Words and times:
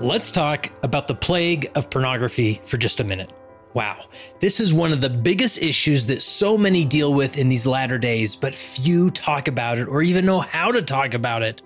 Let's 0.00 0.30
talk 0.30 0.70
about 0.82 1.08
the 1.08 1.14
plague 1.14 1.70
of 1.74 1.90
pornography 1.90 2.58
for 2.64 2.78
just 2.78 3.00
a 3.00 3.04
minute. 3.04 3.34
Wow, 3.74 4.06
this 4.38 4.58
is 4.58 4.72
one 4.72 4.94
of 4.94 5.02
the 5.02 5.10
biggest 5.10 5.58
issues 5.58 6.06
that 6.06 6.22
so 6.22 6.56
many 6.56 6.86
deal 6.86 7.12
with 7.12 7.36
in 7.36 7.50
these 7.50 7.66
latter 7.66 7.98
days, 7.98 8.34
but 8.34 8.54
few 8.54 9.10
talk 9.10 9.46
about 9.46 9.76
it 9.76 9.88
or 9.88 10.00
even 10.00 10.24
know 10.24 10.40
how 10.40 10.72
to 10.72 10.80
talk 10.80 11.12
about 11.12 11.42
it. 11.42 11.60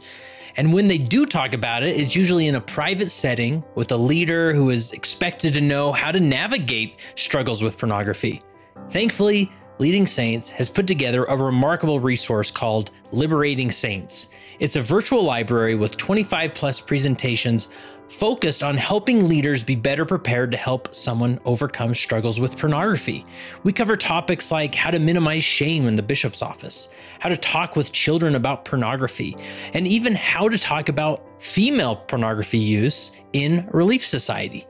And 0.56 0.72
when 0.72 0.88
they 0.88 0.98
do 0.98 1.26
talk 1.26 1.54
about 1.54 1.84
it, 1.84 1.96
it's 1.96 2.16
usually 2.16 2.48
in 2.48 2.56
a 2.56 2.60
private 2.60 3.12
setting 3.12 3.62
with 3.76 3.92
a 3.92 3.96
leader 3.96 4.52
who 4.52 4.70
is 4.70 4.90
expected 4.90 5.54
to 5.54 5.60
know 5.60 5.92
how 5.92 6.10
to 6.10 6.18
navigate 6.18 6.98
struggles 7.14 7.62
with 7.62 7.78
pornography. 7.78 8.42
Thankfully, 8.90 9.52
Leading 9.78 10.06
Saints 10.06 10.50
has 10.50 10.68
put 10.68 10.86
together 10.86 11.24
a 11.24 11.36
remarkable 11.36 11.98
resource 11.98 12.50
called 12.50 12.92
Liberating 13.10 13.72
Saints. 13.72 14.28
It's 14.60 14.76
a 14.76 14.80
virtual 14.80 15.24
library 15.24 15.74
with 15.74 15.96
25 15.96 16.54
plus 16.54 16.80
presentations 16.80 17.68
focused 18.08 18.62
on 18.62 18.76
helping 18.76 19.28
leaders 19.28 19.62
be 19.62 19.74
better 19.74 20.04
prepared 20.04 20.50
to 20.52 20.56
help 20.56 20.94
someone 20.94 21.40
overcome 21.44 21.94
struggles 21.94 22.38
with 22.38 22.56
pornography. 22.56 23.24
We 23.62 23.72
cover 23.72 23.96
topics 23.96 24.50
like 24.50 24.74
how 24.74 24.90
to 24.90 24.98
minimize 24.98 25.44
shame 25.44 25.86
in 25.86 25.96
the 25.96 26.02
bishop's 26.02 26.42
office, 26.42 26.88
how 27.18 27.28
to 27.28 27.36
talk 27.36 27.76
with 27.76 27.92
children 27.92 28.34
about 28.34 28.64
pornography, 28.64 29.36
and 29.72 29.86
even 29.86 30.14
how 30.14 30.48
to 30.48 30.58
talk 30.58 30.88
about 30.88 31.42
female 31.42 31.96
pornography 31.96 32.58
use 32.58 33.12
in 33.32 33.68
Relief 33.72 34.06
Society. 34.06 34.66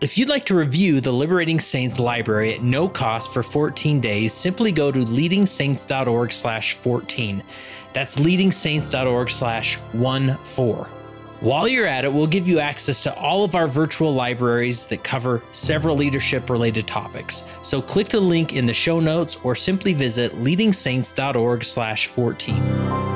If 0.00 0.16
you'd 0.16 0.28
like 0.28 0.46
to 0.46 0.54
review 0.54 1.00
the 1.00 1.12
Liberating 1.12 1.58
Saints 1.58 1.98
library 1.98 2.54
at 2.54 2.62
no 2.62 2.88
cost 2.88 3.32
for 3.32 3.42
14 3.42 4.00
days, 4.00 4.32
simply 4.32 4.70
go 4.70 4.92
to 4.92 5.00
leadingsaints.org/14. 5.00 7.42
That's 7.92 8.16
leadingsaints.org/14. 8.16 10.97
While 11.40 11.68
you're 11.68 11.86
at 11.86 12.04
it, 12.04 12.12
we'll 12.12 12.26
give 12.26 12.48
you 12.48 12.58
access 12.58 12.98
to 13.02 13.14
all 13.14 13.44
of 13.44 13.54
our 13.54 13.68
virtual 13.68 14.12
libraries 14.12 14.86
that 14.86 15.04
cover 15.04 15.40
several 15.52 15.96
leadership 15.96 16.50
related 16.50 16.88
topics. 16.88 17.44
So 17.62 17.80
click 17.80 18.08
the 18.08 18.18
link 18.18 18.54
in 18.54 18.66
the 18.66 18.74
show 18.74 18.98
notes 18.98 19.36
or 19.44 19.54
simply 19.54 19.94
visit 19.94 20.32
leadingsaints.org/14. 20.42 23.07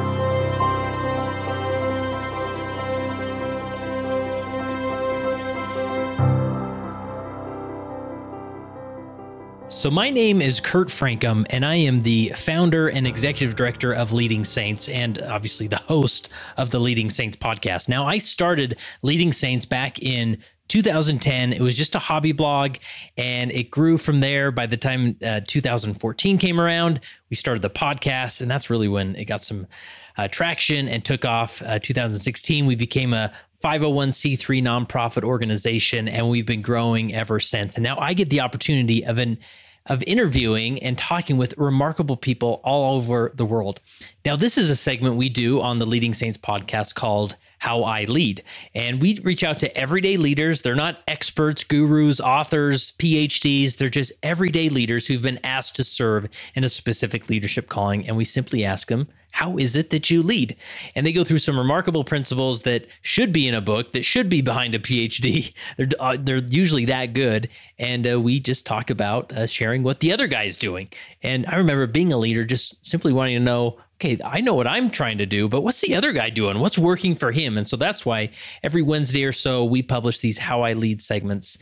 So, 9.83 9.91
my 9.91 10.11
name 10.11 10.41
is 10.41 10.61
Kurt 10.61 10.91
Francom, 10.91 11.45
and 11.51 11.67
I 11.67 11.75
am 11.75 12.03
the 12.03 12.33
founder 12.37 12.87
and 12.87 13.05
executive 13.05 13.57
director 13.57 13.93
of 13.93 14.13
Leading 14.13 14.45
Saints, 14.45 14.89
and 14.89 15.21
obviously 15.23 15.67
the 15.67 15.79
host 15.79 16.29
of 16.57 16.71
the 16.71 16.79
Leading 16.79 17.11
Saints 17.11 17.37
podcast. 17.37 17.89
Now, 17.89 18.07
I 18.07 18.19
started 18.19 18.79
Leading 19.03 19.33
Saints 19.33 19.65
back 19.65 19.99
in 20.01 20.39
2010. 20.69 21.53
It 21.53 21.61
was 21.61 21.77
just 21.77 21.97
a 21.97 21.99
hobby 21.99 22.31
blog, 22.31 22.77
and 23.17 23.51
it 23.51 23.73
grew 23.73 23.99
from 23.99 24.21
there. 24.21 24.53
By 24.53 24.67
the 24.67 24.77
time 24.77 25.17
uh, 25.21 25.41
2014 25.49 26.39
came 26.39 26.61
around, 26.61 27.01
we 27.29 27.35
started 27.35 27.63
the 27.63 27.69
podcast, 27.69 28.41
and 28.41 28.49
that's 28.49 28.71
really 28.71 28.87
when 28.87 29.17
it 29.17 29.25
got 29.25 29.41
some 29.41 29.67
uh, 30.17 30.29
traction 30.29 30.87
and 30.87 31.05
took 31.05 31.25
off. 31.25 31.61
Uh, 31.61 31.81
2016, 31.81 32.67
we 32.67 32.77
became 32.77 33.13
a 33.13 33.33
501c3 33.65 34.63
nonprofit 34.63 35.25
organization, 35.25 36.07
and 36.07 36.31
we've 36.31 36.47
been 36.47 36.63
growing 36.63 37.13
ever 37.13 37.41
since. 37.41 37.77
And 37.77 37.83
now 37.83 37.99
I 37.99 38.15
get 38.15 38.31
the 38.31 38.43
opportunity 38.43 39.05
of 39.05 39.19
an 39.19 39.39
of 39.87 40.03
interviewing 40.07 40.83
and 40.83 40.97
talking 40.97 41.37
with 41.37 41.55
remarkable 41.57 42.17
people 42.17 42.61
all 42.65 42.97
over 42.97 43.33
the 43.35 43.45
world. 43.45 43.81
Now, 44.25 44.37
this 44.37 44.57
is 44.57 44.71
a 44.71 44.77
segment 44.77 45.17
we 45.17 45.29
do 45.29 45.61
on 45.61 45.79
the 45.79 45.87
Leading 45.87 46.15
Saints 46.15 46.39
podcast 46.39 46.95
called 46.95 47.37
How 47.63 47.85
I 47.85 48.07
Lead. 48.07 48.43
And 48.75 49.01
we 49.01 49.21
reach 49.23 49.45
out 49.45 49.61
to 49.61 49.77
everyday 49.79 50.17
leaders. 50.17 50.63
They're 50.63 50.75
not 50.75 50.99
experts, 51.07 51.63
gurus, 51.63 52.19
authors, 52.19 52.91
PhDs. 52.99 53.77
They're 53.77 53.89
just 53.89 54.11
everyday 54.25 54.69
leaders 54.69 55.07
who've 55.07 55.23
been 55.23 55.39
asked 55.45 55.77
to 55.77 55.85
serve 55.85 56.27
in 56.57 56.65
a 56.65 56.69
specific 56.69 57.31
leadership 57.31 57.69
calling. 57.69 58.05
And 58.09 58.17
we 58.17 58.25
simply 58.25 58.65
ask 58.65 58.89
them, 58.89 59.07
how 59.31 59.59
is 59.59 59.77
it 59.77 59.91
that 59.91 60.11
you 60.11 60.25
lead? 60.25 60.57
And 60.97 61.07
they 61.07 61.13
go 61.13 61.23
through 61.23 61.39
some 61.39 61.57
remarkable 61.57 62.03
principles 62.03 62.65
that 62.65 62.89
should 63.01 63.33
be 63.33 63.47
in 63.47 63.55
a 63.55 63.61
book, 63.61 63.93
that 63.93 64.05
should 64.05 64.29
be 64.29 64.43
behind 64.43 64.75
a 64.75 64.81
PhD. 64.81 65.55
They're, 65.77 65.87
uh, 66.01 66.17
they're 66.19 66.39
usually 66.39 66.87
that 66.87 67.15
good. 67.15 67.49
And 67.79 68.11
uh, 68.11 68.21
we 68.21 68.41
just 68.41 68.67
talk 68.67 68.91
about 68.91 69.33
uh, 69.33 69.47
sharing 69.47 69.85
what 69.85 70.01
the 70.01 70.13
other 70.13 70.27
guy's 70.27 70.59
doing. 70.59 70.89
And 71.23 71.47
I 71.47 71.55
remember 71.55 71.87
being 71.87 72.13
a 72.13 72.19
leader, 72.19 72.45
just 72.45 72.85
simply 72.85 73.13
wanting 73.13 73.37
to 73.37 73.45
know 73.45 73.79
okay, 74.03 74.19
I 74.25 74.41
know 74.41 74.55
what 74.55 74.67
I'm 74.67 74.91
trying 74.91 75.19
to 75.19 75.27
do, 75.27 75.49
but 75.49 75.63
what's 75.63 75.81
the 75.81 75.95
other 75.95 76.13
guy 76.13 76.29
doing? 76.31 76.59
What's 76.59 76.79
working 76.79 77.15
for 77.15 77.31
him? 77.31 77.57
And 77.57 77.69
so 77.69 77.77
that's 77.77 78.05
why 78.05 78.31
every 78.63 78.83
Wednesday 78.83 79.25
or 79.25 79.33
so 79.33 79.65
we 79.65 79.83
publish 79.83 80.19
these 80.19 80.39
How 80.39 80.63
I 80.63 80.73
Lead 80.73 81.01
segments 81.01 81.57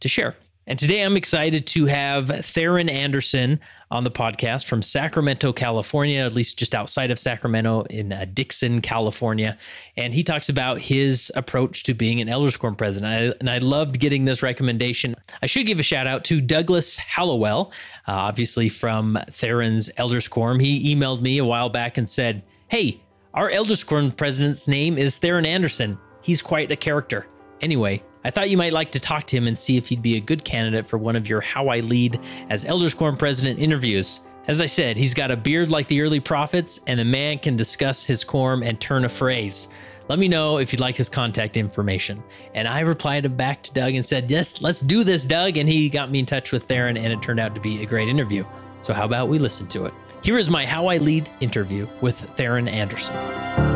to 0.00 0.08
share. 0.08 0.36
And 0.68 0.76
today 0.76 1.02
I'm 1.02 1.16
excited 1.16 1.64
to 1.68 1.86
have 1.86 2.44
Theron 2.44 2.88
Anderson 2.88 3.60
on 3.92 4.02
the 4.02 4.10
podcast 4.10 4.66
from 4.66 4.82
Sacramento, 4.82 5.52
California, 5.52 6.24
at 6.24 6.34
least 6.34 6.58
just 6.58 6.74
outside 6.74 7.12
of 7.12 7.20
Sacramento 7.20 7.82
in 7.82 8.12
uh, 8.12 8.26
Dixon, 8.34 8.80
California. 8.80 9.56
And 9.96 10.12
he 10.12 10.24
talks 10.24 10.48
about 10.48 10.80
his 10.80 11.30
approach 11.36 11.84
to 11.84 11.94
being 11.94 12.20
an 12.20 12.28
Elders 12.28 12.56
Quorum 12.56 12.74
president. 12.74 13.12
I, 13.12 13.36
and 13.38 13.48
I 13.48 13.58
loved 13.58 14.00
getting 14.00 14.24
this 14.24 14.42
recommendation. 14.42 15.14
I 15.40 15.46
should 15.46 15.66
give 15.66 15.78
a 15.78 15.84
shout 15.84 16.08
out 16.08 16.24
to 16.24 16.40
Douglas 16.40 16.96
Hallowell, 16.96 17.70
uh, 18.08 18.12
obviously 18.12 18.68
from 18.68 19.16
Theron's 19.30 19.88
Elders 19.98 20.26
Quorum. 20.26 20.58
He 20.58 20.92
emailed 20.92 21.22
me 21.22 21.38
a 21.38 21.44
while 21.44 21.68
back 21.68 21.96
and 21.96 22.08
said, 22.08 22.42
Hey, 22.66 23.00
our 23.34 23.50
Elders 23.50 23.84
Quorum 23.84 24.10
president's 24.10 24.66
name 24.66 24.98
is 24.98 25.16
Theron 25.16 25.46
Anderson. 25.46 25.96
He's 26.22 26.42
quite 26.42 26.72
a 26.72 26.76
character. 26.76 27.28
Anyway, 27.60 28.02
I 28.26 28.30
thought 28.30 28.50
you 28.50 28.56
might 28.56 28.72
like 28.72 28.90
to 28.90 28.98
talk 28.98 29.24
to 29.28 29.36
him 29.36 29.46
and 29.46 29.56
see 29.56 29.76
if 29.76 29.88
he'd 29.88 30.02
be 30.02 30.16
a 30.16 30.20
good 30.20 30.44
candidate 30.44 30.84
for 30.84 30.98
one 30.98 31.14
of 31.14 31.28
your 31.28 31.40
How 31.40 31.68
I 31.68 31.78
Lead 31.78 32.18
as 32.50 32.64
Elders 32.64 32.92
Quorum 32.92 33.16
President 33.16 33.60
interviews. 33.60 34.22
As 34.48 34.60
I 34.60 34.66
said, 34.66 34.96
he's 34.96 35.14
got 35.14 35.30
a 35.30 35.36
beard 35.36 35.70
like 35.70 35.86
the 35.86 36.00
early 36.00 36.18
prophets, 36.18 36.80
and 36.88 36.98
the 36.98 37.04
man 37.04 37.38
can 37.38 37.54
discuss 37.54 38.04
his 38.04 38.24
quorum 38.24 38.64
and 38.64 38.80
turn 38.80 39.04
a 39.04 39.08
phrase. 39.08 39.68
Let 40.08 40.18
me 40.18 40.26
know 40.26 40.58
if 40.58 40.72
you'd 40.72 40.80
like 40.80 40.96
his 40.96 41.08
contact 41.08 41.56
information. 41.56 42.20
And 42.52 42.66
I 42.66 42.80
replied 42.80 43.36
back 43.36 43.62
to 43.62 43.72
Doug 43.72 43.94
and 43.94 44.04
said, 44.04 44.28
Yes, 44.28 44.60
let's 44.60 44.80
do 44.80 45.04
this, 45.04 45.24
Doug. 45.24 45.56
And 45.56 45.68
he 45.68 45.88
got 45.88 46.10
me 46.10 46.18
in 46.18 46.26
touch 46.26 46.50
with 46.50 46.64
Theron, 46.64 46.96
and 46.96 47.12
it 47.12 47.22
turned 47.22 47.38
out 47.38 47.54
to 47.54 47.60
be 47.60 47.80
a 47.84 47.86
great 47.86 48.08
interview. 48.08 48.44
So, 48.82 48.92
how 48.92 49.04
about 49.04 49.28
we 49.28 49.38
listen 49.38 49.68
to 49.68 49.84
it? 49.84 49.94
Here 50.24 50.36
is 50.36 50.50
my 50.50 50.66
How 50.66 50.88
I 50.88 50.96
Lead 50.96 51.30
interview 51.38 51.86
with 52.00 52.18
Theron 52.34 52.66
Anderson. 52.66 53.75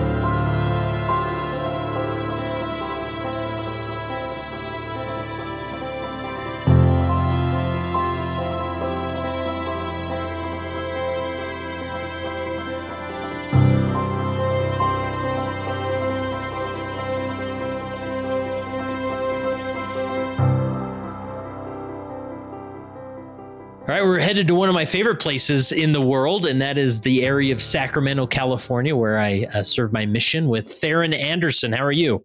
Headed 24.30 24.46
to 24.46 24.54
one 24.54 24.68
of 24.68 24.76
my 24.76 24.84
favorite 24.84 25.18
places 25.18 25.72
in 25.72 25.90
the 25.90 26.00
world, 26.00 26.46
and 26.46 26.62
that 26.62 26.78
is 26.78 27.00
the 27.00 27.24
area 27.24 27.52
of 27.52 27.60
Sacramento, 27.60 28.28
California, 28.28 28.94
where 28.94 29.18
I 29.18 29.48
uh, 29.52 29.64
serve 29.64 29.92
my 29.92 30.06
mission 30.06 30.46
with 30.46 30.70
Theron 30.70 31.12
Anderson. 31.12 31.72
How 31.72 31.84
are 31.84 31.90
you? 31.90 32.24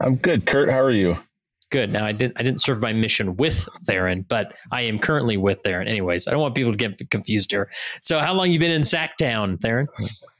I'm 0.00 0.16
good, 0.16 0.46
Kurt. 0.46 0.70
How 0.70 0.80
are 0.80 0.90
you? 0.90 1.14
Good. 1.70 1.92
Now 1.92 2.06
I 2.06 2.12
didn't 2.12 2.40
I 2.40 2.42
didn't 2.42 2.62
serve 2.62 2.80
my 2.80 2.94
mission 2.94 3.36
with 3.36 3.68
Theron, 3.82 4.24
but 4.30 4.54
I 4.70 4.80
am 4.80 4.98
currently 4.98 5.36
with 5.36 5.58
Theron. 5.62 5.88
Anyways, 5.88 6.26
I 6.26 6.30
don't 6.30 6.40
want 6.40 6.54
people 6.54 6.72
to 6.72 6.78
get 6.78 6.98
confused 7.10 7.50
here. 7.50 7.70
So, 8.00 8.18
how 8.18 8.32
long 8.32 8.50
you 8.50 8.58
been 8.58 8.70
in 8.70 8.80
Sacktown, 8.80 9.60
Theron? 9.60 9.88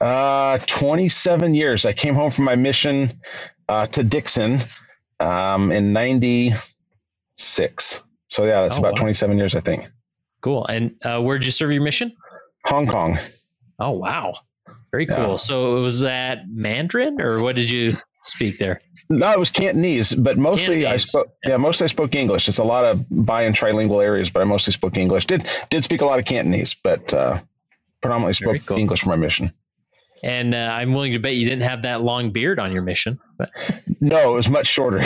Uh, 0.00 0.60
27 0.66 1.54
years. 1.54 1.84
I 1.84 1.92
came 1.92 2.14
home 2.14 2.30
from 2.30 2.46
my 2.46 2.56
mission 2.56 3.10
uh, 3.68 3.86
to 3.88 4.02
Dixon 4.02 4.60
um, 5.20 5.70
in 5.72 5.92
'96. 5.92 8.02
So 8.28 8.46
yeah, 8.46 8.62
that's 8.62 8.76
oh, 8.76 8.78
about 8.78 8.94
wow. 8.94 9.02
27 9.02 9.36
years, 9.36 9.54
I 9.54 9.60
think. 9.60 9.91
Cool. 10.42 10.66
And 10.66 10.96
uh, 11.02 11.20
where'd 11.20 11.44
you 11.44 11.50
serve 11.50 11.72
your 11.72 11.82
mission? 11.82 12.12
Hong 12.66 12.86
Kong. 12.86 13.18
Oh 13.78 13.90
wow, 13.90 14.34
very 14.90 15.06
cool. 15.06 15.16
Yeah. 15.16 15.36
So 15.36 15.76
it 15.78 15.80
was 15.80 16.00
that 16.00 16.48
Mandarin, 16.48 17.20
or 17.20 17.42
what 17.42 17.56
did 17.56 17.70
you 17.70 17.96
speak 18.22 18.58
there? 18.58 18.80
No, 19.10 19.30
it 19.32 19.38
was 19.38 19.50
Cantonese, 19.50 20.14
but 20.14 20.38
mostly 20.38 20.82
Cantonese. 20.82 20.86
I 20.86 20.96
spoke. 20.96 21.34
Yeah, 21.44 21.56
mostly 21.56 21.84
I 21.84 21.88
spoke 21.88 22.14
English. 22.14 22.48
It's 22.48 22.58
a 22.58 22.64
lot 22.64 22.84
of 22.84 23.04
bi 23.10 23.42
and 23.42 23.54
trilingual 23.54 24.02
areas, 24.02 24.30
but 24.30 24.42
I 24.42 24.44
mostly 24.44 24.72
spoke 24.72 24.96
English. 24.96 25.26
Did 25.26 25.46
did 25.70 25.84
speak 25.84 26.00
a 26.00 26.06
lot 26.06 26.18
of 26.18 26.24
Cantonese, 26.24 26.74
but 26.74 27.12
uh, 27.12 27.38
predominantly 28.00 28.34
spoke 28.34 28.66
cool. 28.66 28.78
English 28.78 29.02
for 29.02 29.10
my 29.10 29.16
mission. 29.16 29.50
And 30.22 30.54
uh, 30.54 30.58
I'm 30.58 30.92
willing 30.92 31.12
to 31.12 31.18
bet 31.18 31.34
you 31.34 31.48
didn't 31.48 31.64
have 31.64 31.82
that 31.82 32.02
long 32.02 32.30
beard 32.30 32.58
on 32.60 32.72
your 32.72 32.82
mission. 32.82 33.18
But. 33.38 33.50
No, 34.00 34.32
it 34.32 34.34
was 34.34 34.48
much 34.48 34.66
shorter. 34.66 34.96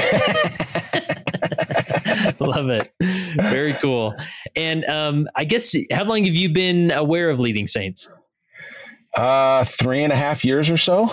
Love 2.40 2.70
it. 2.70 2.90
Very 3.36 3.74
cool. 3.74 4.14
And 4.56 4.86
um, 4.86 5.28
I 5.36 5.44
guess 5.44 5.76
how 5.92 6.04
long 6.04 6.24
have 6.24 6.34
you 6.34 6.48
been 6.48 6.90
aware 6.90 7.28
of 7.28 7.38
leading 7.38 7.66
saints? 7.66 8.08
Uh, 9.14 9.66
three 9.66 10.02
and 10.02 10.14
a 10.14 10.16
half 10.16 10.46
years 10.46 10.70
or 10.70 10.78
so. 10.78 11.10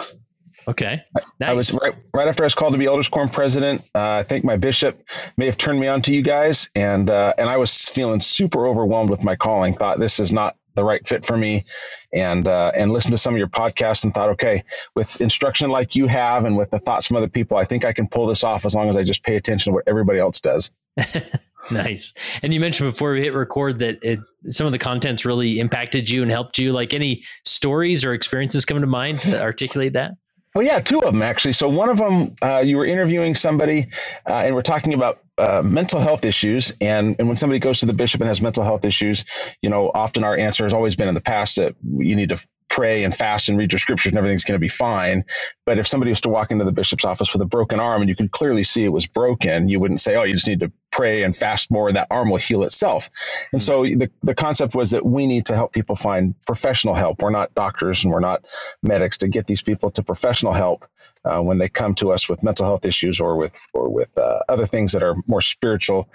Okay. 0.68 1.02
Nice. 1.40 1.50
I 1.50 1.54
was 1.54 1.74
right, 1.74 1.96
right 2.14 2.28
after 2.28 2.44
I 2.44 2.46
was 2.46 2.56
called 2.56 2.74
to 2.74 2.80
be 2.80 2.86
Elders 2.86 3.10
Quorum 3.10 3.30
president. 3.30 3.82
Uh, 3.94 4.12
I 4.12 4.24
think 4.24 4.46
my 4.46 4.56
bishop 4.56 5.04
may 5.38 5.46
have 5.46 5.58
turned 5.58 5.80
me 5.80 5.88
on 5.88 6.02
to 6.04 6.14
you 6.14 6.22
guys, 6.22 6.70
and 6.76 7.10
uh, 7.10 7.34
and 7.38 7.50
I 7.50 7.58
was 7.58 7.90
feeling 7.90 8.22
super 8.22 8.66
overwhelmed 8.68 9.10
with 9.10 9.24
my 9.24 9.36
calling. 9.36 9.76
Thought 9.76 10.00
this 10.00 10.20
is 10.20 10.32
not 10.32 10.56
the 10.76 10.84
right 10.84 11.06
fit 11.08 11.26
for 11.26 11.38
me, 11.38 11.66
and 12.14 12.48
uh, 12.48 12.72
and 12.76 12.92
listened 12.92 13.14
to 13.14 13.18
some 13.18 13.34
of 13.34 13.38
your 13.38 13.48
podcasts 13.48 14.04
and 14.04 14.14
thought, 14.14 14.30
okay, 14.30 14.64
with 14.96 15.22
instruction 15.22 15.70
like 15.70 15.96
you 15.96 16.08
have, 16.08 16.46
and 16.46 16.58
with 16.58 16.72
the 16.72 16.80
thoughts 16.80 17.08
from 17.08 17.18
other 17.18 17.28
people, 17.28 17.58
I 17.58 17.66
think 17.66 17.86
I 17.86 17.94
can 17.94 18.08
pull 18.08 18.28
this 18.28 18.44
off 18.44 18.66
as 18.66 18.76
long 18.76 18.90
as 18.90 18.98
I 18.98 19.04
just 19.04 19.24
pay 19.24 19.36
attention 19.36 19.72
to 19.72 19.76
what 19.76 19.84
everybody 19.88 20.20
else 20.20 20.40
does. 20.42 20.72
nice. 21.72 22.14
And 22.42 22.54
you 22.54 22.60
mentioned 22.60 22.90
before 22.90 23.14
we 23.14 23.22
hit 23.22 23.34
record 23.34 23.80
that 23.80 24.00
it, 24.04 24.20
some 24.50 24.66
of 24.66 24.74
the 24.74 24.80
contents 24.80 25.26
really 25.26 25.60
impacted 25.60 26.10
you 26.10 26.22
and 26.22 26.32
helped 26.32 26.58
you. 26.58 26.72
Like 26.72 26.94
any 26.94 27.24
stories 27.46 28.06
or 28.06 28.14
experiences 28.14 28.66
come 28.66 28.80
to 28.82 28.88
mind 28.88 29.22
to 29.22 29.42
articulate 29.42 29.94
that? 29.94 30.12
Well, 30.56 30.66
yeah, 30.66 30.80
two 30.80 31.00
of 31.00 31.14
them 31.14 31.22
actually. 31.22 31.54
So 31.54 31.68
one 31.68 31.90
of 31.90 31.98
them, 31.98 32.36
uh, 32.42 32.60
you 32.60 32.78
were 32.78 32.86
interviewing 32.86 33.34
somebody, 33.34 33.88
uh, 34.28 34.44
and 34.46 34.54
we're 34.54 34.62
talking 34.62 34.94
about 34.94 35.23
uh, 35.38 35.62
mental 35.64 36.00
health 36.00 36.26
issues. 36.26 36.74
And 36.82 37.16
and 37.20 37.28
when 37.28 37.38
somebody 37.38 37.60
goes 37.60 37.80
to 37.80 37.86
the 37.86 37.94
bishop 37.94 38.22
and 38.22 38.28
has 38.28 38.42
mental 38.42 38.64
health 38.64 38.86
issues, 38.86 39.26
you 39.62 39.70
know, 39.70 39.92
often 39.94 40.24
our 40.24 40.38
answer 40.38 40.64
has 40.64 40.74
always 40.74 40.96
been 40.96 41.08
in 41.08 41.16
the 41.16 41.22
past 41.22 41.56
that 41.56 41.76
you 41.98 42.16
need 42.16 42.30
to 42.30 42.38
pray 42.74 43.04
and 43.04 43.16
fast 43.16 43.50
and 43.50 43.58
read 43.58 43.72
your 43.72 43.78
scriptures 43.78 44.12
and 44.12 44.18
everything's 44.18 44.44
going 44.44 44.56
to 44.56 44.60
be 44.60 44.68
fine. 44.68 45.24
But 45.64 45.78
if 45.78 45.88
somebody 45.88 46.10
was 46.10 46.22
to 46.22 46.30
walk 46.30 46.50
into 46.50 46.66
the 46.66 46.72
bishop's 46.72 47.06
office 47.06 47.32
with 47.32 47.42
a 47.44 47.46
broken 47.46 47.80
arm 47.80 48.02
and 48.02 48.10
you 48.10 48.16
could 48.16 48.32
clearly 48.32 48.64
see 48.64 48.84
it 48.84 48.90
was 48.90 49.06
broken, 49.06 49.70
you 49.70 49.80
wouldn't 49.80 50.02
say, 50.02 50.16
oh, 50.16 50.24
you 50.24 50.34
just 50.34 50.48
need 50.48 50.62
to 50.62 50.72
pray 50.92 51.22
and 51.22 51.38
fast 51.38 51.70
more 51.70 51.88
and 51.88 51.96
that 51.98 52.08
arm 52.10 52.32
will 52.32 52.38
heal 52.38 52.64
itself. 52.64 53.12
And 53.52 53.62
mm-hmm. 53.62 53.66
so 53.66 53.84
the, 53.84 54.10
the 54.24 54.34
concept 54.34 54.74
was 54.74 54.90
that 54.90 55.06
we 55.06 55.28
need 55.28 55.46
to 55.48 55.56
help 55.56 55.72
people 55.72 55.96
find 55.96 56.34
professional 56.48 56.96
help. 56.96 57.22
We're 57.22 57.30
not 57.30 57.54
doctors 57.54 58.04
and 58.04 58.12
we're 58.12 58.20
not 58.20 58.44
medics 58.82 59.20
to 59.20 59.28
get 59.28 59.46
these 59.46 59.62
people 59.62 59.92
to 59.92 60.02
professional 60.02 60.54
help 60.54 60.86
uh, 61.26 61.42
when 61.42 61.60
they 61.60 61.70
come 61.70 61.94
to 61.96 62.12
us 62.12 62.28
with 62.28 62.42
mental 62.42 62.66
health 62.66 62.86
issues 62.86 63.20
or 63.20 63.38
with 63.38 63.56
or 63.74 63.90
with 63.90 64.18
uh, 64.18 64.40
other 64.50 64.66
things 64.66 64.92
that 64.94 65.04
are 65.04 65.16
more 65.28 65.42
spiritual 65.42 66.10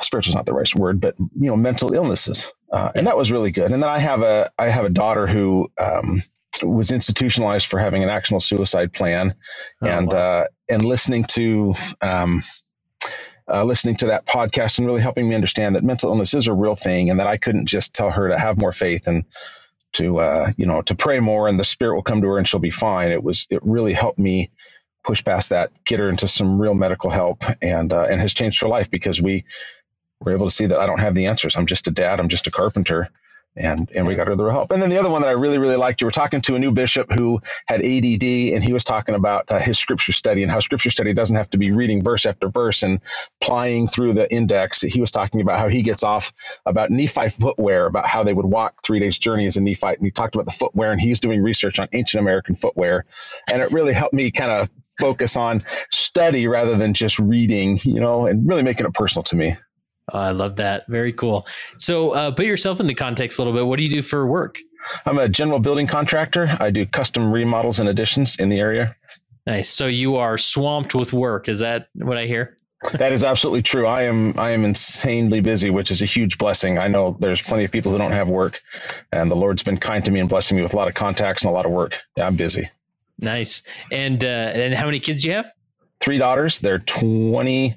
spiritual 0.00 0.32
is 0.32 0.34
not 0.34 0.46
the 0.46 0.52
right 0.52 0.74
word, 0.74 1.00
but 1.00 1.14
you 1.18 1.46
know, 1.48 1.56
mental 1.56 1.94
illnesses, 1.94 2.52
uh, 2.72 2.90
and 2.94 3.06
that 3.06 3.16
was 3.16 3.30
really 3.30 3.50
good. 3.50 3.70
And 3.70 3.82
then 3.82 3.88
I 3.88 3.98
have 3.98 4.22
a 4.22 4.50
I 4.58 4.68
have 4.68 4.84
a 4.84 4.90
daughter 4.90 5.26
who 5.26 5.70
um, 5.78 6.22
was 6.62 6.90
institutionalized 6.90 7.66
for 7.66 7.78
having 7.78 8.02
an 8.02 8.10
accidental 8.10 8.40
suicide 8.40 8.92
plan, 8.92 9.34
oh, 9.82 9.86
and 9.86 10.08
wow. 10.08 10.18
uh, 10.18 10.46
and 10.68 10.84
listening 10.84 11.24
to. 11.24 11.74
Um, 12.00 12.42
uh, 13.52 13.64
listening 13.64 13.96
to 13.96 14.06
that 14.06 14.24
podcast 14.24 14.78
and 14.78 14.86
really 14.86 15.00
helping 15.00 15.28
me 15.28 15.34
understand 15.34 15.74
that 15.74 15.82
mental 15.82 16.10
illness 16.10 16.32
is 16.32 16.46
a 16.46 16.54
real 16.54 16.76
thing 16.76 17.10
and 17.10 17.18
that 17.18 17.26
I 17.26 17.36
couldn't 17.36 17.66
just 17.66 17.92
tell 17.92 18.08
her 18.08 18.28
to 18.28 18.38
have 18.38 18.56
more 18.56 18.70
faith 18.70 19.08
and 19.08 19.24
to 19.94 20.20
uh, 20.20 20.52
you 20.56 20.64
know 20.64 20.80
to 20.82 20.94
pray 20.94 21.18
more 21.18 21.48
and 21.48 21.58
the 21.58 21.64
spirit 21.64 21.96
will 21.96 22.04
come 22.04 22.22
to 22.22 22.28
her 22.28 22.38
and 22.38 22.46
she'll 22.46 22.60
be 22.60 22.70
fine. 22.70 23.10
It 23.10 23.22
was 23.22 23.48
it 23.50 23.60
really 23.64 23.92
helped 23.92 24.18
me 24.18 24.52
push 25.02 25.24
past 25.24 25.50
that, 25.50 25.72
get 25.84 26.00
her 26.00 26.08
into 26.08 26.28
some 26.28 26.60
real 26.60 26.74
medical 26.74 27.10
help, 27.10 27.42
and 27.60 27.92
uh, 27.92 28.06
and 28.08 28.20
has 28.20 28.34
changed 28.34 28.60
her 28.60 28.68
life 28.68 28.90
because 28.90 29.20
we 29.20 29.44
we're 30.24 30.32
able 30.32 30.46
to 30.46 30.54
see 30.54 30.66
that 30.66 30.78
I 30.78 30.86
don't 30.86 31.00
have 31.00 31.14
the 31.14 31.26
answers. 31.26 31.56
I'm 31.56 31.66
just 31.66 31.86
a 31.86 31.90
dad. 31.90 32.20
I'm 32.20 32.28
just 32.28 32.46
a 32.46 32.50
carpenter. 32.50 33.08
And, 33.54 33.90
and 33.94 34.06
we 34.06 34.14
got 34.14 34.28
her 34.28 34.34
the 34.34 34.48
help. 34.48 34.70
And 34.70 34.82
then 34.82 34.88
the 34.88 34.98
other 34.98 35.10
one 35.10 35.20
that 35.20 35.28
I 35.28 35.32
really, 35.32 35.58
really 35.58 35.76
liked, 35.76 36.00
you 36.00 36.06
were 36.06 36.10
talking 36.10 36.40
to 36.40 36.54
a 36.54 36.58
new 36.58 36.70
bishop 36.70 37.12
who 37.12 37.38
had 37.66 37.80
ADD, 37.80 38.24
and 38.24 38.64
he 38.64 38.72
was 38.72 38.82
talking 38.82 39.14
about 39.14 39.50
uh, 39.50 39.58
his 39.58 39.78
scripture 39.78 40.12
study 40.12 40.42
and 40.42 40.50
how 40.50 40.58
scripture 40.60 40.90
study 40.90 41.12
doesn't 41.12 41.36
have 41.36 41.50
to 41.50 41.58
be 41.58 41.70
reading 41.70 42.02
verse 42.02 42.24
after 42.24 42.48
verse 42.48 42.82
and 42.82 43.02
plying 43.42 43.88
through 43.88 44.14
the 44.14 44.32
index. 44.32 44.80
He 44.80 45.02
was 45.02 45.10
talking 45.10 45.42
about 45.42 45.58
how 45.58 45.68
he 45.68 45.82
gets 45.82 46.02
off 46.02 46.32
about 46.64 46.90
Nephite 46.90 47.34
footwear, 47.34 47.84
about 47.84 48.06
how 48.06 48.24
they 48.24 48.32
would 48.32 48.46
walk 48.46 48.82
three 48.82 49.00
days' 49.00 49.18
journey 49.18 49.44
as 49.44 49.58
a 49.58 49.60
Nephite. 49.60 49.98
And 49.98 50.06
he 50.06 50.10
talked 50.10 50.34
about 50.34 50.46
the 50.46 50.52
footwear, 50.52 50.90
and 50.90 50.98
he's 50.98 51.20
doing 51.20 51.42
research 51.42 51.78
on 51.78 51.88
ancient 51.92 52.22
American 52.22 52.56
footwear. 52.56 53.04
And 53.50 53.60
it 53.60 53.70
really 53.70 53.92
helped 53.92 54.14
me 54.14 54.30
kind 54.30 54.50
of 54.50 54.70
focus 54.98 55.36
on 55.36 55.62
study 55.90 56.46
rather 56.46 56.78
than 56.78 56.94
just 56.94 57.18
reading, 57.18 57.78
you 57.82 58.00
know, 58.00 58.26
and 58.26 58.48
really 58.48 58.62
making 58.62 58.86
it 58.86 58.94
personal 58.94 59.24
to 59.24 59.36
me. 59.36 59.56
Oh, 60.12 60.18
I 60.18 60.30
love 60.30 60.56
that. 60.56 60.84
Very 60.88 61.12
cool. 61.12 61.46
So, 61.78 62.10
uh, 62.10 62.30
put 62.32 62.46
yourself 62.46 62.80
into 62.80 62.94
context 62.94 63.38
a 63.38 63.42
little 63.42 63.52
bit. 63.52 63.66
What 63.66 63.76
do 63.76 63.84
you 63.84 63.90
do 63.90 64.02
for 64.02 64.26
work? 64.26 64.58
I'm 65.06 65.18
a 65.18 65.28
general 65.28 65.60
building 65.60 65.86
contractor. 65.86 66.56
I 66.58 66.70
do 66.70 66.86
custom 66.86 67.30
remodels 67.30 67.78
and 67.78 67.88
additions 67.88 68.36
in 68.36 68.48
the 68.48 68.58
area. 68.58 68.96
Nice. 69.46 69.68
So 69.70 69.86
you 69.86 70.16
are 70.16 70.38
swamped 70.38 70.94
with 70.94 71.12
work. 71.12 71.48
Is 71.48 71.60
that 71.60 71.88
what 71.94 72.18
I 72.18 72.26
hear? 72.26 72.56
that 72.94 73.12
is 73.12 73.22
absolutely 73.22 73.62
true. 73.62 73.86
I 73.86 74.02
am 74.02 74.38
I 74.38 74.50
am 74.50 74.64
insanely 74.64 75.40
busy, 75.40 75.70
which 75.70 75.90
is 75.90 76.02
a 76.02 76.06
huge 76.06 76.38
blessing. 76.38 76.78
I 76.78 76.88
know 76.88 77.16
there's 77.20 77.40
plenty 77.40 77.64
of 77.64 77.70
people 77.70 77.92
who 77.92 77.98
don't 77.98 78.12
have 78.12 78.28
work, 78.28 78.60
and 79.12 79.30
the 79.30 79.36
Lord's 79.36 79.62
been 79.62 79.78
kind 79.78 80.04
to 80.04 80.10
me 80.10 80.20
and 80.20 80.28
blessing 80.28 80.56
me 80.56 80.62
with 80.62 80.72
a 80.72 80.76
lot 80.76 80.88
of 80.88 80.94
contacts 80.94 81.44
and 81.44 81.50
a 81.50 81.52
lot 81.52 81.66
of 81.66 81.72
work. 81.72 81.96
Yeah, 82.16 82.26
I'm 82.26 82.36
busy. 82.36 82.68
Nice. 83.18 83.62
And 83.92 84.24
uh, 84.24 84.26
and 84.54 84.74
how 84.74 84.86
many 84.86 85.00
kids 85.00 85.22
do 85.22 85.28
you 85.28 85.34
have? 85.34 85.52
Three 86.00 86.18
daughters. 86.18 86.58
They're 86.58 86.80
20, 86.80 87.76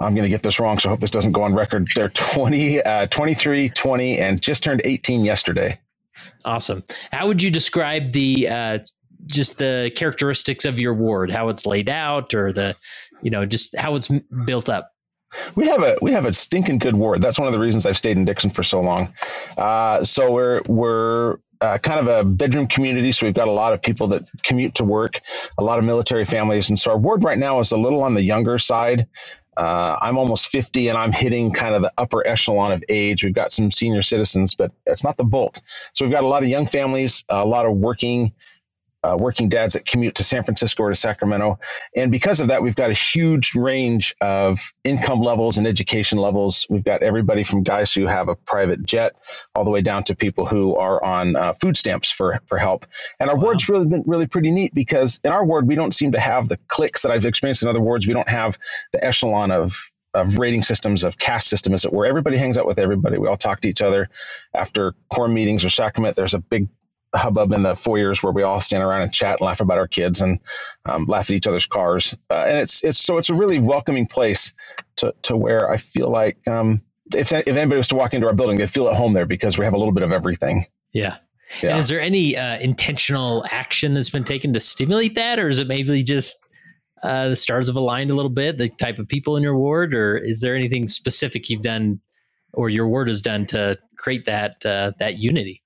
I'm 0.00 0.14
going 0.14 0.24
to 0.24 0.28
get 0.28 0.42
this 0.42 0.60
wrong, 0.60 0.78
so 0.78 0.88
I 0.88 0.92
hope 0.92 1.00
this 1.00 1.10
doesn't 1.10 1.32
go 1.32 1.42
on 1.42 1.54
record. 1.54 1.88
They're 1.94 2.10
20, 2.10 2.82
uh, 2.82 3.06
23, 3.08 3.68
20, 3.70 4.18
and 4.18 4.40
just 4.40 4.62
turned 4.62 4.80
18 4.84 5.24
yesterday. 5.24 5.78
Awesome. 6.44 6.84
How 7.10 7.26
would 7.26 7.42
you 7.42 7.50
describe 7.50 8.12
the 8.12 8.48
uh, 8.48 8.78
just 9.26 9.58
the 9.58 9.90
characteristics 9.96 10.64
of 10.64 10.78
your 10.78 10.94
ward, 10.94 11.30
how 11.30 11.48
it's 11.48 11.66
laid 11.66 11.88
out, 11.88 12.32
or 12.32 12.52
the, 12.52 12.76
you 13.22 13.30
know, 13.30 13.44
just 13.44 13.76
how 13.76 13.94
it's 13.94 14.08
built 14.46 14.68
up? 14.68 14.92
We 15.56 15.66
have 15.66 15.82
a 15.82 15.96
we 16.00 16.12
have 16.12 16.24
a 16.24 16.32
stinking 16.32 16.78
good 16.78 16.94
ward. 16.94 17.20
That's 17.20 17.38
one 17.38 17.46
of 17.46 17.52
the 17.52 17.60
reasons 17.60 17.84
I've 17.84 17.96
stayed 17.96 18.16
in 18.16 18.24
Dixon 18.24 18.50
for 18.50 18.62
so 18.62 18.80
long. 18.80 19.12
Uh, 19.56 20.02
so 20.02 20.30
we're 20.30 20.62
we're 20.66 21.38
uh, 21.60 21.76
kind 21.78 22.00
of 22.00 22.06
a 22.06 22.24
bedroom 22.24 22.66
community. 22.66 23.12
So 23.12 23.26
we've 23.26 23.34
got 23.34 23.48
a 23.48 23.52
lot 23.52 23.72
of 23.72 23.82
people 23.82 24.06
that 24.08 24.22
commute 24.42 24.74
to 24.76 24.84
work, 24.84 25.20
a 25.58 25.64
lot 25.64 25.78
of 25.78 25.84
military 25.84 26.24
families. 26.24 26.68
And 26.68 26.78
so 26.78 26.92
our 26.92 26.98
ward 26.98 27.24
right 27.24 27.38
now 27.38 27.58
is 27.58 27.72
a 27.72 27.76
little 27.76 28.02
on 28.02 28.14
the 28.14 28.22
younger 28.22 28.58
side. 28.58 29.06
Uh, 29.58 29.98
I'm 30.00 30.16
almost 30.16 30.48
50 30.48 30.86
and 30.86 30.96
I'm 30.96 31.10
hitting 31.10 31.52
kind 31.52 31.74
of 31.74 31.82
the 31.82 31.92
upper 31.98 32.24
echelon 32.24 32.70
of 32.70 32.84
age. 32.88 33.24
We've 33.24 33.34
got 33.34 33.50
some 33.50 33.72
senior 33.72 34.02
citizens, 34.02 34.54
but 34.54 34.70
it's 34.86 35.02
not 35.02 35.16
the 35.16 35.24
bulk. 35.24 35.58
So 35.94 36.04
we've 36.04 36.12
got 36.12 36.22
a 36.22 36.28
lot 36.28 36.44
of 36.44 36.48
young 36.48 36.66
families, 36.66 37.24
a 37.28 37.44
lot 37.44 37.66
of 37.66 37.76
working 37.76 38.32
uh, 39.04 39.16
working 39.18 39.48
dads 39.48 39.74
that 39.74 39.86
commute 39.86 40.16
to 40.16 40.24
San 40.24 40.42
Francisco 40.42 40.82
or 40.82 40.90
to 40.90 40.96
Sacramento. 40.96 41.58
And 41.94 42.10
because 42.10 42.40
of 42.40 42.48
that, 42.48 42.62
we've 42.62 42.74
got 42.74 42.90
a 42.90 42.94
huge 42.94 43.54
range 43.54 44.14
of 44.20 44.60
income 44.84 45.20
levels 45.20 45.58
and 45.58 45.66
education 45.66 46.18
levels. 46.18 46.66
We've 46.68 46.84
got 46.84 47.02
everybody 47.02 47.44
from 47.44 47.62
guys 47.62 47.94
who 47.94 48.06
have 48.06 48.28
a 48.28 48.34
private 48.34 48.84
jet 48.84 49.14
all 49.54 49.64
the 49.64 49.70
way 49.70 49.82
down 49.82 50.04
to 50.04 50.16
people 50.16 50.46
who 50.46 50.76
are 50.76 51.02
on 51.02 51.36
uh, 51.36 51.52
food 51.52 51.76
stamps 51.76 52.10
for, 52.10 52.40
for 52.46 52.58
help. 52.58 52.86
And 53.20 53.30
our 53.30 53.36
wow. 53.36 53.44
ward's 53.44 53.68
really 53.68 53.86
been 53.86 54.04
really 54.06 54.26
pretty 54.26 54.50
neat 54.50 54.74
because 54.74 55.20
in 55.24 55.30
our 55.30 55.44
ward, 55.44 55.68
we 55.68 55.76
don't 55.76 55.94
seem 55.94 56.12
to 56.12 56.20
have 56.20 56.48
the 56.48 56.58
clicks 56.68 57.02
that 57.02 57.12
I've 57.12 57.24
experienced 57.24 57.62
in 57.62 57.68
other 57.68 57.80
wards. 57.80 58.06
We 58.06 58.14
don't 58.14 58.28
have 58.28 58.58
the 58.92 59.04
echelon 59.04 59.50
of 59.50 59.76
of 60.14 60.38
rating 60.38 60.62
systems 60.62 61.04
of 61.04 61.18
caste 61.18 61.48
system 61.48 61.74
is 61.74 61.84
it 61.84 61.92
where 61.92 62.06
everybody 62.06 62.38
hangs 62.38 62.56
out 62.56 62.66
with 62.66 62.78
everybody 62.78 63.18
we 63.18 63.28
all 63.28 63.36
talk 63.36 63.60
to 63.60 63.68
each 63.68 63.82
other 63.82 64.08
after 64.54 64.94
quorum 65.10 65.34
meetings 65.34 65.64
or 65.66 65.68
sacrament 65.68 66.16
there's 66.16 66.32
a 66.32 66.38
big 66.38 66.66
hubbub 67.14 67.52
in 67.52 67.62
the 67.62 67.74
foyers 67.74 68.22
where 68.22 68.32
we 68.32 68.42
all 68.42 68.60
stand 68.60 68.82
around 68.82 69.02
and 69.02 69.12
chat 69.12 69.40
and 69.40 69.46
laugh 69.46 69.60
about 69.60 69.78
our 69.78 69.88
kids 69.88 70.20
and 70.20 70.38
um, 70.86 71.04
laugh 71.06 71.30
at 71.30 71.36
each 71.36 71.46
other's 71.46 71.66
cars. 71.66 72.14
Uh, 72.30 72.44
and 72.46 72.58
it's 72.58 72.82
it's 72.84 72.98
so 72.98 73.18
it's 73.18 73.30
a 73.30 73.34
really 73.34 73.58
welcoming 73.58 74.06
place 74.06 74.52
to 74.96 75.14
to 75.22 75.36
where 75.36 75.70
I 75.70 75.76
feel 75.76 76.10
like 76.10 76.36
um, 76.48 76.80
if 77.14 77.32
if 77.32 77.48
anybody 77.48 77.76
was 77.76 77.88
to 77.88 77.96
walk 77.96 78.14
into 78.14 78.26
our 78.26 78.34
building, 78.34 78.58
they'd 78.58 78.70
feel 78.70 78.88
at 78.88 78.96
home 78.96 79.12
there 79.12 79.26
because 79.26 79.58
we 79.58 79.64
have 79.64 79.74
a 79.74 79.78
little 79.78 79.94
bit 79.94 80.02
of 80.02 80.12
everything. 80.12 80.64
Yeah. 80.92 81.16
Yeah. 81.62 81.70
And 81.70 81.78
is 81.78 81.88
there 81.88 82.00
any 82.00 82.36
uh, 82.36 82.58
intentional 82.58 83.42
action 83.50 83.94
that's 83.94 84.10
been 84.10 84.24
taken 84.24 84.52
to 84.52 84.60
stimulate 84.60 85.14
that, 85.14 85.38
or 85.38 85.48
is 85.48 85.58
it 85.58 85.66
maybe 85.66 86.02
just 86.02 86.38
uh, 87.02 87.28
the 87.28 87.36
stars 87.36 87.68
have 87.68 87.76
aligned 87.76 88.10
a 88.10 88.14
little 88.14 88.30
bit, 88.30 88.58
the 88.58 88.68
type 88.68 88.98
of 88.98 89.08
people 89.08 89.36
in 89.36 89.42
your 89.42 89.56
ward, 89.56 89.94
or 89.94 90.18
is 90.18 90.40
there 90.40 90.54
anything 90.54 90.88
specific 90.88 91.48
you've 91.48 91.62
done 91.62 92.00
or 92.52 92.68
your 92.68 92.88
ward 92.88 93.08
has 93.08 93.22
done 93.22 93.46
to 93.46 93.78
create 93.96 94.26
that 94.26 94.64
uh, 94.66 94.92
that 94.98 95.18
unity? 95.18 95.62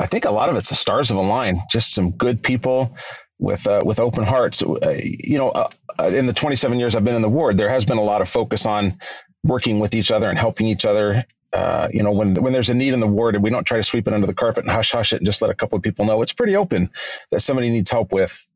I 0.00 0.06
think 0.06 0.24
a 0.24 0.30
lot 0.30 0.48
of 0.48 0.56
it's 0.56 0.70
the 0.70 0.74
stars 0.74 1.10
have 1.10 1.18
line, 1.18 1.60
Just 1.70 1.92
some 1.92 2.12
good 2.12 2.42
people 2.42 2.96
with 3.38 3.66
uh, 3.66 3.82
with 3.84 4.00
open 4.00 4.24
hearts. 4.24 4.62
Uh, 4.62 4.98
you 4.98 5.36
know, 5.36 5.50
uh, 5.50 5.68
uh, 5.98 6.04
in 6.04 6.26
the 6.26 6.32
27 6.32 6.78
years 6.78 6.94
I've 6.94 7.04
been 7.04 7.16
in 7.16 7.22
the 7.22 7.28
ward, 7.28 7.58
there 7.58 7.68
has 7.68 7.84
been 7.84 7.98
a 7.98 8.02
lot 8.02 8.22
of 8.22 8.28
focus 8.28 8.64
on 8.64 8.98
working 9.44 9.78
with 9.78 9.94
each 9.94 10.10
other 10.10 10.28
and 10.30 10.38
helping 10.38 10.66
each 10.66 10.86
other. 10.86 11.24
Uh, 11.52 11.88
you 11.92 12.02
know, 12.02 12.12
when 12.12 12.34
when 12.34 12.52
there's 12.54 12.70
a 12.70 12.74
need 12.74 12.94
in 12.94 13.00
the 13.00 13.06
ward, 13.06 13.34
and 13.34 13.44
we 13.44 13.50
don't 13.50 13.64
try 13.64 13.76
to 13.76 13.82
sweep 13.82 14.08
it 14.08 14.14
under 14.14 14.26
the 14.26 14.34
carpet 14.34 14.64
and 14.64 14.72
hush 14.72 14.92
hush 14.92 15.12
it 15.12 15.16
and 15.16 15.26
just 15.26 15.42
let 15.42 15.50
a 15.50 15.54
couple 15.54 15.76
of 15.76 15.82
people 15.82 16.06
know. 16.06 16.22
It's 16.22 16.32
pretty 16.32 16.56
open 16.56 16.90
that 17.30 17.40
somebody 17.40 17.68
needs 17.68 17.90
help 17.90 18.10
with 18.10 18.48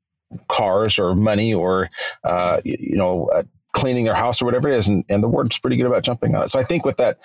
cars 0.49 0.99
or 0.99 1.15
money 1.15 1.53
or 1.53 1.91
uh, 2.23 2.63
you 2.65 2.97
know 2.97 3.29
cleaning 3.75 4.05
their 4.05 4.15
house 4.15 4.41
or 4.41 4.47
whatever 4.47 4.69
it 4.69 4.79
is, 4.79 4.89
and, 4.89 5.05
and 5.11 5.23
the 5.23 5.29
ward's 5.29 5.59
pretty 5.59 5.77
good 5.77 5.87
about 5.87 6.05
jumping 6.05 6.35
on 6.35 6.45
it. 6.45 6.49
So 6.49 6.59
I 6.59 6.65
think 6.65 6.87
with 6.87 6.97
that 6.99 7.19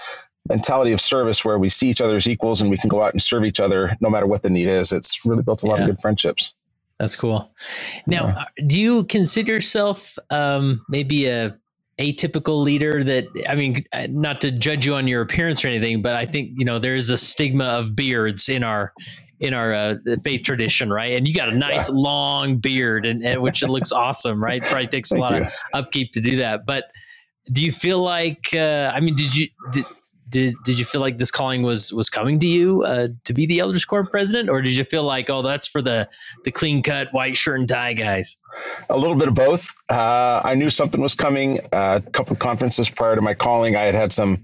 mentality 0.48 0.91
of 0.91 1.01
service 1.01 1.43
where 1.43 1.60
we 1.60 1.69
see 1.69 1.89
each 1.89 2.01
other 2.01 2.15
as 2.15 2.27
equals 2.27 2.62
and 2.62 2.69
we 2.69 2.77
can 2.77 2.89
go 2.89 3.01
out 3.01 3.13
and 3.13 3.22
serve 3.22 3.46
each 3.46 3.60
other 3.60 3.96
no 4.01 4.10
matter 4.10 4.25
what 4.25 4.43
the 4.43 4.50
need 4.50 4.67
is. 4.67 4.91
It's 4.91 5.25
really 5.25 5.43
built 5.43 5.63
a 5.63 5.67
lot 5.67 5.79
yeah. 5.79 5.86
of 5.86 5.89
good 5.91 6.01
friendships. 6.01 6.55
That's 7.00 7.15
cool. 7.15 7.51
Now, 8.08 8.27
yeah. 8.27 8.39
Uh, 8.39 8.46
do 8.67 8.79
you 8.79 9.03
consider 9.05 9.53
yourself 9.53 10.17
um, 10.29 10.86
maybe 10.89 11.27
a 11.27 11.58
atypical 12.00 12.63
leader 12.63 13.03
that 13.03 13.27
I 13.48 13.55
mean, 13.55 13.84
uh, 13.93 14.08
not 14.10 14.41
to 14.41 14.51
judge 14.51 14.86
you 14.86 14.96
on 14.96 15.08
your 15.08 15.22
appearance 15.22 15.63
or 15.63 15.67
anything, 15.67 16.01
but 16.01 16.15
I 16.15 16.25
think 16.25 16.51
you 16.58 16.65
know 16.65 16.79
there 16.79 16.96
is 16.96 17.10
a 17.10 17.17
stigma 17.17 17.65
of 17.65 17.96
beards 17.96 18.50
in 18.50 18.63
our 18.63 18.93
in 19.39 19.53
our 19.53 19.74
uh, 19.74 19.96
faith 20.24 20.43
tradition, 20.43 20.91
right? 20.91 21.13
And 21.13 21.27
you 21.27 21.34
got 21.34 21.50
a 21.50 21.55
nice 21.55 21.89
long 21.89 22.58
beard, 22.58 23.05
and, 23.05 23.24
and 23.24 23.41
which 23.41 23.63
looks 23.63 23.91
awesome, 23.91 24.43
right? 24.43 24.62
Probably 24.62 24.88
takes 24.88 25.12
a 25.12 25.17
lot 25.17 25.36
you. 25.36 25.43
of 25.43 25.53
upkeep 25.74 26.12
to 26.13 26.22
do 26.22 26.38
that. 26.38 26.65
But 26.65 26.86
do 27.51 27.63
you 27.63 27.72
feel 27.72 28.00
like? 28.00 28.50
Uh, 28.53 28.91
I 28.93 29.00
mean, 29.00 29.15
did 29.15 29.36
you 29.36 29.48
did, 29.72 29.86
did 30.30 30.56
did 30.64 30.80
you 30.80 30.86
feel 30.86 31.02
like 31.02 31.18
this 31.18 31.32
calling 31.32 31.64
was 31.64 31.92
was 31.92 32.10
coming 32.10 32.40
to 32.40 32.48
you 32.48 32.84
uh, 32.84 33.10
to 33.26 33.34
be 33.34 33.46
the 33.46 33.60
elders 33.60 33.86
quorum 33.86 34.08
president, 34.08 34.50
or 34.50 34.62
did 34.62 34.78
you 34.78 34.84
feel 34.84 35.04
like, 35.04 35.30
oh, 35.30 35.42
that's 35.42 35.68
for 35.68 35.82
the 35.82 36.08
the 36.44 36.52
clean 36.52 36.84
cut 36.84 37.12
white 37.12 37.36
shirt 37.36 37.60
and 37.60 37.68
tie 37.68 37.94
guys? 37.94 38.38
A 38.90 38.98
little 38.98 39.16
bit 39.16 39.28
of 39.28 39.36
both. 39.36 39.68
Uh, 39.90 40.42
I 40.44 40.56
knew 40.56 40.70
something 40.70 41.02
was 41.02 41.16
coming. 41.16 41.60
Uh, 41.74 42.02
a 42.06 42.12
couple 42.12 42.34
of 42.34 42.40
conferences 42.40 42.90
prior 42.90 43.16
to 43.16 43.22
my 43.22 43.34
calling, 43.34 43.76
I 43.76 43.84
had 43.84 43.96
had 43.96 44.14
some 44.14 44.44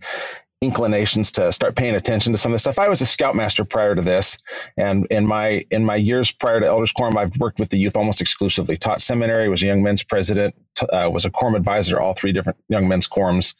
inclinations 0.61 1.31
to 1.33 1.51
start 1.51 1.75
paying 1.75 1.95
attention 1.95 2.31
to 2.31 2.37
some 2.37 2.51
of 2.51 2.55
the 2.55 2.59
stuff. 2.59 2.79
I 2.79 2.89
was 2.89 3.01
a 3.01 3.05
scoutmaster 3.05 3.65
prior 3.65 3.93
to 3.93 4.01
this, 4.01 4.37
and 4.77 5.05
in 5.07 5.25
my 5.25 5.65
in 5.71 5.85
my 5.85 5.95
years 5.95 6.31
prior 6.31 6.59
to 6.59 6.65
Elders 6.65 6.91
Quorum, 6.91 7.17
I've 7.17 7.37
worked 7.37 7.59
with 7.59 7.69
the 7.69 7.77
youth 7.77 7.95
almost 7.95 8.21
exclusively. 8.21 8.77
Taught 8.77 9.01
seminary, 9.01 9.49
was 9.49 9.61
a 9.61 9.67
young 9.67 9.83
men's 9.83 10.03
president, 10.03 10.55
uh, 10.89 11.09
was 11.11 11.25
a 11.25 11.29
quorum 11.29 11.55
advisor, 11.55 11.99
all 11.99 12.13
three 12.13 12.31
different 12.31 12.57
young 12.69 12.87
men's 12.87 13.07
quorums. 13.07 13.53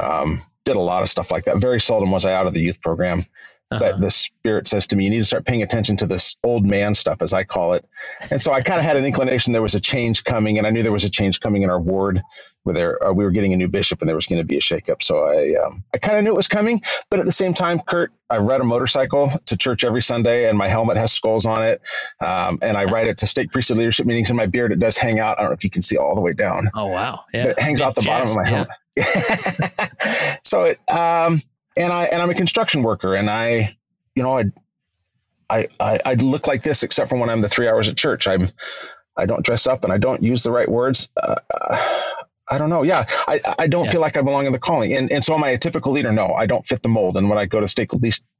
Um, 0.00 0.40
did 0.68 0.76
a 0.76 0.80
lot 0.80 1.02
of 1.02 1.08
stuff 1.08 1.30
like 1.30 1.44
that. 1.44 1.56
Very 1.56 1.80
seldom 1.80 2.10
was 2.10 2.24
I 2.24 2.34
out 2.34 2.46
of 2.46 2.54
the 2.54 2.60
youth 2.60 2.80
program. 2.82 3.24
Uh-huh. 3.70 3.80
But 3.80 4.00
the 4.00 4.10
spirit 4.10 4.66
says 4.66 4.86
to 4.88 4.96
me, 4.96 5.04
you 5.04 5.10
need 5.10 5.18
to 5.18 5.24
start 5.24 5.44
paying 5.44 5.62
attention 5.62 5.96
to 5.98 6.06
this 6.06 6.36
old 6.42 6.64
man 6.64 6.94
stuff, 6.94 7.20
as 7.20 7.34
I 7.34 7.44
call 7.44 7.74
it. 7.74 7.84
And 8.30 8.40
so 8.40 8.52
I 8.52 8.62
kind 8.62 8.78
of 8.78 8.84
had 8.84 8.96
an 8.96 9.04
inclination 9.04 9.52
there 9.52 9.60
was 9.60 9.74
a 9.74 9.80
change 9.80 10.24
coming, 10.24 10.56
and 10.56 10.66
I 10.66 10.70
knew 10.70 10.82
there 10.82 10.92
was 10.92 11.04
a 11.04 11.10
change 11.10 11.40
coming 11.40 11.62
in 11.62 11.70
our 11.70 11.80
ward 11.80 12.22
where 12.62 12.74
there, 12.74 13.04
uh, 13.04 13.12
we 13.12 13.24
were 13.24 13.30
getting 13.30 13.52
a 13.52 13.56
new 13.56 13.68
bishop 13.68 14.00
and 14.00 14.08
there 14.08 14.16
was 14.16 14.26
going 14.26 14.40
to 14.40 14.46
be 14.46 14.56
a 14.56 14.60
shakeup. 14.60 15.02
So 15.02 15.24
I, 15.24 15.54
um, 15.64 15.82
I 15.94 15.98
kind 15.98 16.18
of 16.18 16.24
knew 16.24 16.30
it 16.30 16.36
was 16.36 16.48
coming. 16.48 16.82
But 17.10 17.18
at 17.18 17.26
the 17.26 17.32
same 17.32 17.54
time, 17.54 17.80
Kurt, 17.80 18.12
I 18.30 18.38
ride 18.38 18.60
a 18.60 18.64
motorcycle 18.64 19.30
to 19.46 19.56
church 19.56 19.84
every 19.84 20.02
Sunday, 20.02 20.48
and 20.48 20.58
my 20.58 20.68
helmet 20.68 20.96
has 20.96 21.12
skulls 21.12 21.46
on 21.46 21.62
it. 21.62 21.80
Um, 22.20 22.58
and 22.60 22.76
I 22.76 22.84
ride 22.84 23.06
it 23.06 23.18
to 23.18 23.26
stake 23.26 23.52
priesthood 23.52 23.78
leadership 23.78 24.06
meetings, 24.06 24.28
and 24.30 24.36
my 24.36 24.46
beard 24.46 24.72
it 24.72 24.78
does 24.78 24.96
hang 24.96 25.18
out. 25.18 25.38
I 25.38 25.42
don't 25.42 25.50
know 25.50 25.54
if 25.54 25.64
you 25.64 25.70
can 25.70 25.82
see 25.82 25.96
all 25.96 26.14
the 26.14 26.20
way 26.20 26.32
down. 26.32 26.70
Oh 26.74 26.86
wow! 26.86 27.24
Yeah, 27.32 27.44
but 27.44 27.50
it 27.52 27.60
hangs 27.60 27.80
out 27.80 27.94
the 27.94 28.02
bottom 28.02 28.28
of 28.28 28.36
my 28.36 28.46
helmet. 28.46 28.68
Yeah. 28.96 30.38
so 30.44 30.64
it, 30.64 30.80
um, 30.90 31.40
and 31.78 31.92
I 31.92 32.04
and 32.04 32.20
I'm 32.20 32.30
a 32.30 32.34
construction 32.34 32.82
worker, 32.82 33.14
and 33.14 33.30
I 33.30 33.78
you 34.18 34.24
know, 34.24 34.36
I'd, 34.36 34.52
I, 35.48 35.68
I, 35.78 36.00
I 36.04 36.14
look 36.14 36.48
like 36.48 36.64
this 36.64 36.82
except 36.82 37.08
for 37.08 37.16
when 37.16 37.30
I'm 37.30 37.40
the 37.40 37.48
three 37.48 37.68
hours 37.68 37.88
at 37.88 37.96
church. 37.96 38.26
I'm, 38.26 38.48
I 39.16 39.26
don't 39.26 39.44
dress 39.44 39.66
up 39.66 39.84
and 39.84 39.92
I 39.92 39.98
don't 39.98 40.22
use 40.22 40.42
the 40.42 40.50
right 40.50 40.68
words. 40.68 41.08
Uh, 41.16 41.36
I 42.50 42.58
don't 42.58 42.68
know. 42.68 42.82
Yeah, 42.82 43.06
I, 43.28 43.40
I 43.60 43.66
don't 43.68 43.84
yeah. 43.84 43.92
feel 43.92 44.00
like 44.00 44.16
I 44.16 44.22
belong 44.22 44.46
in 44.46 44.52
the 44.52 44.58
calling. 44.58 44.94
And 44.94 45.12
and 45.12 45.24
so 45.24 45.34
am 45.34 45.44
I 45.44 45.50
a 45.50 45.58
typical 45.58 45.92
leader? 45.92 46.10
No, 46.10 46.32
I 46.32 46.46
don't 46.46 46.66
fit 46.66 46.82
the 46.82 46.88
mold. 46.88 47.16
And 47.16 47.28
when 47.28 47.38
I 47.38 47.46
go 47.46 47.60
to 47.60 47.68
stake 47.68 47.90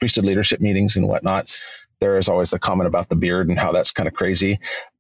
priesthood 0.01 0.25
leadership 0.25 0.61
meetings 0.61 0.97
and 0.97 1.07
whatnot, 1.07 1.55
there 2.01 2.19
is 2.19 2.29
always 2.29 2.51
the 2.51 2.59
comment 2.59 2.89
about 2.89 3.09
the 3.09 3.17
beard 3.17 3.49
and 3.49 3.59
how 3.59 3.71
that's 3.71 3.93
kind 3.93 4.09
of 4.09 4.15
crazy. 4.15 4.59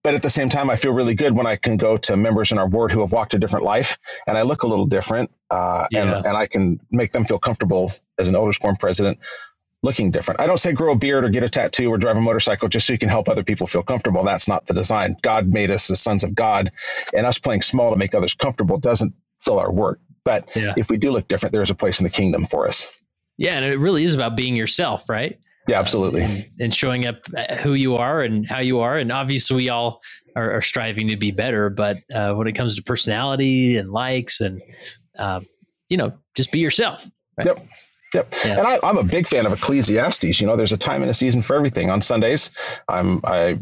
But 0.09 0.15
at 0.15 0.23
the 0.23 0.31
same 0.31 0.49
time, 0.49 0.71
I 0.71 0.77
feel 0.77 0.93
really 0.93 1.15
good 1.15 1.37
when 1.37 1.47
I 1.47 1.57
can 1.57 1.77
go 1.77 1.99
to 1.99 2.17
members 2.17 2.51
in 2.51 2.57
our 2.57 2.67
board 2.67 2.91
who 2.91 3.01
have 3.01 3.13
walked 3.13 3.35
a 3.35 3.39
different 3.39 3.67
life 3.67 3.99
and 4.27 4.39
I 4.39 4.41
look 4.41 4.63
a 4.63 4.67
little 4.67 4.87
different 4.87 5.31
uh, 5.51 5.87
yeah. 5.91 6.01
and, 6.01 6.25
and 6.25 6.35
I 6.35 6.47
can 6.47 6.81
make 6.91 7.13
them 7.13 7.27
feel 7.27 7.39
comfortable 7.39 7.93
as 8.19 8.27
an 8.27 8.35
elders 8.35 8.57
quorum 8.57 8.79
president 8.79 9.19
looking 9.83 10.11
different. 10.11 10.41
I 10.41 10.47
don't 10.47 10.57
say 10.57 10.73
grow 10.73 10.93
a 10.93 10.97
beard 10.97 11.27
or 11.27 11.29
get 11.29 11.43
a 11.43 11.49
tattoo 11.51 11.91
or 11.91 11.99
drive 11.99 12.17
a 12.17 12.23
motorcycle 12.23 12.69
just 12.69 12.87
so 12.87 12.95
you 12.95 12.99
can 12.99 13.11
help 13.11 13.29
other 13.29 13.45
people 13.45 13.67
feel 13.67 13.83
comfortable. 13.83 14.25
That's 14.25 14.49
not 14.49 14.67
the 14.67 14.73
design. 14.73 15.15
God 15.21 15.47
made 15.53 15.71
us 15.71 15.91
as 15.91 16.01
sons 16.01 16.25
of 16.25 16.35
God, 16.35 16.73
and 17.13 17.27
us 17.27 17.39
playing 17.39 17.61
small 17.61 17.91
to 17.91 17.99
make 17.99 18.15
others 18.15 18.33
comfortable 18.33 18.79
doesn't 18.79 19.13
fill 19.43 19.59
our 19.59 19.71
work. 19.71 20.01
But 20.25 20.49
yeah. 20.57 20.73
if 20.79 20.89
we 20.89 20.97
do 20.97 21.11
look 21.11 21.29
different, 21.29 21.53
there's 21.53 21.71
a 21.71 21.75
place 21.75 22.01
in 22.01 22.05
the 22.05 22.11
kingdom 22.11 22.47
for 22.47 22.67
us. 22.67 22.89
Yeah, 23.37 23.57
and 23.57 23.65
it 23.67 23.79
really 23.79 24.05
is 24.05 24.15
about 24.15 24.39
being 24.39 24.57
yourself, 24.57 25.11
right? 25.11 25.39
Yeah, 25.69 25.79
absolutely. 25.79 26.23
And, 26.23 26.49
and, 26.59 26.75
showing 26.75 27.07
up 27.07 27.17
uh, 27.37 27.57
who 27.57 27.75
you 27.75 27.97
are 27.97 28.23
and 28.23 28.47
how 28.49 28.61
you 28.61 28.81
are. 28.81 28.97
And 28.97 29.13
obviously, 29.13 29.57
we 29.57 29.69
all 29.69 30.01
are, 30.35 30.57
are 30.57 30.63
striving 30.63 31.09
to 31.09 31.17
be 31.17 31.31
better. 31.31 31.69
But 31.69 31.99
uh, 32.13 32.33
when 32.33 32.49
it 32.49 32.55
comes 32.55 32.75
to 32.77 32.83
personality 32.83 33.77
and 33.77 33.93
likes 33.93 34.41
and, 34.41 34.63
uh, 35.19 35.41
you 35.91 35.99
know, 35.99 36.13
just 36.35 36.51
be 36.53 36.59
yourself. 36.59 37.07
Right? 37.37 37.49
Yep. 37.49 37.67
Yep. 38.15 38.35
Yeah. 38.47 38.59
And 38.59 38.67
I, 38.67 38.89
am 38.89 38.97
a 38.97 39.05
big 39.05 39.29
fan 39.29 39.45
of 39.45 39.53
Ecclesiastes. 39.53 40.41
You 40.41 40.47
know, 40.47 40.57
there's 40.57 40.73
a 40.73 40.79
time 40.79 41.03
and 41.03 41.11
a 41.11 41.15
season 41.15 41.43
for 41.43 41.55
everything. 41.55 41.91
On 41.91 42.01
Sundays, 42.01 42.51
I'm 42.89 43.21
I 43.25 43.59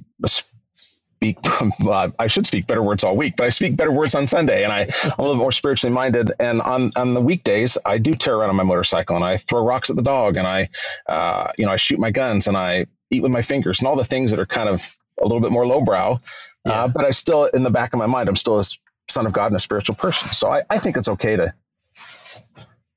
speak. 1.16 1.38
Uh, 1.86 2.10
I 2.18 2.26
should 2.26 2.46
speak 2.46 2.66
better 2.66 2.82
words 2.82 3.04
all 3.04 3.16
week, 3.16 3.34
but 3.36 3.44
I 3.44 3.50
speak 3.50 3.76
better 3.76 3.92
words 3.92 4.14
on 4.14 4.26
Sunday, 4.26 4.64
and 4.64 4.72
I, 4.72 4.88
I'm 5.04 5.12
a 5.18 5.22
little 5.22 5.36
more 5.36 5.52
spiritually 5.52 5.94
minded. 5.94 6.32
And 6.40 6.60
on 6.60 6.90
on 6.96 7.14
the 7.14 7.20
weekdays, 7.20 7.78
I 7.84 7.98
do 7.98 8.14
tear 8.14 8.34
around 8.34 8.50
on 8.50 8.56
my 8.56 8.64
motorcycle, 8.64 9.14
and 9.14 9.24
I 9.24 9.36
throw 9.36 9.64
rocks 9.64 9.88
at 9.88 9.96
the 9.96 10.02
dog, 10.02 10.36
and 10.36 10.46
I, 10.46 10.68
uh, 11.08 11.52
you 11.56 11.64
know, 11.64 11.72
I 11.72 11.76
shoot 11.76 12.00
my 12.00 12.10
guns, 12.10 12.48
and 12.48 12.56
I 12.56 12.86
eat 13.10 13.22
with 13.22 13.30
my 13.30 13.42
fingers, 13.42 13.78
and 13.78 13.88
all 13.88 13.96
the 13.96 14.04
things 14.04 14.30
that 14.32 14.40
are 14.40 14.46
kind 14.46 14.68
of 14.68 14.82
a 15.20 15.24
little 15.24 15.40
bit 15.40 15.52
more 15.52 15.66
lowbrow. 15.66 16.14
Uh, 16.14 16.18
yeah. 16.66 16.72
Uh, 16.72 16.88
but 16.88 17.04
I 17.04 17.10
still, 17.10 17.44
in 17.46 17.62
the 17.62 17.70
back 17.70 17.92
of 17.92 17.98
my 17.98 18.06
mind, 18.06 18.28
I'm 18.28 18.36
still 18.36 18.58
a 18.58 18.64
son 19.08 19.26
of 19.26 19.32
God 19.32 19.46
and 19.46 19.56
a 19.56 19.60
spiritual 19.60 19.94
person. 19.94 20.30
So 20.32 20.50
I, 20.50 20.62
I 20.68 20.78
think 20.78 20.96
it's 20.96 21.08
okay 21.08 21.36
to 21.36 21.54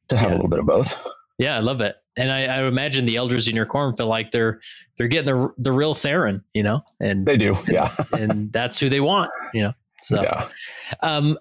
to 0.09 0.17
have 0.17 0.29
yeah. 0.29 0.35
a 0.35 0.37
little 0.37 0.49
bit 0.49 0.59
of 0.59 0.65
both. 0.65 0.95
Yeah, 1.37 1.55
I 1.55 1.59
love 1.59 1.81
it. 1.81 1.95
And 2.19 2.31
I, 2.31 2.45
I 2.45 2.63
imagine 2.63 3.05
the 3.05 3.15
elders 3.15 3.47
in 3.47 3.55
your 3.55 3.65
quorum 3.65 3.95
feel 3.95 4.07
like 4.07 4.31
they're 4.31 4.59
they're 4.97 5.07
getting 5.07 5.33
the 5.33 5.53
the 5.57 5.71
real 5.71 5.93
Theron, 5.93 6.43
you 6.53 6.61
know, 6.61 6.81
and 6.99 7.25
they 7.25 7.37
do, 7.37 7.55
yeah, 7.67 7.95
and 8.11 8.51
that's 8.51 8.77
who 8.79 8.89
they 8.89 8.99
want, 8.99 9.31
you 9.53 9.63
know. 9.63 9.73
So, 10.01 10.21
yeah. 10.21 10.47
um, 11.01 11.37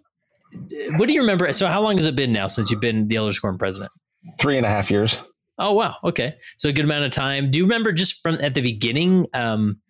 what 0.97 1.07
do 1.07 1.13
you 1.13 1.21
remember? 1.21 1.53
So, 1.53 1.67
how 1.67 1.83
long 1.83 1.97
has 1.97 2.07
it 2.07 2.15
been 2.15 2.33
now 2.33 2.47
since 2.47 2.71
you've 2.71 2.81
been 2.81 3.09
the 3.09 3.17
elders 3.17 3.39
quorum 3.41 3.59
president? 3.59 3.91
Three 4.39 4.57
and 4.57 4.65
a 4.65 4.69
half 4.69 4.91
years. 4.91 5.21
Oh 5.59 5.73
wow, 5.73 5.97
okay, 6.05 6.37
so 6.57 6.69
a 6.69 6.73
good 6.73 6.85
amount 6.85 7.05
of 7.05 7.11
time. 7.11 7.51
Do 7.51 7.59
you 7.59 7.65
remember 7.65 7.91
just 7.91 8.23
from 8.23 8.37
at 8.37 8.55
the 8.55 8.61
beginning, 8.61 9.27
um, 9.35 9.81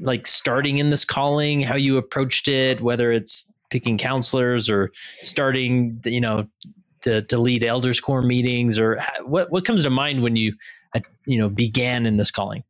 like 0.00 0.28
starting 0.28 0.78
in 0.78 0.90
this 0.90 1.04
calling, 1.04 1.60
how 1.60 1.74
you 1.74 1.96
approached 1.96 2.46
it, 2.46 2.80
whether 2.80 3.10
it's 3.10 3.50
picking 3.70 3.98
counselors 3.98 4.70
or 4.70 4.92
starting, 5.22 6.00
you 6.04 6.20
know, 6.20 6.46
to, 7.02 7.22
to 7.22 7.38
lead 7.38 7.64
elders 7.64 8.00
quorum 8.00 8.28
meetings 8.28 8.78
or 8.78 9.00
what, 9.24 9.50
what 9.50 9.64
comes 9.64 9.82
to 9.84 9.90
mind 9.90 10.22
when 10.22 10.36
you, 10.36 10.54
uh, 10.94 11.00
you 11.26 11.38
know, 11.38 11.48
began 11.48 12.06
in 12.06 12.16
this 12.16 12.30
calling? 12.30 12.64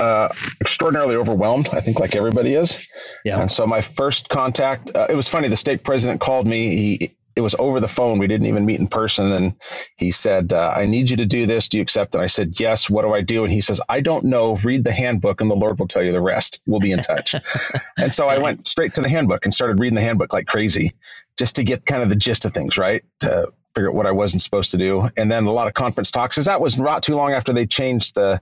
Uh, 0.00 0.28
extraordinarily 0.60 1.16
overwhelmed. 1.16 1.68
I 1.68 1.80
think 1.80 2.00
like 2.00 2.16
everybody 2.16 2.54
is. 2.54 2.86
Yeah. 3.24 3.40
And 3.40 3.52
so 3.52 3.66
my 3.66 3.80
first 3.80 4.28
contact, 4.28 4.90
uh, 4.96 5.06
it 5.10 5.14
was 5.14 5.28
funny. 5.28 5.48
The 5.48 5.56
stake 5.56 5.84
president 5.84 6.20
called 6.20 6.46
me. 6.46 6.76
He 6.98 7.16
it 7.34 7.40
was 7.40 7.54
over 7.58 7.80
the 7.80 7.88
phone. 7.88 8.18
We 8.18 8.26
didn't 8.26 8.46
even 8.46 8.66
meet 8.66 8.80
in 8.80 8.88
person. 8.88 9.32
And 9.32 9.54
he 9.96 10.10
said, 10.10 10.52
uh, 10.52 10.74
I 10.76 10.86
need 10.86 11.10
you 11.10 11.16
to 11.18 11.26
do 11.26 11.46
this. 11.46 11.68
Do 11.68 11.78
you 11.78 11.82
accept? 11.82 12.14
And 12.14 12.22
I 12.22 12.26
said, 12.26 12.58
Yes. 12.60 12.90
What 12.90 13.02
do 13.02 13.14
I 13.14 13.22
do? 13.22 13.44
And 13.44 13.52
he 13.52 13.60
says, 13.60 13.80
I 13.88 14.00
don't 14.00 14.24
know. 14.24 14.58
Read 14.64 14.84
the 14.84 14.92
handbook 14.92 15.40
and 15.40 15.50
the 15.50 15.56
Lord 15.56 15.78
will 15.78 15.88
tell 15.88 16.02
you 16.02 16.12
the 16.12 16.20
rest. 16.20 16.60
We'll 16.66 16.80
be 16.80 16.92
in 16.92 17.02
touch. 17.02 17.34
and 17.98 18.14
so 18.14 18.26
I 18.26 18.38
went 18.38 18.68
straight 18.68 18.94
to 18.94 19.00
the 19.00 19.08
handbook 19.08 19.44
and 19.44 19.54
started 19.54 19.80
reading 19.80 19.96
the 19.96 20.02
handbook 20.02 20.32
like 20.32 20.46
crazy 20.46 20.92
just 21.38 21.56
to 21.56 21.64
get 21.64 21.86
kind 21.86 22.02
of 22.02 22.08
the 22.08 22.16
gist 22.16 22.44
of 22.44 22.52
things, 22.52 22.76
right? 22.76 23.02
To 23.20 23.52
figure 23.74 23.88
out 23.88 23.94
what 23.94 24.06
I 24.06 24.12
wasn't 24.12 24.42
supposed 24.42 24.70
to 24.72 24.78
do. 24.78 25.08
And 25.16 25.30
then 25.30 25.46
a 25.46 25.52
lot 25.52 25.66
of 25.66 25.74
conference 25.74 26.10
talks, 26.10 26.36
because 26.36 26.46
that 26.46 26.60
was 26.60 26.76
not 26.76 27.02
too 27.02 27.14
long 27.14 27.32
after 27.32 27.52
they 27.52 27.66
changed 27.66 28.14
the 28.14 28.40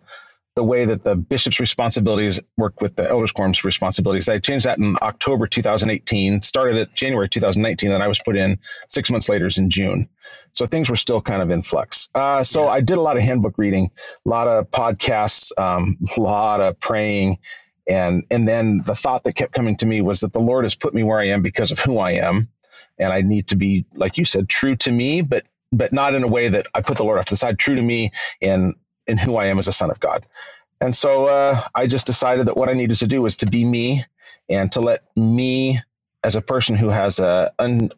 the 0.57 0.65
way 0.65 0.85
that 0.85 1.05
the 1.05 1.15
bishop's 1.15 1.61
responsibilities 1.61 2.41
work 2.57 2.81
with 2.81 2.97
the 2.97 3.09
elders 3.09 3.33
quorum's 3.33 3.63
responsibilities. 3.65 4.29
I 4.29 4.39
changed 4.39 4.67
that 4.67 4.79
in 4.79 4.97
October 5.01 5.47
2018, 5.47 6.43
started 6.43 6.77
at 6.77 6.93
January 6.95 7.29
2019, 7.29 7.93
and 7.93 8.03
I 8.03 8.09
was 8.09 8.19
put 8.19 8.37
in 8.37 8.59
six 8.89 9.11
months 9.11 9.29
later 9.29 9.49
in 9.57 9.71
June. 9.71 10.09
So 10.53 10.67
things 10.67 10.91
were 10.91 10.97
still 10.97 11.21
kind 11.21 11.43
of 11.43 11.51
in 11.51 11.63
flux. 11.63 12.09
Uh, 12.15 12.43
so 12.43 12.65
yeah. 12.65 12.71
I 12.71 12.81
did 12.81 12.99
a 12.99 13.01
lot 13.01 13.17
of 13.17 13.23
handbook 13.23 13.59
reading, 13.59 13.91
a 14.27 14.29
lot 14.29 14.49
of 14.49 14.71
podcasts, 14.71 15.57
um, 15.59 15.99
a 16.17 16.21
lot 16.21 16.61
of 16.61 16.81
praying. 16.81 17.39
And, 17.89 18.25
and 18.31 18.47
then 18.47 18.83
the 18.85 18.95
thought 18.95 19.25
that 19.25 19.35
kept 19.35 19.53
coming 19.53 19.77
to 19.77 19.87
me 19.87 20.01
was 20.01 20.21
that 20.21 20.33
the 20.33 20.41
Lord 20.41 20.65
has 20.65 20.75
put 20.75 20.95
me 20.95 21.03
where 21.03 21.21
I 21.21 21.29
am 21.29 21.43
because 21.43 21.71
of 21.71 21.79
who 21.79 21.99
I 21.99 22.13
am. 22.13 22.49
And 22.99 23.13
I 23.13 23.23
need 23.23 23.49
to 23.49 23.57
be, 23.57 23.87
like 23.95 24.19
you 24.19 24.25
said, 24.25 24.49
true 24.49 24.77
to 24.77 24.91
me, 24.91 25.23
but 25.23 25.45
but 25.73 25.93
not 25.93 26.15
in 26.15 26.25
a 26.25 26.29
way 26.29 26.49
that 26.49 26.67
I 26.75 26.81
put 26.81 26.97
the 26.97 27.05
Lord 27.05 27.19
off 27.19 27.27
to 27.27 27.35
the 27.35 27.39
side, 27.39 27.59
true 27.59 27.77
to 27.77 27.83
me 27.83 28.11
in 28.41 28.75
in 29.11 29.19
who 29.19 29.37
I 29.37 29.49
am 29.49 29.59
as 29.59 29.69
a 29.69 29.75
son 29.75 29.91
of 29.91 30.01
God. 30.01 30.27
And 30.81 30.97
so 30.97 31.27
uh, 31.27 31.61
I 31.75 31.89
just 31.89 32.07
decided 32.07 32.47
that 32.49 32.57
what 32.59 32.71
I 32.71 32.75
needed 32.75 32.99
to 32.99 33.09
do 33.09 33.23
was 33.23 33.37
to 33.39 33.47
be 33.47 33.65
me 33.65 34.05
and 34.49 34.73
to 34.75 34.83
let 34.83 35.05
me, 35.17 35.81
as 36.25 36.37
a 36.37 36.43
person 36.43 36.77
who 36.77 36.91
has 36.91 37.21
a, 37.21 37.53
un, 37.59 37.91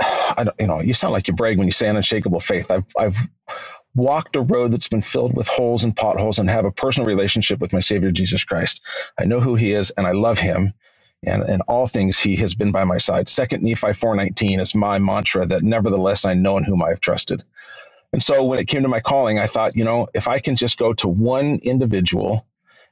I 0.00 0.44
don't, 0.44 0.56
you 0.60 0.66
know, 0.68 0.80
you 0.82 0.94
sound 0.94 1.12
like 1.14 1.28
you 1.28 1.34
brag 1.34 1.58
when 1.58 1.68
you 1.68 1.72
say 1.72 1.88
an 1.88 1.96
unshakable 1.96 2.40
faith. 2.40 2.70
I've, 2.70 2.86
I've 2.98 3.16
walked 3.96 4.36
a 4.36 4.42
road 4.42 4.72
that's 4.72 4.88
been 4.88 5.02
filled 5.02 5.36
with 5.36 5.48
holes 5.48 5.84
and 5.84 5.96
potholes 5.96 6.38
and 6.40 6.50
have 6.50 6.66
a 6.66 6.72
personal 6.72 7.06
relationship 7.08 7.60
with 7.60 7.72
my 7.74 7.80
Savior 7.80 8.12
Jesus 8.12 8.44
Christ. 8.44 8.82
I 9.18 9.26
know 9.26 9.40
who 9.40 9.56
He 9.56 9.72
is 9.72 9.90
and 9.92 10.06
I 10.06 10.12
love 10.12 10.38
Him. 10.38 10.74
And 11.26 11.48
in 11.48 11.62
all 11.62 11.88
things, 11.88 12.18
He 12.18 12.36
has 12.38 12.54
been 12.54 12.72
by 12.72 12.84
my 12.84 12.98
side. 12.98 13.28
Second 13.30 13.62
Nephi 13.62 13.88
4:19 13.88 14.60
is 14.60 14.74
my 14.74 14.98
mantra 14.98 15.46
that 15.46 15.62
nevertheless 15.64 16.24
I 16.24 16.34
know 16.34 16.58
in 16.58 16.64
whom 16.64 16.82
I 16.82 16.90
have 16.90 17.00
trusted. 17.00 17.44
And 18.12 18.22
so 18.22 18.44
when 18.44 18.58
it 18.58 18.68
came 18.68 18.82
to 18.82 18.88
my 18.88 19.00
calling, 19.00 19.38
I 19.38 19.46
thought, 19.46 19.76
you 19.76 19.84
know, 19.84 20.08
if 20.14 20.28
I 20.28 20.38
can 20.38 20.56
just 20.56 20.78
go 20.78 20.92
to 20.94 21.08
one 21.08 21.60
individual 21.62 22.46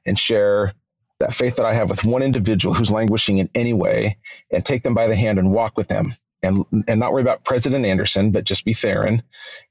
and 0.05 0.19
share 0.19 0.73
that 1.21 1.35
faith 1.35 1.57
that 1.57 1.67
I 1.67 1.73
have 1.75 1.89
with 1.89 2.05
one 2.05 2.23
individual 2.23 2.75
who's 2.75 2.91
languishing 2.91 3.39
in 3.39 3.49
any 3.55 3.73
way 3.73 4.19
and 4.51 4.65
take 4.65 4.83
them 4.83 4.95
by 4.95 5.07
the 5.07 5.17
hand 5.17 5.39
and 5.39 5.53
walk 5.53 5.77
with 5.77 5.89
them 5.89 6.13
and 6.43 6.65
and 6.87 7.01
not 7.01 7.13
worry 7.13 7.23
about 7.23 7.45
President 7.45 7.87
Anderson, 7.87 8.31
but 8.31 8.45
just 8.45 8.65
be 8.65 8.75
Theron, 8.75 9.23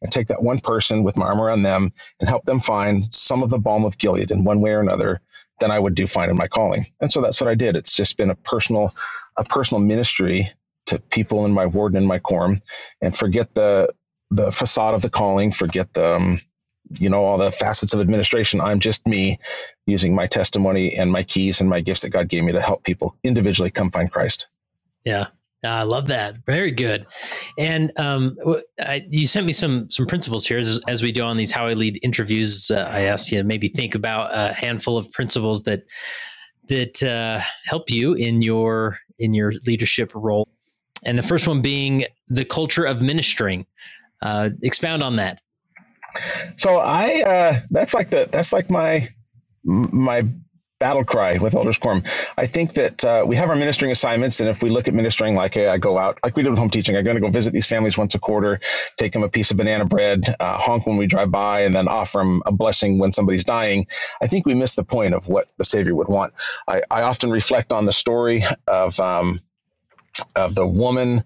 and 0.01 0.11
take 0.11 0.27
that 0.27 0.41
one 0.41 0.59
person 0.59 1.03
with 1.03 1.15
my 1.15 1.27
arm 1.27 1.41
around 1.41 1.61
them 1.61 1.91
and 2.19 2.29
help 2.29 2.45
them 2.45 2.59
find 2.59 3.13
some 3.13 3.43
of 3.43 3.49
the 3.49 3.59
balm 3.59 3.85
of 3.85 3.97
Gilead 3.97 4.31
in 4.31 4.43
one 4.43 4.61
way 4.61 4.71
or 4.71 4.81
another, 4.81 5.21
then 5.59 5.71
I 5.71 5.79
would 5.79 5.95
do 5.95 6.07
fine 6.07 6.29
in 6.29 6.35
my 6.35 6.47
calling. 6.47 6.85
And 6.99 7.11
so 7.11 7.21
that's 7.21 7.39
what 7.39 7.49
I 7.49 7.55
did. 7.55 7.75
It's 7.75 7.95
just 7.95 8.17
been 8.17 8.31
a 8.31 8.35
personal 8.35 8.93
a 9.37 9.43
personal 9.43 9.81
ministry 9.81 10.49
to 10.87 10.99
people 10.99 11.45
in 11.45 11.51
my 11.51 11.65
ward 11.65 11.93
and 11.93 12.03
in 12.03 12.07
my 12.07 12.19
quorum, 12.19 12.61
and 13.01 13.15
forget 13.15 13.53
the 13.53 13.93
the 14.31 14.51
facade 14.51 14.93
of 14.93 15.01
the 15.01 15.09
calling, 15.09 15.51
forget 15.51 15.93
the 15.93 16.15
um, 16.15 16.39
you 16.91 17.09
know 17.09 17.23
all 17.23 17.37
the 17.37 17.51
facets 17.51 17.93
of 17.93 17.99
administration. 17.99 18.61
I'm 18.61 18.79
just 18.79 19.05
me 19.07 19.39
using 19.85 20.15
my 20.15 20.27
testimony 20.27 20.95
and 20.95 21.11
my 21.11 21.23
keys 21.23 21.61
and 21.61 21.69
my 21.69 21.81
gifts 21.81 22.01
that 22.01 22.09
God 22.09 22.27
gave 22.29 22.43
me 22.43 22.51
to 22.51 22.61
help 22.61 22.83
people 22.83 23.15
individually 23.23 23.71
come 23.71 23.91
find 23.91 24.11
Christ. 24.11 24.47
Yeah, 25.03 25.27
I 25.63 25.83
love 25.83 26.07
that. 26.07 26.45
Very 26.45 26.71
good. 26.71 27.05
And 27.57 27.91
um, 27.97 28.37
I, 28.79 29.03
you 29.09 29.27
sent 29.27 29.45
me 29.45 29.53
some 29.53 29.87
some 29.89 30.05
principles 30.05 30.45
here 30.45 30.59
as, 30.59 30.79
as, 30.87 31.03
we 31.03 31.11
do 31.11 31.21
on 31.21 31.37
these 31.37 31.51
How 31.51 31.67
I 31.67 31.73
Lead 31.73 31.99
interviews. 32.03 32.71
Uh, 32.71 32.89
I 32.91 33.01
asked 33.01 33.31
you 33.31 33.37
to 33.39 33.43
maybe 33.43 33.67
think 33.67 33.95
about 33.95 34.31
a 34.33 34.53
handful 34.53 34.97
of 34.97 35.11
principles 35.11 35.63
that 35.63 35.83
that 36.69 37.01
uh, 37.03 37.41
help 37.65 37.89
you 37.89 38.13
in 38.13 38.41
your 38.41 38.97
in 39.19 39.33
your 39.33 39.53
leadership 39.65 40.11
role. 40.13 40.47
And 41.03 41.17
the 41.17 41.23
first 41.23 41.47
one 41.47 41.61
being 41.61 42.05
the 42.27 42.45
culture 42.45 42.85
of 42.85 43.01
ministering. 43.01 43.65
Uh, 44.21 44.49
expound 44.61 45.03
on 45.03 45.17
that. 45.17 45.41
So 46.57 46.77
I 46.77 47.21
uh, 47.21 47.59
that's 47.69 47.93
like 47.93 48.09
the 48.09 48.29
that's 48.31 48.53
like 48.53 48.69
my 48.69 49.09
my 49.63 50.23
battle 50.79 51.05
cry 51.05 51.37
with 51.37 51.55
Elders 51.55 51.77
Quorum. 51.77 52.03
I 52.37 52.47
think 52.47 52.73
that 52.73 53.03
uh, 53.03 53.23
we 53.25 53.35
have 53.37 53.49
our 53.49 53.55
ministering 53.55 53.91
assignments, 53.91 54.39
and 54.39 54.49
if 54.49 54.61
we 54.61 54.69
look 54.69 54.87
at 54.87 54.93
ministering 54.93 55.35
like, 55.35 55.53
hey, 55.53 55.67
I 55.67 55.77
go 55.77 55.97
out, 55.97 56.19
like 56.23 56.35
we 56.35 56.43
do 56.43 56.49
with 56.49 56.59
home 56.59 56.69
teaching, 56.69 56.95
I'm 56.95 57.03
going 57.03 57.15
to 57.15 57.21
go 57.21 57.29
visit 57.29 57.53
these 57.53 57.65
families 57.65 57.97
once 57.97 58.13
a 58.13 58.19
quarter, 58.19 58.59
take 58.97 59.13
them 59.13 59.23
a 59.23 59.29
piece 59.29 59.51
of 59.51 59.57
banana 59.57 59.85
bread, 59.85 60.23
uh, 60.39 60.57
honk 60.57 60.85
when 60.85 60.97
we 60.97 61.07
drive 61.07 61.31
by, 61.31 61.61
and 61.61 61.73
then 61.73 61.87
offer 61.87 62.19
them 62.19 62.43
a 62.45 62.51
blessing 62.51 62.99
when 62.99 63.11
somebody's 63.11 63.45
dying. 63.45 63.87
I 64.21 64.27
think 64.27 64.45
we 64.45 64.53
miss 64.53 64.75
the 64.75 64.83
point 64.83 65.13
of 65.13 65.27
what 65.27 65.47
the 65.57 65.65
Savior 65.65 65.95
would 65.95 66.09
want. 66.09 66.33
I, 66.67 66.81
I 66.91 67.01
often 67.03 67.31
reflect 67.31 67.71
on 67.71 67.85
the 67.85 67.93
story 67.93 68.43
of 68.67 68.99
um, 68.99 69.39
of 70.35 70.55
the 70.55 70.67
woman 70.67 71.23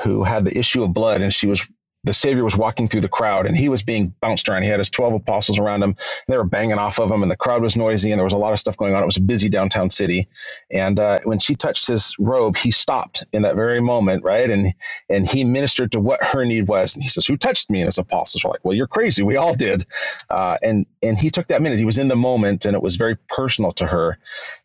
who 0.00 0.22
had 0.22 0.44
the 0.44 0.56
issue 0.56 0.82
of 0.82 0.94
blood, 0.94 1.20
and 1.20 1.34
she 1.34 1.46
was 1.46 1.62
the 2.04 2.14
Savior 2.14 2.42
was 2.42 2.56
walking 2.56 2.88
through 2.88 3.00
the 3.00 3.08
crowd 3.08 3.46
and 3.46 3.56
he 3.56 3.68
was 3.68 3.82
being 3.82 4.14
bounced 4.20 4.48
around. 4.48 4.62
He 4.62 4.68
had 4.68 4.80
his 4.80 4.90
12 4.90 5.14
apostles 5.14 5.58
around 5.58 5.82
him. 5.82 5.90
And 5.90 5.98
they 6.26 6.36
were 6.36 6.44
banging 6.44 6.78
off 6.78 6.98
of 6.98 7.10
him, 7.10 7.22
and 7.22 7.30
the 7.30 7.36
crowd 7.36 7.62
was 7.62 7.76
noisy, 7.76 8.10
and 8.10 8.18
there 8.18 8.24
was 8.24 8.32
a 8.32 8.38
lot 8.38 8.52
of 8.52 8.58
stuff 8.58 8.76
going 8.76 8.94
on. 8.94 9.02
It 9.02 9.06
was 9.06 9.16
a 9.16 9.22
busy 9.22 9.48
downtown 9.48 9.90
city. 9.90 10.28
And 10.70 10.98
uh, 10.98 11.20
when 11.24 11.38
she 11.38 11.54
touched 11.54 11.86
his 11.86 12.14
robe, 12.18 12.56
he 12.56 12.70
stopped 12.70 13.24
in 13.32 13.42
that 13.42 13.54
very 13.54 13.80
moment, 13.80 14.24
right? 14.24 14.50
And 14.50 14.74
and 15.08 15.28
he 15.28 15.44
ministered 15.44 15.92
to 15.92 16.00
what 16.00 16.22
her 16.22 16.44
need 16.44 16.68
was. 16.68 16.94
And 16.94 17.02
he 17.02 17.08
says, 17.08 17.26
Who 17.26 17.36
touched 17.36 17.70
me? 17.70 17.80
And 17.80 17.86
his 17.86 17.98
apostles 17.98 18.44
were 18.44 18.50
like, 18.50 18.64
Well, 18.64 18.76
you're 18.76 18.86
crazy. 18.86 19.22
We 19.22 19.36
all 19.36 19.54
did. 19.54 19.86
Uh, 20.30 20.56
and, 20.62 20.86
and 21.02 21.18
he 21.18 21.30
took 21.30 21.48
that 21.48 21.62
minute. 21.62 21.78
He 21.78 21.84
was 21.84 21.98
in 21.98 22.08
the 22.08 22.16
moment, 22.16 22.64
and 22.64 22.74
it 22.74 22.82
was 22.82 22.96
very 22.96 23.16
personal 23.28 23.72
to 23.72 23.86
her. 23.86 24.18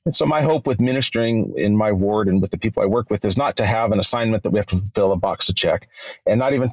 And 0.05 0.15
so, 0.15 0.25
my 0.25 0.41
hope 0.41 0.65
with 0.65 0.79
ministering 0.79 1.53
in 1.57 1.75
my 1.75 1.91
ward 1.91 2.27
and 2.27 2.41
with 2.41 2.51
the 2.51 2.57
people 2.57 2.81
I 2.81 2.87
work 2.87 3.09
with 3.09 3.25
is 3.25 3.37
not 3.37 3.57
to 3.57 3.65
have 3.65 3.91
an 3.91 3.99
assignment 3.99 4.43
that 4.43 4.51
we 4.51 4.59
have 4.59 4.67
to 4.67 4.77
fulfill 4.77 5.11
a 5.11 5.17
box 5.17 5.47
to 5.47 5.53
check, 5.53 5.87
and 6.25 6.39
not 6.39 6.53
even 6.53 6.71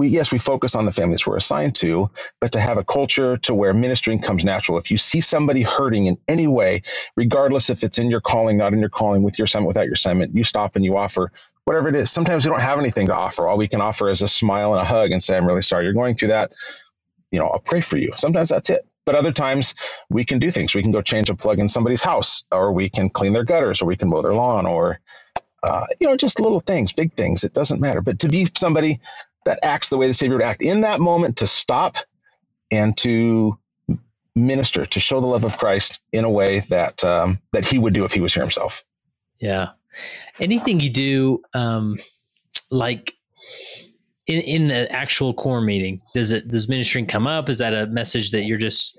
we 0.00 0.08
yes 0.08 0.32
we 0.32 0.38
focus 0.38 0.74
on 0.74 0.86
the 0.86 0.92
families 0.92 1.26
we're 1.26 1.36
assigned 1.36 1.76
to 1.76 2.10
but 2.40 2.52
to 2.52 2.58
have 2.58 2.78
a 2.78 2.84
culture 2.84 3.36
to 3.36 3.54
where 3.54 3.74
ministering 3.74 4.18
comes 4.18 4.44
natural. 4.44 4.78
If 4.78 4.90
you 4.90 4.96
see 4.96 5.20
somebody 5.20 5.60
hurting 5.60 6.06
in 6.06 6.16
any 6.26 6.46
way 6.46 6.82
regardless 7.16 7.68
if 7.68 7.84
it's 7.84 7.98
in 7.98 8.10
your 8.10 8.22
calling 8.22 8.56
not 8.56 8.72
in 8.72 8.80
your 8.80 8.88
calling 8.88 9.22
with 9.22 9.38
your 9.38 9.44
assignment 9.44 9.68
without 9.68 9.84
your 9.84 9.92
assignment 9.92 10.34
you 10.34 10.42
stop 10.42 10.74
and 10.74 10.84
you 10.84 10.96
offer 10.96 11.30
whatever 11.66 11.90
it 11.90 11.94
is. 11.94 12.10
Sometimes 12.10 12.46
we 12.46 12.50
don't 12.50 12.62
have 12.62 12.78
anything 12.78 13.06
to 13.08 13.14
offer. 13.14 13.46
All 13.46 13.58
we 13.58 13.68
can 13.68 13.82
offer 13.82 14.08
is 14.08 14.22
a 14.22 14.28
smile 14.28 14.72
and 14.72 14.80
a 14.80 14.84
hug 14.84 15.10
and 15.10 15.22
say 15.22 15.36
i'm 15.36 15.46
really 15.46 15.62
sorry 15.62 15.84
you're 15.84 15.92
going 15.92 16.16
through 16.16 16.28
that. 16.28 16.50
You 17.30 17.38
know 17.38 17.48
i'll 17.48 17.60
pray 17.60 17.82
for 17.82 17.98
you. 17.98 18.12
Sometimes 18.16 18.48
that's 18.48 18.70
it. 18.70 18.86
But 19.04 19.16
other 19.16 19.32
times 19.32 19.74
we 20.08 20.24
can 20.24 20.38
do 20.38 20.50
things. 20.50 20.74
We 20.74 20.82
can 20.82 20.92
go 20.92 21.02
change 21.02 21.28
a 21.28 21.34
plug 21.34 21.58
in 21.58 21.68
somebody's 21.68 22.02
house 22.02 22.42
or 22.50 22.72
we 22.72 22.88
can 22.88 23.10
clean 23.10 23.34
their 23.34 23.44
gutters 23.44 23.82
or 23.82 23.86
we 23.86 23.96
can 23.96 24.08
mow 24.08 24.22
their 24.22 24.34
lawn 24.34 24.66
or 24.66 25.00
uh, 25.62 25.84
you 26.00 26.06
know, 26.06 26.16
just 26.16 26.40
little 26.40 26.60
things, 26.60 26.92
big 26.92 27.12
things. 27.14 27.44
It 27.44 27.52
doesn't 27.52 27.80
matter. 27.80 28.00
But 28.00 28.20
to 28.20 28.28
be 28.28 28.48
somebody 28.56 29.00
that 29.44 29.58
acts 29.62 29.88
the 29.88 29.98
way 29.98 30.06
the 30.06 30.14
Savior 30.14 30.36
would 30.36 30.44
act 30.44 30.62
in 30.62 30.82
that 30.82 31.00
moment 31.00 31.36
to 31.38 31.46
stop 31.46 31.96
and 32.70 32.96
to 32.98 33.58
minister, 34.34 34.86
to 34.86 35.00
show 35.00 35.20
the 35.20 35.26
love 35.26 35.44
of 35.44 35.56
Christ 35.58 36.00
in 36.12 36.24
a 36.24 36.30
way 36.30 36.60
that 36.68 37.02
um, 37.04 37.40
that 37.52 37.64
He 37.64 37.78
would 37.78 37.94
do 37.94 38.04
if 38.04 38.12
He 38.12 38.20
was 38.20 38.34
here 38.34 38.42
Himself. 38.42 38.84
Yeah. 39.38 39.70
Anything 40.38 40.80
you 40.80 40.90
do, 40.90 41.42
um, 41.54 41.98
like 42.70 43.14
in 44.26 44.40
in 44.42 44.66
the 44.68 44.90
actual 44.92 45.34
core 45.34 45.60
meeting, 45.60 46.00
does 46.14 46.32
it 46.32 46.48
does 46.48 46.68
ministering 46.68 47.06
come 47.06 47.26
up? 47.26 47.48
Is 47.48 47.58
that 47.58 47.74
a 47.74 47.86
message 47.86 48.30
that 48.30 48.44
you're 48.44 48.58
just 48.58 48.98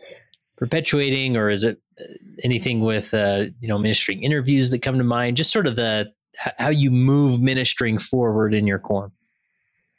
perpetuating, 0.57 1.37
or 1.37 1.49
is 1.49 1.63
it 1.63 1.79
uh, 1.99 2.03
anything 2.43 2.81
with 2.81 3.13
uh, 3.13 3.45
you 3.61 3.67
know 3.67 3.77
ministering 3.77 4.23
interviews 4.23 4.69
that 4.71 4.81
come 4.81 4.97
to 4.97 5.03
mind? 5.03 5.37
Just 5.37 5.51
sort 5.51 5.67
of 5.67 5.75
the 5.75 6.11
how 6.35 6.69
you 6.69 6.91
move 6.91 7.41
ministering 7.41 7.97
forward 7.97 8.53
in 8.53 8.67
your 8.67 8.79
quorum. 8.79 9.11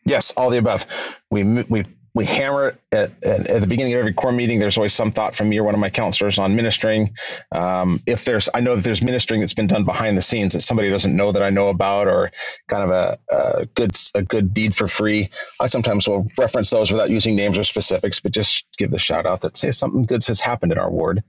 Yes, 0.05 0.33
all 0.37 0.51
the 0.51 0.59
above. 0.59 0.87
We 1.31 1.45
we 1.45 1.85
we 2.15 2.27
hammer 2.27 2.79
at, 2.91 3.11
at, 3.23 3.47
at, 3.47 3.61
the 3.61 3.67
beginning 3.67 3.95
of 3.95 3.99
every 3.99 4.13
core 4.13 4.33
meeting. 4.33 4.59
There's 4.59 4.77
always 4.77 4.93
some 4.93 5.13
thought 5.13 5.35
from 5.35 5.49
me 5.49 5.59
or 5.59 5.65
one 5.65 5.75
of 5.75 5.81
my 5.81 5.89
counselors 5.89 6.39
on 6.39 6.55
ministering. 6.55 7.15
Um, 7.53 8.03
if 8.07 8.25
there's, 8.27 8.51
I 8.53 8.61
know 8.61 8.77
that 8.77 8.85
there's 8.85 9.01
ministering 9.01 9.41
that's 9.41 9.55
been 9.55 9.67
done 9.67 9.85
behind 9.85 10.19
the 10.19 10.23
scenes 10.23 10.53
that 10.53 10.61
somebody 10.61 10.91
doesn't 10.91 11.17
know 11.17 11.33
that 11.33 11.43
I 11.43 11.49
know 11.49 11.69
about, 11.69 12.09
or 12.09 12.31
kind 12.69 12.83
of 12.83 12.91
a, 12.91 13.19
a 13.31 13.67
good 13.67 13.97
a 14.15 14.23
good 14.23 14.53
deed 14.53 14.75
for 14.75 14.89
free. 14.89 15.31
I 15.59 15.67
sometimes 15.67 16.07
will 16.07 16.27
reference 16.37 16.71
those 16.71 16.91
without 16.91 17.09
using 17.09 17.35
names 17.35 17.57
or 17.57 17.65
specifics, 17.65 18.21
but 18.21 18.33
just 18.33 18.67
give 18.77 18.91
the 18.91 18.99
shout 18.99 19.25
out 19.25 19.41
that 19.43 19.57
say 19.57 19.71
something 19.71 20.03
good 20.03 20.25
has 20.27 20.41
happened 20.41 20.73
in 20.73 20.79
our 20.79 20.91
ward. 20.91 21.23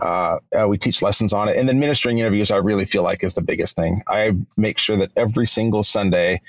Uh, 0.00 0.38
uh, 0.58 0.66
we 0.66 0.76
teach 0.76 1.02
lessons 1.02 1.32
on 1.32 1.48
it, 1.48 1.56
and 1.56 1.68
then 1.68 1.78
ministering 1.78 2.18
interviews. 2.18 2.50
I 2.50 2.56
really 2.56 2.84
feel 2.84 3.02
like 3.02 3.22
is 3.22 3.34
the 3.34 3.42
biggest 3.42 3.76
thing. 3.76 4.02
I 4.08 4.32
make 4.56 4.78
sure 4.78 4.96
that 4.96 5.12
every 5.16 5.46
single 5.46 5.82
Sunday 5.82 6.40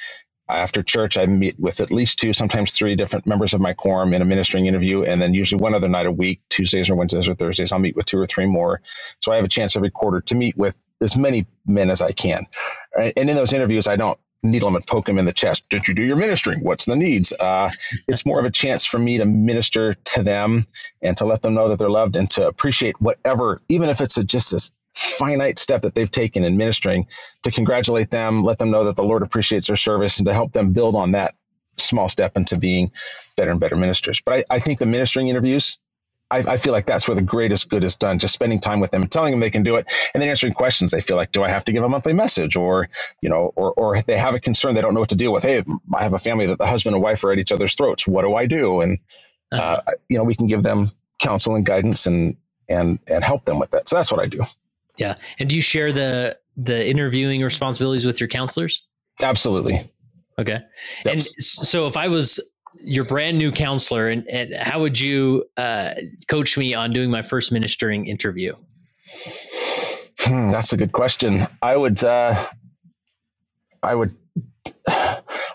after 0.48 0.84
church, 0.84 1.18
I 1.18 1.26
meet 1.26 1.60
with 1.60 1.80
at 1.80 1.92
least 1.92 2.20
two, 2.20 2.34
sometimes 2.34 2.72
three 2.72 2.96
different 2.96 3.26
members 3.26 3.54
of 3.54 3.62
my 3.62 3.74
quorum 3.74 4.14
in 4.14 4.22
a 4.22 4.26
ministering 4.26 4.68
interview. 4.68 5.04
And 5.04 5.22
then 5.22 5.34
usually 5.34 5.62
one 5.62 5.74
other 5.74 5.88
night 5.88 6.06
a 6.06 6.12
week, 6.12 6.42
Tuesdays 6.50 6.90
or 6.90 6.96
Wednesdays 6.96 7.28
or 7.28 7.36
Thursdays, 7.36 7.72
I'll 7.72 7.80
meet 7.80 7.96
with 7.96 8.06
two 8.06 8.20
or 8.20 8.28
three 8.28 8.46
more. 8.46 8.82
So 9.22 9.32
I 9.32 9.38
have 9.38 9.46
a 9.46 9.50
chance 9.50 9.76
every 9.76 9.92
quarter 9.92 10.22
to 10.22 10.36
meet 10.36 10.56
with 10.58 10.80
as 11.02 11.16
many 11.16 11.48
men 11.66 11.90
as 11.90 12.02
I 12.02 12.12
can. 12.12 12.46
And 12.96 13.30
in 13.30 13.36
those 13.36 13.54
interviews, 13.54 13.88
I 13.88 13.96
don't 13.96 14.20
needle 14.44 14.70
them 14.70 14.76
and 14.76 14.86
poke 14.86 15.08
them 15.08 15.18
in 15.18 15.26
the 15.26 15.34
chest. 15.34 15.68
Did 15.70 15.88
you 15.88 15.94
do 15.94 16.04
your 16.04 16.16
ministering? 16.16 16.60
What's 16.60 16.86
the 16.86 16.96
needs? 16.96 17.34
Uh, 17.34 17.72
it's 18.08 18.26
more 18.26 18.40
of 18.40 18.46
a 18.46 18.52
chance 18.52 18.86
for 18.86 19.00
me 19.00 19.18
to 19.18 19.26
minister 19.26 19.96
to 19.96 20.24
them 20.24 20.66
and 21.02 21.18
to 21.18 21.26
let 21.26 21.42
them 21.42 21.56
know 21.56 21.70
that 21.70 21.80
they're 21.80 21.90
loved 21.90 22.16
and 22.16 22.30
to 22.32 22.48
appreciate 22.48 23.02
whatever, 23.02 23.60
even 23.70 23.90
if 23.90 24.02
it's 24.02 24.18
a, 24.18 24.24
just 24.24 24.54
a 24.54 24.72
finite 24.96 25.60
step 25.60 25.82
that 25.82 25.96
they've 25.96 26.12
taken 26.12 26.44
in 26.44 26.58
ministering 26.58 27.08
to 27.44 27.52
congratulate 27.52 28.10
them, 28.12 28.44
let 28.44 28.58
them 28.58 28.72
know 28.72 28.86
that 28.86 28.96
the 28.96 29.04
Lord 29.04 29.22
appreciates 29.22 29.68
their 29.68 29.76
service, 29.76 30.20
and 30.20 30.28
to 30.28 30.34
help 30.34 30.54
them 30.54 30.74
build 30.74 30.96
on 30.96 31.12
that 31.12 31.36
small 31.78 32.10
step 32.10 32.38
into 32.38 32.58
being 32.58 32.92
better 33.36 33.52
and 33.52 33.60
better 33.60 33.76
ministers. 33.76 34.22
But 34.22 34.46
I, 34.50 34.56
I 34.56 34.60
think 34.60 34.80
the 34.80 34.86
ministering 34.86 35.28
interviews, 35.28 35.78
I, 36.32 36.40
I, 36.40 36.58
feel 36.58 36.72
like 36.72 36.86
that's 36.86 37.08
where 37.08 37.16
the 37.16 37.22
greatest 37.22 37.70
good 37.70 37.84
is 37.84 37.96
done. 37.96 38.18
Just 38.18 38.34
spending 38.34 38.60
time 38.60 38.80
with 38.80 38.92
them 38.92 39.04
and 39.04 39.12
telling 39.12 39.32
them 39.32 39.42
they 39.42 39.52
can 39.52 39.64
do 39.64 39.76
it, 39.76 39.86
and 40.14 40.22
then 40.22 40.30
answering 40.30 40.54
questions. 40.54 40.92
They 40.92 41.02
feel 41.02 41.18
like, 41.18 41.32
do 41.32 41.44
I 41.44 41.50
have 41.50 41.66
to 41.66 41.72
give 41.72 41.84
a 41.84 41.90
monthly 41.90 42.14
message, 42.14 42.56
or 42.56 42.90
you 43.22 43.30
know, 43.30 43.52
or 43.56 43.74
or 43.74 44.02
they 44.02 44.18
have 44.18 44.34
a 44.34 44.40
concern 44.40 44.76
they 44.76 44.82
don't 44.82 44.94
know 44.94 45.02
what 45.02 45.10
to 45.10 45.16
deal 45.16 45.34
with. 45.34 45.44
Hey, 45.44 45.64
I 45.94 46.04
have 46.04 46.14
a 46.14 46.20
family 46.20 46.48
that 46.48 46.58
the 46.58 46.66
husband 46.66 46.96
and 46.96 47.04
wife 47.04 47.24
are 47.24 47.32
at 47.32 47.40
each 47.40 47.52
other's 47.52 47.76
throats. 47.76 48.08
What 48.08 48.24
do 48.24 48.34
I 48.36 48.46
do? 48.46 48.82
And 48.82 49.00
uh-huh. 49.52 49.82
uh, 49.86 49.92
you 50.10 50.18
know, 50.18 50.24
we 50.24 50.36
can 50.36 50.48
give 50.48 50.64
them 50.64 50.90
counsel 51.20 51.56
and 51.56 51.66
guidance 51.66 52.08
and 52.08 52.38
and 52.68 53.00
and 53.08 53.24
help 53.24 53.46
them 53.46 53.60
with 53.60 53.72
that. 53.72 53.90
So 53.90 53.98
that's 53.98 54.12
what 54.12 54.22
I 54.22 54.28
do. 54.28 54.42
Yeah. 54.98 55.16
And 55.40 55.50
do 55.50 55.56
you 55.56 55.62
share 55.62 55.92
the 55.92 56.38
the 56.58 56.88
interviewing 56.88 57.42
responsibilities 57.42 58.06
with 58.06 58.20
your 58.20 58.30
counselors? 58.30 58.88
Absolutely. 59.22 59.92
Okay. 60.40 60.60
Yep. 61.06 61.14
And 61.14 61.24
so 61.24 61.88
if 61.88 61.98
I 61.98 62.08
was 62.08 62.40
your 62.80 63.06
brand 63.06 63.38
new 63.38 63.52
counselor 63.52 64.10
and, 64.10 64.28
and 64.28 64.54
how 64.56 64.80
would 64.82 65.00
you 65.00 65.46
uh, 65.58 65.94
coach 66.28 66.58
me 66.58 66.74
on 66.74 66.92
doing 66.92 67.10
my 67.10 67.22
first 67.22 67.52
ministering 67.52 68.08
interview? 68.08 68.54
Hmm, 70.20 70.52
that's 70.52 70.74
a 70.74 70.78
good 70.78 70.92
question. 70.92 71.48
I 71.62 71.78
would 71.78 72.04
uh, 72.04 72.48
I 73.84 73.96
would 73.96 74.16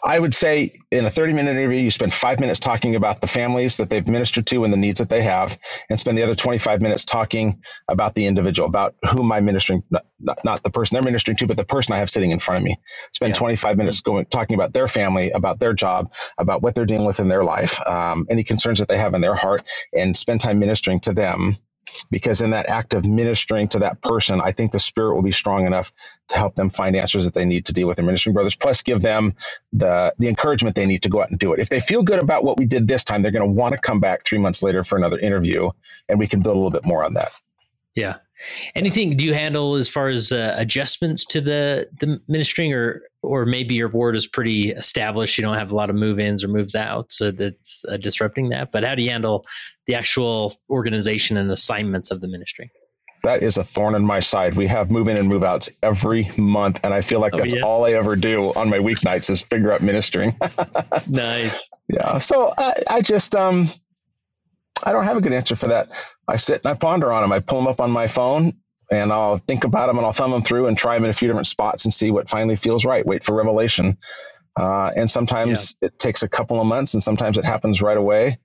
I 0.05 0.19
would 0.19 0.35
say 0.35 0.81
in 0.91 1.05
a 1.05 1.11
30 1.11 1.35
minute 1.35 1.57
interview, 1.57 1.79
you 1.79 1.91
spend 1.91 2.15
five 2.15 2.41
minutes 2.41 2.61
talking 2.61 2.97
about 2.97 3.21
the 3.21 3.27
families 3.27 3.77
that 3.77 3.91
they've 3.91 4.07
ministered 4.07 4.47
to 4.49 4.65
and 4.65 4.73
the 4.73 4.77
needs 4.77 4.99
that 4.99 5.09
they 5.09 5.23
have, 5.23 5.59
and 5.89 5.99
spend 5.99 6.17
the 6.17 6.23
other 6.23 6.35
25 6.35 6.81
minutes 6.81 7.05
talking 7.05 7.63
about 7.89 8.15
the 8.15 8.27
individual, 8.27 8.69
about 8.69 8.95
whom 9.11 9.33
I'm 9.33 9.45
ministering, 9.45 9.83
not, 9.91 10.07
not, 10.19 10.45
not 10.45 10.63
the 10.63 10.71
person 10.71 10.95
they're 10.95 11.03
ministering 11.03 11.37
to, 11.39 11.47
but 11.47 11.57
the 11.57 11.65
person 11.65 11.93
I 11.93 11.99
have 11.99 12.11
sitting 12.11 12.31
in 12.31 12.39
front 12.39 12.59
of 12.59 12.65
me. 12.65 12.79
Spend 13.13 13.35
yeah. 13.35 13.39
25 13.39 13.77
minutes 13.77 14.01
going 14.01 14.27
talking 14.27 14.55
about 14.55 14.73
their 14.73 14.89
family, 14.89 15.31
about 15.31 15.61
their 15.61 15.75
job, 15.75 16.11
about 16.39 16.63
what 16.63 16.75
they're 16.75 16.87
dealing 16.87 17.07
with 17.07 17.21
in 17.21 17.29
their 17.29 17.45
life, 17.45 17.79
um, 17.87 18.27
any 18.31 18.45
concerns 18.45 18.79
that 18.79 18.89
they 18.89 18.99
have 18.99 19.15
in 19.15 19.21
their 19.21 19.35
heart, 19.35 19.63
and 19.93 20.17
spend 20.17 20.41
time 20.41 20.59
ministering 20.59 21.01
to 21.01 21.13
them 21.13 21.57
because 22.11 22.41
in 22.41 22.51
that 22.51 22.69
act 22.69 22.95
of 22.95 23.05
ministering 23.05 23.69
to 23.69 23.79
that 23.81 24.01
person, 24.03 24.41
I 24.41 24.53
think 24.53 24.73
the 24.73 24.81
Spirit 24.81 25.15
will 25.15 25.23
be 25.23 25.33
strong 25.33 25.67
enough 25.67 25.93
to 26.29 26.37
help 26.37 26.55
them 26.55 26.71
find 26.71 26.97
answers 26.97 27.25
that 27.25 27.35
they 27.35 27.45
need 27.45 27.67
to 27.67 27.73
deal 27.73 27.89
with 27.89 27.97
their 27.97 28.07
ministering 28.07 28.35
brothers, 28.35 28.55
plus 28.55 28.83
give 28.83 29.03
them 29.03 29.35
the 29.73 30.13
the 30.19 30.29
encouragement 30.29 30.77
they 30.77 30.87
need 30.87 31.03
to 31.03 31.09
go 31.09 31.23
out 31.23 31.31
and 31.31 31.39
do 31.39 31.53
it. 31.53 31.61
If 31.61 31.69
they 31.69 31.81
feel 31.81 32.03
good 32.03 32.23
about 32.23 32.45
what 32.45 32.59
we 32.59 32.67
did 32.67 32.89
this 32.89 33.05
time, 33.05 33.23
they're 33.23 33.33
going 33.33 33.49
to 33.49 33.53
want 33.53 33.75
to 33.75 33.81
come 33.81 34.01
back 34.01 34.25
three 34.25 34.39
months 34.39 34.63
later 34.63 34.85
for 34.85 34.97
another 34.97 35.19
interview, 35.19 35.71
and 36.09 36.19
we 36.19 36.27
can 36.27 36.43
build 36.43 36.57
a 36.57 36.59
little 36.59 36.71
bit 36.71 36.85
more 36.85 37.05
on 37.05 37.15
that. 37.15 37.31
Yeah. 37.95 38.17
Anything 38.75 39.17
do 39.17 39.25
you 39.25 39.35
handle 39.35 39.75
as 39.75 39.89
far 39.89 40.09
as 40.09 40.33
uh, 40.33 40.55
adjustments 40.57 41.27
to 41.27 41.41
the 41.43 41.89
the 41.99 42.21
ministering, 42.27 42.73
or 42.73 43.03
or 43.23 43.45
maybe 43.45 43.75
your 43.75 43.89
board 43.89 44.17
is 44.17 44.27
pretty 44.27 44.71
established? 44.71 45.37
You 45.37 45.43
don't 45.43 45.59
have 45.59 45.73
a 45.73 45.77
lot 45.77 45.91
of 45.91 45.97
move 45.97 46.19
ins 46.19 46.43
or 46.43 46.49
moves 46.49 46.75
out, 46.75 47.13
so 47.13 47.31
that's 47.31 47.85
uh, 47.87 47.99
disrupting 47.99 48.49
that. 48.51 48.73
But 48.73 48.83
how 48.85 48.95
do 48.95 49.03
you 49.03 49.11
handle 49.11 49.45
the 49.91 49.97
actual 49.97 50.55
organization 50.71 51.37
and 51.37 51.51
assignments 51.51 52.13
of 52.13 52.21
the 52.21 52.29
ministry? 52.29 52.71
That 53.25 53.43
is 53.43 53.59
a 53.59 53.65
thorn 53.65 53.97
in 53.97 54.05
my 54.05 54.21
side. 54.21 54.55
We 54.55 54.69
have 54.69 54.89
move 54.91 55.09
in 55.09 55.17
and 55.17 55.29
move 55.29 55.43
outs 55.43 55.69
every 55.83 56.31
month, 56.39 56.79
and 56.85 56.95
I 56.95 57.01
feel 57.01 57.19
like 57.21 57.35
oh, 57.35 57.39
that's 57.39 57.55
yeah? 57.55 57.63
all 57.63 57.85
I 57.85 57.93
ever 57.93 58.15
do 58.15 58.53
on 58.55 58.71
my 58.71 58.79
weeknights 58.79 59.29
is 59.29 59.43
figure 59.43 59.73
out 59.73 59.83
ministering. 59.83 60.37
nice. 61.09 61.69
Yeah. 61.89 62.19
So 62.19 62.55
I, 62.57 62.83
I 62.89 63.01
just 63.03 63.35
um 63.35 63.69
I 64.83 64.93
don't 64.93 65.05
have 65.05 65.17
a 65.17 65.21
good 65.21 65.33
answer 65.33 65.57
for 65.57 65.67
that. 65.67 65.91
I 66.29 66.37
sit 66.37 66.63
and 66.65 66.71
I 66.71 66.75
ponder 66.75 67.13
on 67.13 67.23
them. 67.23 67.33
I 67.33 67.41
pull 67.41 67.59
them 67.59 67.69
up 67.69 67.81
on 67.81 67.91
my 67.91 68.07
phone 68.07 68.55
and 68.93 69.13
I'll 69.13 69.39
think 69.39 69.65
about 69.65 69.89
them 69.89 69.99
and 69.99 70.07
I'll 70.07 70.13
thumb 70.13 70.31
them 70.31 70.43
through 70.43 70.69
and 70.69 70.79
try 70.79 70.95
them 70.95 71.05
in 71.05 71.11
a 71.11 71.15
few 71.15 71.29
different 71.29 71.49
spots 71.49 71.85
and 71.85 71.93
see 71.93 72.13
what 72.13 72.31
finally 72.31 72.57
feels 72.57 72.85
right. 72.85 73.05
Wait 73.05 73.25
for 73.25 73.35
revelation. 73.35 73.99
Uh, 74.57 74.93
and 74.97 75.11
sometimes 75.11 75.77
yeah. 75.81 75.89
it 75.89 75.99
takes 75.99 76.23
a 76.23 76.29
couple 76.29 76.61
of 76.61 76.67
months 76.67 76.95
and 76.95 77.03
sometimes 77.03 77.37
it 77.37 77.45
happens 77.45 77.83
right 77.83 77.99
away. 77.99 78.39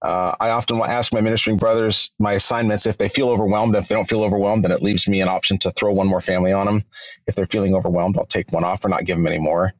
Uh, 0.00 0.34
I 0.38 0.50
often 0.50 0.78
will 0.78 0.84
ask 0.84 1.12
my 1.12 1.20
ministering 1.20 1.56
brothers 1.56 2.12
my 2.18 2.34
assignments 2.34 2.86
if 2.86 2.98
they 2.98 3.08
feel 3.08 3.30
overwhelmed. 3.30 3.74
If 3.74 3.88
they 3.88 3.94
don't 3.94 4.08
feel 4.08 4.22
overwhelmed, 4.22 4.64
then 4.64 4.70
it 4.70 4.82
leaves 4.82 5.08
me 5.08 5.20
an 5.20 5.28
option 5.28 5.58
to 5.58 5.72
throw 5.72 5.92
one 5.92 6.06
more 6.06 6.20
family 6.20 6.52
on 6.52 6.66
them. 6.66 6.84
If 7.26 7.34
they're 7.34 7.46
feeling 7.46 7.74
overwhelmed, 7.74 8.16
I'll 8.16 8.26
take 8.26 8.52
one 8.52 8.64
off 8.64 8.84
or 8.84 8.88
not 8.88 9.06
give 9.06 9.16
them 9.16 9.26
any 9.26 9.38
more. 9.38 9.72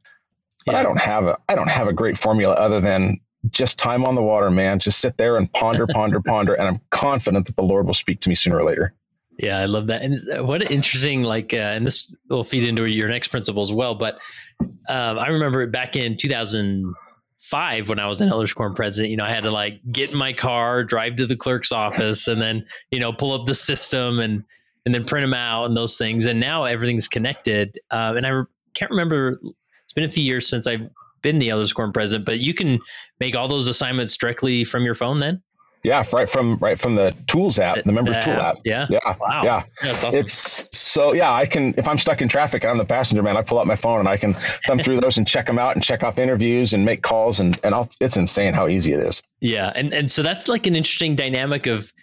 But 0.65 0.73
yeah. 0.73 0.79
I 0.79 0.83
don't 0.83 0.99
have 0.99 1.25
a 1.25 1.37
I 1.47 1.55
don't 1.55 1.69
have 1.69 1.87
a 1.87 1.93
great 1.93 2.17
formula 2.17 2.53
other 2.55 2.81
than 2.81 3.19
just 3.49 3.79
time 3.79 4.03
on 4.03 4.15
the 4.15 4.21
water, 4.21 4.51
man. 4.51 4.79
Just 4.79 4.99
sit 4.99 5.17
there 5.17 5.37
and 5.37 5.51
ponder, 5.53 5.87
ponder, 5.93 6.19
ponder, 6.21 6.53
and 6.53 6.67
I'm 6.67 6.81
confident 6.91 7.45
that 7.47 7.55
the 7.55 7.63
Lord 7.63 7.85
will 7.85 7.93
speak 7.93 8.19
to 8.21 8.29
me 8.29 8.35
sooner 8.35 8.57
or 8.57 8.63
later. 8.63 8.93
Yeah, 9.37 9.57
I 9.57 9.65
love 9.65 9.87
that. 9.87 10.01
And 10.01 10.19
uh, 10.29 10.43
what 10.43 10.61
an 10.61 10.67
interesting, 10.67 11.23
like, 11.23 11.53
uh, 11.53 11.57
and 11.57 11.85
this 11.87 12.13
will 12.29 12.43
feed 12.43 12.67
into 12.67 12.83
your 12.85 13.07
next 13.07 13.29
principle 13.29 13.61
as 13.61 13.71
well. 13.71 13.95
But 13.95 14.19
um, 14.89 15.17
I 15.17 15.29
remember 15.29 15.65
back 15.67 15.95
in 15.95 16.17
2005 17.49 17.89
when 17.89 17.99
I 17.99 18.07
was 18.07 18.21
an 18.21 18.29
Elders 18.29 18.53
Quorum 18.53 18.75
president, 18.75 19.11
you 19.11 19.17
know, 19.17 19.23
I 19.23 19.29
had 19.29 19.43
to 19.43 19.51
like 19.51 19.79
get 19.91 20.11
in 20.11 20.17
my 20.17 20.33
car, 20.33 20.83
drive 20.83 21.15
to 21.17 21.25
the 21.25 21.35
clerk's 21.35 21.71
office, 21.71 22.27
and 22.27 22.41
then, 22.41 22.65
you 22.91 22.99
know, 22.99 23.11
pull 23.11 23.33
up 23.33 23.47
the 23.47 23.55
system 23.55 24.19
and, 24.19 24.43
and 24.85 24.93
then 24.93 25.03
print 25.03 25.23
them 25.23 25.33
out 25.33 25.65
and 25.65 25.75
those 25.75 25.97
things. 25.97 26.25
And 26.25 26.39
now 26.39 26.65
everything's 26.65 27.07
connected. 27.07 27.79
Uh, 27.91 28.13
and 28.15 28.25
I 28.25 28.29
re- 28.29 28.45
can't 28.73 28.91
remember, 28.91 29.39
it's 29.83 29.93
been 29.93 30.03
a 30.03 30.09
few 30.09 30.23
years 30.23 30.47
since 30.47 30.67
I've 30.67 30.87
been 31.21 31.39
the 31.39 31.49
Elders 31.49 31.73
Quorum 31.73 31.91
president, 31.91 32.25
but 32.25 32.39
you 32.39 32.53
can 32.53 32.79
make 33.19 33.35
all 33.35 33.47
those 33.47 33.67
assignments 33.67 34.15
directly 34.15 34.63
from 34.63 34.83
your 34.83 34.95
phone 34.95 35.19
then? 35.19 35.41
Yeah, 35.83 36.03
right 36.11 36.29
from 36.29 36.57
right 36.57 36.77
from 36.77 36.95
the 36.95 37.15
tools 37.27 37.57
app, 37.57 37.83
the 37.85 37.91
member 37.91 38.11
the 38.11 38.19
tool 38.19 38.33
app. 38.33 38.57
Yeah. 38.65 38.87
Yeah. 38.89 39.15
Wow. 39.19 39.43
Yeah. 39.43 39.63
Awesome. 39.89 40.13
It's 40.13 40.67
so 40.77 41.13
yeah, 41.13 41.33
I 41.33 41.45
can 41.45 41.73
if 41.77 41.87
I'm 41.87 41.97
stuck 41.97 42.21
in 42.21 42.27
traffic 42.27 42.63
and 42.63 42.71
I'm 42.71 42.77
the 42.77 42.85
passenger 42.85 43.23
man, 43.23 43.37
I 43.37 43.41
pull 43.41 43.59
out 43.59 43.67
my 43.67 43.77
phone 43.77 43.99
and 43.99 44.09
I 44.09 44.17
can 44.17 44.33
thumb 44.67 44.79
through 44.79 44.99
those 44.99 45.17
and 45.17 45.25
check 45.25 45.45
them 45.45 45.57
out 45.57 45.75
and 45.75 45.83
check 45.83 46.03
off 46.03 46.19
interviews 46.19 46.73
and 46.73 46.83
make 46.83 47.01
calls 47.01 47.39
and 47.39 47.57
and 47.63 47.73
I'll, 47.73 47.87
it's 48.01 48.17
insane 48.17 48.53
how 48.53 48.67
easy 48.67 48.91
it 48.91 48.99
is. 48.99 49.23
Yeah. 49.39 49.71
And 49.73 49.93
and 49.93 50.11
so 50.11 50.21
that's 50.21 50.49
like 50.49 50.67
an 50.67 50.75
interesting 50.75 51.15
dynamic 51.15 51.65
of 51.65 51.93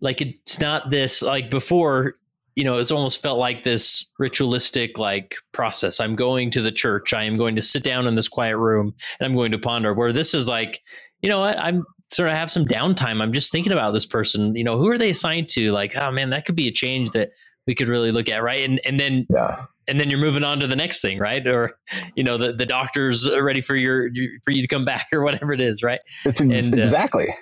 like 0.00 0.20
it's 0.20 0.60
not 0.60 0.90
this 0.90 1.22
like 1.22 1.50
before 1.50 2.16
you 2.56 2.64
know, 2.64 2.78
it's 2.78 2.90
almost 2.90 3.22
felt 3.22 3.38
like 3.38 3.62
this 3.62 4.04
ritualistic 4.18 4.98
like 4.98 5.36
process. 5.52 6.00
I'm 6.00 6.16
going 6.16 6.50
to 6.50 6.60
the 6.60 6.72
church. 6.72 7.14
I 7.14 7.22
am 7.22 7.36
going 7.36 7.54
to 7.54 7.62
sit 7.62 7.84
down 7.84 8.08
in 8.08 8.16
this 8.16 8.26
quiet 8.26 8.56
room 8.56 8.92
and 9.20 9.26
I'm 9.26 9.36
going 9.36 9.52
to 9.52 9.58
ponder. 9.60 9.94
Where 9.94 10.12
this 10.12 10.34
is 10.34 10.48
like, 10.48 10.80
you 11.22 11.28
know 11.28 11.38
what, 11.38 11.56
I'm 11.56 11.84
sort 12.10 12.28
of 12.28 12.34
have 12.34 12.50
some 12.50 12.64
downtime. 12.64 13.22
I'm 13.22 13.32
just 13.32 13.52
thinking 13.52 13.72
about 13.72 13.92
this 13.92 14.06
person. 14.06 14.54
You 14.54 14.64
know, 14.64 14.78
who 14.78 14.88
are 14.88 14.98
they 14.98 15.10
assigned 15.10 15.48
to? 15.50 15.72
Like, 15.72 15.94
oh 15.96 16.10
man, 16.10 16.30
that 16.30 16.46
could 16.46 16.56
be 16.56 16.68
a 16.68 16.72
change 16.72 17.10
that 17.10 17.30
we 17.66 17.74
could 17.74 17.88
really 17.88 18.12
look 18.12 18.28
at, 18.28 18.42
right? 18.42 18.68
And 18.68 18.80
and 18.84 18.98
then 18.98 19.26
yeah. 19.30 19.66
And 19.86 19.98
then 19.98 20.10
you're 20.10 20.20
moving 20.20 20.44
on 20.44 20.60
to 20.60 20.66
the 20.66 20.76
next 20.76 21.00
thing, 21.00 21.18
right? 21.18 21.46
Or, 21.46 21.78
you 22.14 22.22
know, 22.22 22.36
the, 22.36 22.52
the 22.52 22.66
doctor's 22.66 23.26
ready 23.40 23.62
for 23.62 23.74
your 23.74 24.10
for 24.44 24.50
you 24.50 24.60
to 24.60 24.68
come 24.68 24.84
back 24.84 25.06
or 25.14 25.22
whatever 25.22 25.52
it 25.52 25.62
is, 25.62 25.82
right? 25.82 26.00
It's 26.26 26.42
ex- 26.42 26.66
and, 26.66 26.78
uh, 26.78 26.82
exactly. 26.82 27.34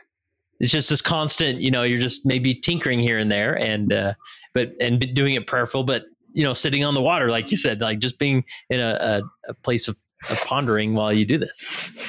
It's 0.60 0.70
just 0.70 0.88
this 0.88 1.02
constant, 1.02 1.60
you 1.60 1.72
know, 1.72 1.82
you're 1.82 2.00
just 2.00 2.24
maybe 2.24 2.54
tinkering 2.54 3.00
here 3.00 3.18
and 3.18 3.30
there, 3.30 3.58
and 3.58 3.92
uh, 3.92 4.14
but 4.54 4.72
and 4.80 5.12
doing 5.12 5.34
it 5.34 5.46
prayerful, 5.46 5.82
but 5.82 6.04
you 6.32 6.44
know, 6.44 6.54
sitting 6.54 6.84
on 6.84 6.94
the 6.94 7.02
water, 7.02 7.30
like 7.30 7.50
you 7.50 7.56
said, 7.56 7.80
like 7.80 7.98
just 7.98 8.18
being 8.18 8.44
in 8.70 8.78
a, 8.78 9.22
a, 9.46 9.50
a 9.50 9.54
place 9.54 9.88
of 9.88 9.96
of 10.30 10.40
pondering 10.42 10.94
while 10.94 11.12
you 11.12 11.24
do 11.24 11.38
this. 11.38 11.58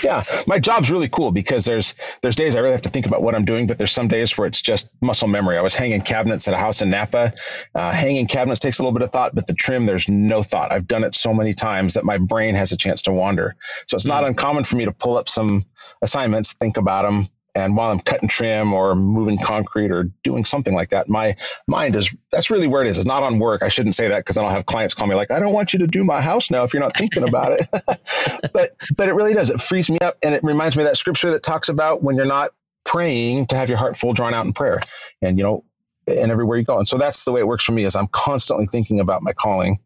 Yeah, 0.03 0.23
my 0.47 0.59
job's 0.59 0.89
really 0.89 1.09
cool 1.09 1.31
because 1.31 1.65
there's 1.65 1.93
there's 2.21 2.35
days 2.35 2.55
I 2.55 2.59
really 2.59 2.71
have 2.71 2.81
to 2.83 2.89
think 2.89 3.05
about 3.05 3.21
what 3.21 3.35
I'm 3.35 3.45
doing, 3.45 3.67
but 3.67 3.77
there's 3.77 3.91
some 3.91 4.07
days 4.07 4.37
where 4.37 4.47
it's 4.47 4.61
just 4.61 4.89
muscle 5.01 5.27
memory. 5.27 5.57
I 5.57 5.61
was 5.61 5.75
hanging 5.75 6.01
cabinets 6.01 6.47
at 6.47 6.53
a 6.53 6.57
house 6.57 6.81
in 6.81 6.89
Napa. 6.89 7.33
Uh, 7.75 7.91
hanging 7.91 8.27
cabinets 8.27 8.59
takes 8.59 8.79
a 8.79 8.83
little 8.83 8.97
bit 8.97 9.03
of 9.03 9.11
thought, 9.11 9.35
but 9.35 9.47
the 9.47 9.53
trim 9.53 9.85
there's 9.85 10.07
no 10.07 10.43
thought. 10.43 10.71
I've 10.71 10.87
done 10.87 11.03
it 11.03 11.13
so 11.13 11.33
many 11.33 11.53
times 11.53 11.93
that 11.93 12.05
my 12.05 12.17
brain 12.17 12.55
has 12.55 12.71
a 12.71 12.77
chance 12.77 13.01
to 13.03 13.11
wander. 13.11 13.55
So 13.87 13.95
it's 13.95 14.05
not 14.05 14.21
mm-hmm. 14.21 14.29
uncommon 14.29 14.63
for 14.63 14.77
me 14.77 14.85
to 14.85 14.91
pull 14.91 15.17
up 15.17 15.29
some 15.29 15.65
assignments, 16.01 16.53
think 16.53 16.77
about 16.77 17.03
them, 17.03 17.27
and 17.57 17.75
while 17.75 17.89
I'm 17.89 17.99
cutting 17.99 18.29
trim 18.29 18.71
or 18.71 18.93
moving 18.93 19.39
concrete 19.39 19.89
or 19.89 20.03
doing 20.23 20.45
something 20.45 20.75
like 20.75 20.91
that, 20.91 21.09
my 21.09 21.35
mind 21.65 21.95
is 21.95 22.15
that's 22.31 22.51
really 22.51 22.67
where 22.67 22.83
it 22.83 22.87
is. 22.87 22.97
It's 22.97 23.07
not 23.07 23.23
on 23.23 23.39
work. 23.39 23.63
I 23.63 23.67
shouldn't 23.67 23.95
say 23.95 24.07
that 24.09 24.19
because 24.19 24.35
then 24.35 24.45
I'll 24.45 24.51
have 24.51 24.67
clients 24.67 24.93
call 24.93 25.07
me 25.07 25.15
like, 25.15 25.31
I 25.31 25.39
don't 25.39 25.53
want 25.53 25.73
you 25.73 25.79
to 25.79 25.87
do 25.87 26.03
my 26.03 26.21
house 26.21 26.51
now 26.51 26.63
if 26.63 26.71
you're 26.71 26.83
not 26.83 26.95
thinking 26.95 27.27
about 27.27 27.53
it. 27.53 27.67
but 28.53 28.75
but 28.95 29.09
it 29.09 29.13
really 29.13 29.33
does. 29.33 29.49
It 29.49 29.59
frees 29.59 29.89
me 29.89 29.97
up 29.99 30.19
and 30.21 30.35
it 30.35 30.43
reminds 30.43 30.77
me 30.77 30.83
of 30.83 30.89
that 30.89 30.97
scripture 30.97 31.31
that 31.31 31.41
talks 31.41 31.67
about 31.67 32.03
when 32.03 32.15
you're 32.15 32.25
not 32.25 32.51
praying 32.85 33.47
to 33.47 33.55
have 33.55 33.69
your 33.69 33.79
heart 33.79 33.97
full 33.97 34.13
drawn 34.13 34.35
out 34.35 34.45
in 34.45 34.53
prayer. 34.53 34.79
And 35.23 35.39
you 35.39 35.43
know, 35.43 35.63
and 36.05 36.31
everywhere 36.31 36.59
you 36.59 36.63
go. 36.63 36.77
And 36.77 36.87
so 36.87 36.99
that's 36.99 37.25
the 37.25 37.31
way 37.31 37.41
it 37.41 37.47
works 37.47 37.63
for 37.63 37.71
me 37.71 37.85
is 37.85 37.95
I'm 37.95 38.07
constantly 38.09 38.67
thinking 38.67 38.99
about 38.99 39.23
my 39.23 39.33
calling, 39.33 39.79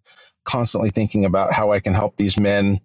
constantly 0.43 0.89
thinking 0.89 1.23
about 1.23 1.53
how 1.53 1.71
I 1.71 1.79
can 1.79 1.93
help 1.93 2.17
these 2.17 2.37
men 2.37 2.81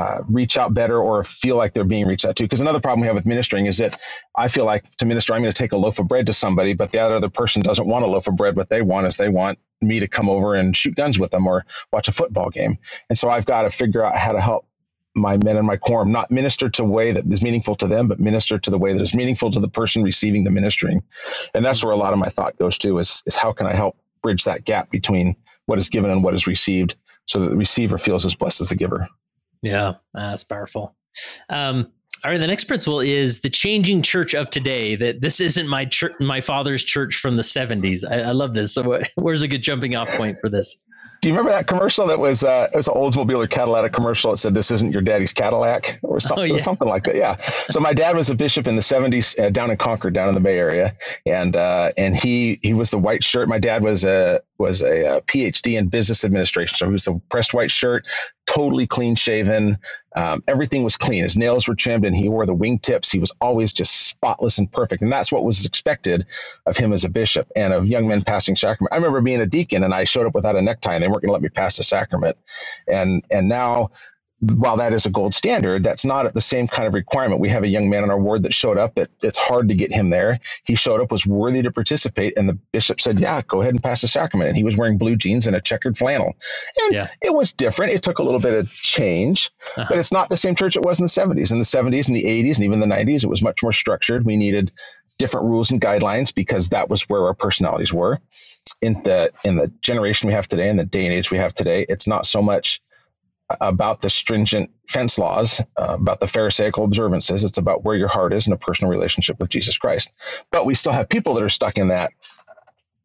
uh, 0.00 0.22
reach 0.30 0.56
out 0.56 0.72
better 0.72 0.98
or 0.98 1.22
feel 1.22 1.56
like 1.56 1.74
they're 1.74 1.84
being 1.84 2.06
reached 2.06 2.24
out 2.24 2.34
to. 2.36 2.42
Because 2.44 2.62
another 2.62 2.80
problem 2.80 3.02
we 3.02 3.06
have 3.06 3.16
with 3.16 3.26
ministering 3.26 3.66
is 3.66 3.76
that 3.78 4.00
I 4.34 4.48
feel 4.48 4.64
like 4.64 4.84
to 4.96 5.04
minister, 5.04 5.34
I'm 5.34 5.42
going 5.42 5.52
to 5.52 5.58
take 5.58 5.72
a 5.72 5.76
loaf 5.76 5.98
of 5.98 6.08
bread 6.08 6.26
to 6.26 6.32
somebody, 6.32 6.72
but 6.72 6.90
the 6.90 7.00
other 7.00 7.28
person 7.28 7.60
doesn't 7.60 7.86
want 7.86 8.04
a 8.06 8.08
loaf 8.08 8.26
of 8.26 8.34
bread. 8.36 8.56
What 8.56 8.70
they 8.70 8.80
want 8.80 9.06
is 9.06 9.18
they 9.18 9.28
want 9.28 9.58
me 9.82 10.00
to 10.00 10.08
come 10.08 10.30
over 10.30 10.54
and 10.54 10.74
shoot 10.74 10.96
guns 10.96 11.18
with 11.18 11.32
them 11.32 11.46
or 11.46 11.66
watch 11.92 12.08
a 12.08 12.12
football 12.12 12.48
game. 12.48 12.78
And 13.10 13.18
so 13.18 13.28
I've 13.28 13.44
got 13.44 13.62
to 13.62 13.70
figure 13.70 14.02
out 14.02 14.16
how 14.16 14.32
to 14.32 14.40
help 14.40 14.66
my 15.14 15.36
men 15.36 15.58
and 15.58 15.66
my 15.66 15.76
quorum 15.76 16.10
not 16.12 16.30
minister 16.30 16.70
to 16.70 16.84
way 16.84 17.12
that 17.12 17.26
is 17.26 17.42
meaningful 17.42 17.74
to 17.76 17.86
them, 17.86 18.08
but 18.08 18.20
minister 18.20 18.58
to 18.58 18.70
the 18.70 18.78
way 18.78 18.94
that 18.94 19.02
is 19.02 19.14
meaningful 19.14 19.50
to 19.50 19.60
the 19.60 19.68
person 19.68 20.02
receiving 20.02 20.44
the 20.44 20.50
ministering. 20.50 21.02
And 21.52 21.62
that's 21.62 21.84
where 21.84 21.92
a 21.92 21.96
lot 21.96 22.14
of 22.14 22.18
my 22.18 22.30
thought 22.30 22.58
goes 22.58 22.78
to 22.78 22.98
is, 22.98 23.22
is 23.26 23.34
how 23.34 23.52
can 23.52 23.66
I 23.66 23.76
help 23.76 23.98
bridge 24.22 24.44
that 24.44 24.64
gap 24.64 24.90
between 24.90 25.36
what 25.66 25.78
is 25.78 25.90
given 25.90 26.10
and 26.10 26.24
what 26.24 26.34
is 26.34 26.46
received 26.46 26.96
so 27.26 27.40
that 27.40 27.50
the 27.50 27.56
receiver 27.56 27.98
feels 27.98 28.26
as 28.26 28.34
blessed 28.34 28.60
as 28.60 28.70
the 28.70 28.74
giver. 28.76 29.08
Yeah, 29.62 29.94
that's 30.14 30.44
powerful. 30.44 30.94
Um, 31.48 31.92
all 32.24 32.30
right, 32.30 32.38
the 32.38 32.46
next 32.46 32.64
principle 32.64 33.00
is 33.00 33.40
the 33.40 33.48
changing 33.48 34.02
church 34.02 34.34
of 34.34 34.50
today. 34.50 34.94
That 34.94 35.22
this 35.22 35.40
isn't 35.40 35.68
my 35.68 35.86
church, 35.86 36.12
my 36.20 36.40
father's 36.40 36.84
church 36.84 37.16
from 37.16 37.36
the 37.36 37.42
'70s. 37.42 38.04
I, 38.08 38.20
I 38.20 38.32
love 38.32 38.52
this. 38.54 38.74
So, 38.74 39.00
where's 39.14 39.42
a 39.42 39.48
good 39.48 39.62
jumping 39.62 39.96
off 39.96 40.08
point 40.10 40.38
for 40.40 40.50
this? 40.50 40.76
Do 41.22 41.28
you 41.28 41.34
remember 41.34 41.50
that 41.50 41.66
commercial 41.66 42.06
that 42.06 42.18
was 42.18 42.44
uh, 42.44 42.68
it 42.72 42.76
was 42.76 42.88
an 42.88 42.94
Oldsmobile 42.94 43.44
or 43.44 43.46
Cadillac 43.46 43.92
commercial 43.92 44.30
that 44.30 44.38
said 44.38 44.54
"This 44.54 44.70
isn't 44.70 44.92
your 44.92 45.02
daddy's 45.02 45.32
Cadillac" 45.32 45.98
or 46.02 46.18
something, 46.18 46.42
oh, 46.42 46.44
yeah. 46.44 46.54
or 46.54 46.58
something 46.58 46.88
like 46.88 47.04
that? 47.04 47.14
Yeah. 47.14 47.36
So 47.68 47.78
my 47.78 47.92
dad 47.92 48.16
was 48.16 48.30
a 48.30 48.34
bishop 48.34 48.66
in 48.66 48.76
the 48.76 48.82
'70s 48.82 49.38
uh, 49.38 49.50
down 49.50 49.70
in 49.70 49.76
Concord, 49.76 50.14
down 50.14 50.28
in 50.28 50.34
the 50.34 50.40
Bay 50.40 50.58
Area, 50.58 50.96
and 51.26 51.56
uh, 51.56 51.92
and 51.98 52.16
he 52.16 52.58
he 52.62 52.72
was 52.72 52.90
the 52.90 52.98
white 52.98 53.22
shirt. 53.22 53.48
My 53.48 53.58
dad 53.58 53.82
was 53.82 54.04
a 54.04 54.40
was 54.60 54.82
a, 54.82 55.16
a, 55.16 55.22
PhD 55.22 55.76
in 55.78 55.88
business 55.88 56.24
administration, 56.24 56.76
so 56.76 56.86
he 56.86 56.92
was 56.92 57.06
the 57.06 57.20
pressed 57.30 57.54
white 57.54 57.70
shirt, 57.70 58.06
totally 58.46 58.86
clean 58.86 59.16
shaven. 59.16 59.78
Um, 60.14 60.44
everything 60.46 60.84
was 60.84 60.96
clean. 60.96 61.22
His 61.22 61.36
nails 61.36 61.66
were 61.66 61.74
trimmed, 61.74 62.04
and 62.04 62.14
he 62.14 62.28
wore 62.28 62.46
the 62.46 62.54
wingtips. 62.54 63.10
He 63.10 63.18
was 63.18 63.32
always 63.40 63.72
just 63.72 64.06
spotless 64.06 64.58
and 64.58 64.70
perfect, 64.70 65.02
and 65.02 65.10
that's 65.10 65.32
what 65.32 65.44
was 65.44 65.64
expected 65.64 66.26
of 66.66 66.76
him 66.76 66.92
as 66.92 67.04
a 67.04 67.08
bishop 67.08 67.50
and 67.56 67.72
of 67.72 67.86
young 67.86 68.06
men 68.06 68.22
passing 68.22 68.54
sacrament. 68.54 68.92
I 68.92 68.96
remember 68.96 69.22
being 69.22 69.40
a 69.40 69.46
deacon, 69.46 69.82
and 69.82 69.94
I 69.94 70.04
showed 70.04 70.26
up 70.26 70.34
without 70.34 70.56
a 70.56 70.62
necktie, 70.62 70.94
and 70.94 71.02
they 71.02 71.08
weren't 71.08 71.22
going 71.22 71.30
to 71.30 71.32
let 71.32 71.42
me 71.42 71.48
pass 71.48 71.78
the 71.78 71.82
sacrament. 71.82 72.36
And 72.86 73.24
and 73.30 73.48
now 73.48 73.90
while 74.40 74.78
that 74.78 74.94
is 74.94 75.04
a 75.04 75.10
gold 75.10 75.34
standard, 75.34 75.84
that's 75.84 76.04
not 76.04 76.24
at 76.24 76.32
the 76.32 76.40
same 76.40 76.66
kind 76.66 76.88
of 76.88 76.94
requirement. 76.94 77.40
We 77.40 77.50
have 77.50 77.62
a 77.62 77.68
young 77.68 77.90
man 77.90 78.04
in 78.04 78.10
our 78.10 78.18
ward 78.18 78.42
that 78.44 78.54
showed 78.54 78.78
up 78.78 78.94
that 78.94 79.10
it's 79.22 79.38
hard 79.38 79.68
to 79.68 79.74
get 79.74 79.92
him 79.92 80.08
there. 80.08 80.40
He 80.64 80.74
showed 80.74 81.00
up, 81.00 81.12
was 81.12 81.26
worthy 81.26 81.60
to 81.62 81.70
participate, 81.70 82.38
and 82.38 82.48
the 82.48 82.58
bishop 82.72 83.02
said, 83.02 83.20
Yeah, 83.20 83.42
go 83.46 83.60
ahead 83.60 83.74
and 83.74 83.82
pass 83.82 84.00
the 84.00 84.08
sacrament. 84.08 84.48
And 84.48 84.56
he 84.56 84.64
was 84.64 84.78
wearing 84.78 84.96
blue 84.96 85.16
jeans 85.16 85.46
and 85.46 85.54
a 85.54 85.60
checkered 85.60 85.98
flannel. 85.98 86.36
And 86.84 86.94
yeah. 86.94 87.08
it 87.20 87.34
was 87.34 87.52
different. 87.52 87.92
It 87.92 88.02
took 88.02 88.18
a 88.18 88.22
little 88.22 88.40
bit 88.40 88.54
of 88.54 88.70
change, 88.70 89.50
uh-huh. 89.76 89.86
but 89.90 89.98
it's 89.98 90.12
not 90.12 90.30
the 90.30 90.38
same 90.38 90.54
church 90.54 90.74
it 90.74 90.82
was 90.82 90.98
in 90.98 91.04
the 91.04 91.10
70s. 91.10 91.52
In 91.52 91.58
the 91.58 91.64
70s 91.64 92.08
and 92.08 92.16
the 92.16 92.24
80s 92.24 92.56
and 92.56 92.64
even 92.64 92.80
the 92.80 92.86
90s, 92.86 93.22
it 93.22 93.28
was 93.30 93.42
much 93.42 93.62
more 93.62 93.72
structured. 93.72 94.24
We 94.24 94.38
needed 94.38 94.72
different 95.18 95.48
rules 95.48 95.70
and 95.70 95.82
guidelines 95.82 96.34
because 96.34 96.70
that 96.70 96.88
was 96.88 97.02
where 97.10 97.26
our 97.26 97.34
personalities 97.34 97.92
were. 97.92 98.20
In 98.80 99.02
the 99.02 99.30
in 99.44 99.56
the 99.56 99.70
generation 99.82 100.28
we 100.28 100.32
have 100.32 100.48
today, 100.48 100.70
in 100.70 100.78
the 100.78 100.84
day 100.84 101.04
and 101.04 101.12
age 101.12 101.30
we 101.30 101.36
have 101.36 101.54
today, 101.54 101.84
it's 101.88 102.06
not 102.06 102.24
so 102.24 102.40
much 102.40 102.80
about 103.60 104.00
the 104.00 104.10
stringent 104.10 104.70
fence 104.88 105.18
laws, 105.18 105.60
uh, 105.76 105.96
about 106.00 106.20
the 106.20 106.26
Pharisaical 106.26 106.84
observances. 106.84 107.44
It's 107.44 107.58
about 107.58 107.84
where 107.84 107.96
your 107.96 108.08
heart 108.08 108.32
is 108.32 108.46
in 108.46 108.52
a 108.52 108.56
personal 108.56 108.90
relationship 108.90 109.38
with 109.38 109.48
Jesus 109.48 109.78
Christ. 109.78 110.12
But 110.50 110.66
we 110.66 110.74
still 110.74 110.92
have 110.92 111.08
people 111.08 111.34
that 111.34 111.42
are 111.42 111.48
stuck 111.48 111.78
in 111.78 111.88
that 111.88 112.12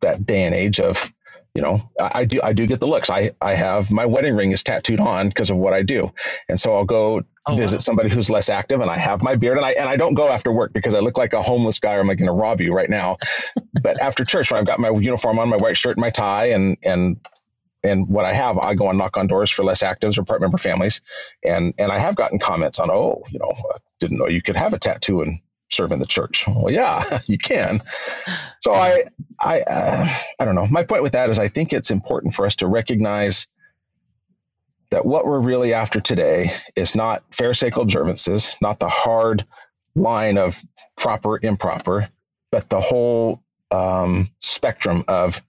that 0.01 0.25
day 0.25 0.43
and 0.43 0.53
age 0.53 0.79
of 0.79 1.13
you 1.55 1.61
know, 1.61 1.89
I, 1.99 2.11
I, 2.15 2.25
do 2.25 2.41
I 2.43 2.51
do 2.51 2.67
get 2.67 2.81
the 2.81 2.87
looks. 2.87 3.09
I 3.09 3.31
I 3.41 3.55
have 3.55 3.89
my 3.89 4.05
wedding 4.05 4.35
ring 4.35 4.51
is 4.51 4.61
tattooed 4.61 4.99
on 4.99 5.29
because 5.29 5.49
of 5.49 5.55
what 5.55 5.73
I 5.73 5.83
do, 5.83 6.11
and 6.49 6.59
so 6.59 6.73
I'll 6.73 6.83
go 6.83 7.23
oh, 7.45 7.55
visit 7.55 7.77
wow. 7.77 7.79
somebody 7.79 8.09
who's 8.09 8.29
less 8.29 8.49
active, 8.49 8.81
and 8.81 8.91
I 8.91 8.97
have 8.97 9.23
my 9.23 9.37
beard, 9.37 9.55
and 9.55 9.65
I 9.65 9.71
and 9.71 9.87
I 9.87 9.95
don't 9.95 10.15
go 10.15 10.27
after 10.27 10.51
work 10.51 10.73
because 10.73 10.93
I 10.93 10.99
look 10.99 11.17
like 11.17 11.31
a 11.31 11.41
homeless 11.41 11.79
guy, 11.79 11.95
or 11.95 12.01
am 12.01 12.09
I 12.09 12.15
going 12.15 12.27
to 12.27 12.33
rob 12.33 12.59
you 12.59 12.73
right 12.73 12.89
now? 12.89 13.17
but 13.81 14.01
after 14.01 14.25
church, 14.25 14.51
when 14.51 14.59
I've 14.59 14.67
got 14.67 14.81
my 14.81 14.89
uniform 14.89 15.39
on, 15.39 15.47
my 15.47 15.55
white 15.55 15.77
shirt, 15.77 15.95
and 15.95 16.01
my 16.01 16.09
tie, 16.09 16.47
and 16.47 16.77
and 16.83 17.25
and 17.85 18.07
what 18.09 18.25
I 18.25 18.33
have, 18.33 18.57
I 18.57 18.75
go 18.75 18.89
and 18.89 18.97
knock 18.97 19.17
on 19.17 19.27
doors 19.27 19.51
for 19.51 19.63
less 19.63 19.83
actives 19.83 20.17
or 20.17 20.23
part 20.23 20.41
member 20.41 20.57
families, 20.57 21.01
and 21.43 21.73
and 21.77 21.91
I 21.91 21.99
have 21.99 22.15
gotten 22.15 22.39
comments 22.39 22.79
on, 22.79 22.89
oh, 22.91 23.23
you 23.29 23.39
know, 23.39 23.53
didn't 23.99 24.17
know 24.17 24.27
you 24.27 24.41
could 24.41 24.55
have 24.55 24.73
a 24.73 24.79
tattoo 24.79 25.21
and 25.21 25.39
serve 25.69 25.91
in 25.91 25.99
the 25.99 26.05
church. 26.05 26.45
Well, 26.47 26.71
yeah, 26.71 27.19
you 27.25 27.37
can. 27.37 27.81
So 28.61 28.73
I, 28.73 29.03
I, 29.39 29.61
uh, 29.61 30.07
I 30.39 30.45
don't 30.45 30.55
know. 30.55 30.67
My 30.67 30.83
point 30.83 31.03
with 31.03 31.13
that 31.13 31.29
is 31.29 31.39
I 31.39 31.47
think 31.47 31.73
it's 31.73 31.91
important 31.91 32.33
for 32.33 32.45
us 32.45 32.55
to 32.57 32.67
recognize 32.67 33.47
that 34.91 35.05
what 35.05 35.25
we're 35.25 35.39
really 35.39 35.73
after 35.73 35.99
today 35.99 36.51
is 36.75 36.95
not 36.95 37.23
Pharisaical 37.31 37.81
observances, 37.81 38.55
not 38.61 38.79
the 38.79 38.89
hard 38.89 39.45
line 39.95 40.37
of 40.37 40.61
proper, 40.95 41.39
improper, 41.41 42.09
but 42.51 42.69
the 42.69 42.79
whole 42.79 43.41
um, 43.71 44.29
spectrum 44.39 45.03
of 45.07 45.41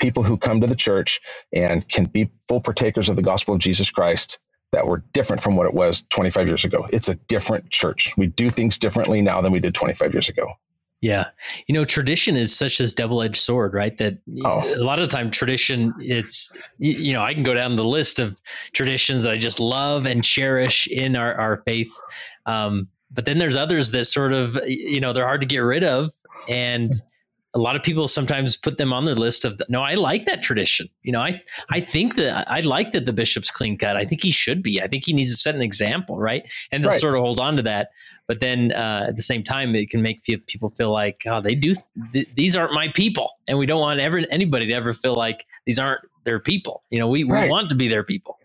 people 0.00 0.22
who 0.22 0.36
come 0.36 0.60
to 0.60 0.66
the 0.66 0.76
church 0.76 1.20
and 1.52 1.88
can 1.88 2.06
be 2.06 2.30
full 2.48 2.60
partakers 2.60 3.08
of 3.08 3.16
the 3.16 3.22
gospel 3.22 3.54
of 3.54 3.60
Jesus 3.60 3.90
Christ 3.90 4.38
that 4.72 4.86
were 4.86 5.04
different 5.12 5.42
from 5.42 5.56
what 5.56 5.66
it 5.66 5.74
was 5.74 6.02
25 6.10 6.46
years 6.46 6.64
ago. 6.64 6.86
It's 6.92 7.08
a 7.08 7.14
different 7.14 7.70
church. 7.70 8.12
We 8.16 8.28
do 8.28 8.50
things 8.50 8.78
differently 8.78 9.20
now 9.20 9.40
than 9.40 9.52
we 9.52 9.60
did 9.60 9.74
25 9.74 10.14
years 10.14 10.28
ago. 10.28 10.52
Yeah. 11.00 11.28
You 11.66 11.74
know, 11.74 11.84
tradition 11.84 12.36
is 12.36 12.54
such 12.54 12.76
this 12.78 12.92
double-edged 12.92 13.40
sword, 13.40 13.72
right? 13.72 13.96
That 13.96 14.18
oh. 14.44 14.62
a 14.74 14.84
lot 14.84 14.98
of 14.98 15.08
the 15.08 15.16
time 15.16 15.30
tradition 15.30 15.94
it's 15.98 16.52
you 16.78 17.14
know, 17.14 17.22
I 17.22 17.32
can 17.32 17.42
go 17.42 17.54
down 17.54 17.76
the 17.76 17.84
list 17.84 18.18
of 18.18 18.40
traditions 18.74 19.22
that 19.22 19.32
I 19.32 19.38
just 19.38 19.60
love 19.60 20.04
and 20.04 20.22
cherish 20.22 20.86
in 20.88 21.16
our, 21.16 21.34
our 21.34 21.56
faith. 21.64 21.92
Um, 22.44 22.88
but 23.10 23.24
then 23.24 23.38
there's 23.38 23.56
others 23.56 23.90
that 23.92 24.04
sort 24.04 24.32
of 24.32 24.56
you 24.66 25.00
know, 25.00 25.12
they're 25.14 25.24
hard 25.24 25.40
to 25.40 25.46
get 25.46 25.60
rid 25.60 25.84
of 25.84 26.12
and 26.48 26.92
a 27.52 27.58
lot 27.58 27.74
of 27.74 27.82
people 27.82 28.06
sometimes 28.06 28.56
put 28.56 28.78
them 28.78 28.92
on 28.92 29.04
their 29.04 29.14
list 29.14 29.44
of 29.44 29.60
no 29.68 29.82
i 29.82 29.94
like 29.94 30.24
that 30.24 30.42
tradition. 30.42 30.86
You 31.02 31.12
know 31.12 31.20
i 31.20 31.40
i 31.70 31.80
think 31.80 32.16
that 32.16 32.48
i 32.50 32.60
like 32.60 32.92
that 32.92 33.06
the 33.06 33.12
bishop's 33.12 33.50
clean 33.50 33.76
cut. 33.76 33.96
I 33.96 34.04
think 34.04 34.22
he 34.22 34.30
should 34.30 34.62
be. 34.62 34.80
I 34.80 34.86
think 34.86 35.04
he 35.04 35.12
needs 35.12 35.30
to 35.30 35.36
set 35.36 35.54
an 35.54 35.62
example 35.62 36.18
right? 36.18 36.50
And 36.70 36.82
they'll 36.82 36.92
right. 36.92 37.00
sort 37.00 37.14
of 37.14 37.20
hold 37.20 37.40
on 37.40 37.56
to 37.56 37.62
that. 37.62 37.90
But 38.26 38.40
then 38.40 38.72
uh, 38.72 39.06
at 39.08 39.16
the 39.16 39.22
same 39.22 39.42
time 39.42 39.74
it 39.74 39.90
can 39.90 40.02
make 40.02 40.22
people 40.22 40.70
feel 40.70 40.90
like 40.90 41.24
oh 41.26 41.40
they 41.40 41.54
do 41.54 41.74
th- 42.12 42.28
these 42.34 42.56
aren't 42.56 42.72
my 42.72 42.88
people. 42.88 43.32
And 43.48 43.58
we 43.58 43.66
don't 43.66 43.80
want 43.80 44.00
ever 44.00 44.18
anybody 44.30 44.66
to 44.66 44.72
ever 44.72 44.92
feel 44.92 45.14
like 45.14 45.46
these 45.66 45.78
aren't 45.78 46.00
their 46.24 46.38
people. 46.38 46.82
You 46.90 46.98
know 46.98 47.08
we, 47.08 47.24
right. 47.24 47.44
we 47.44 47.50
want 47.50 47.68
to 47.70 47.74
be 47.74 47.88
their 47.88 48.04
people 48.04 48.39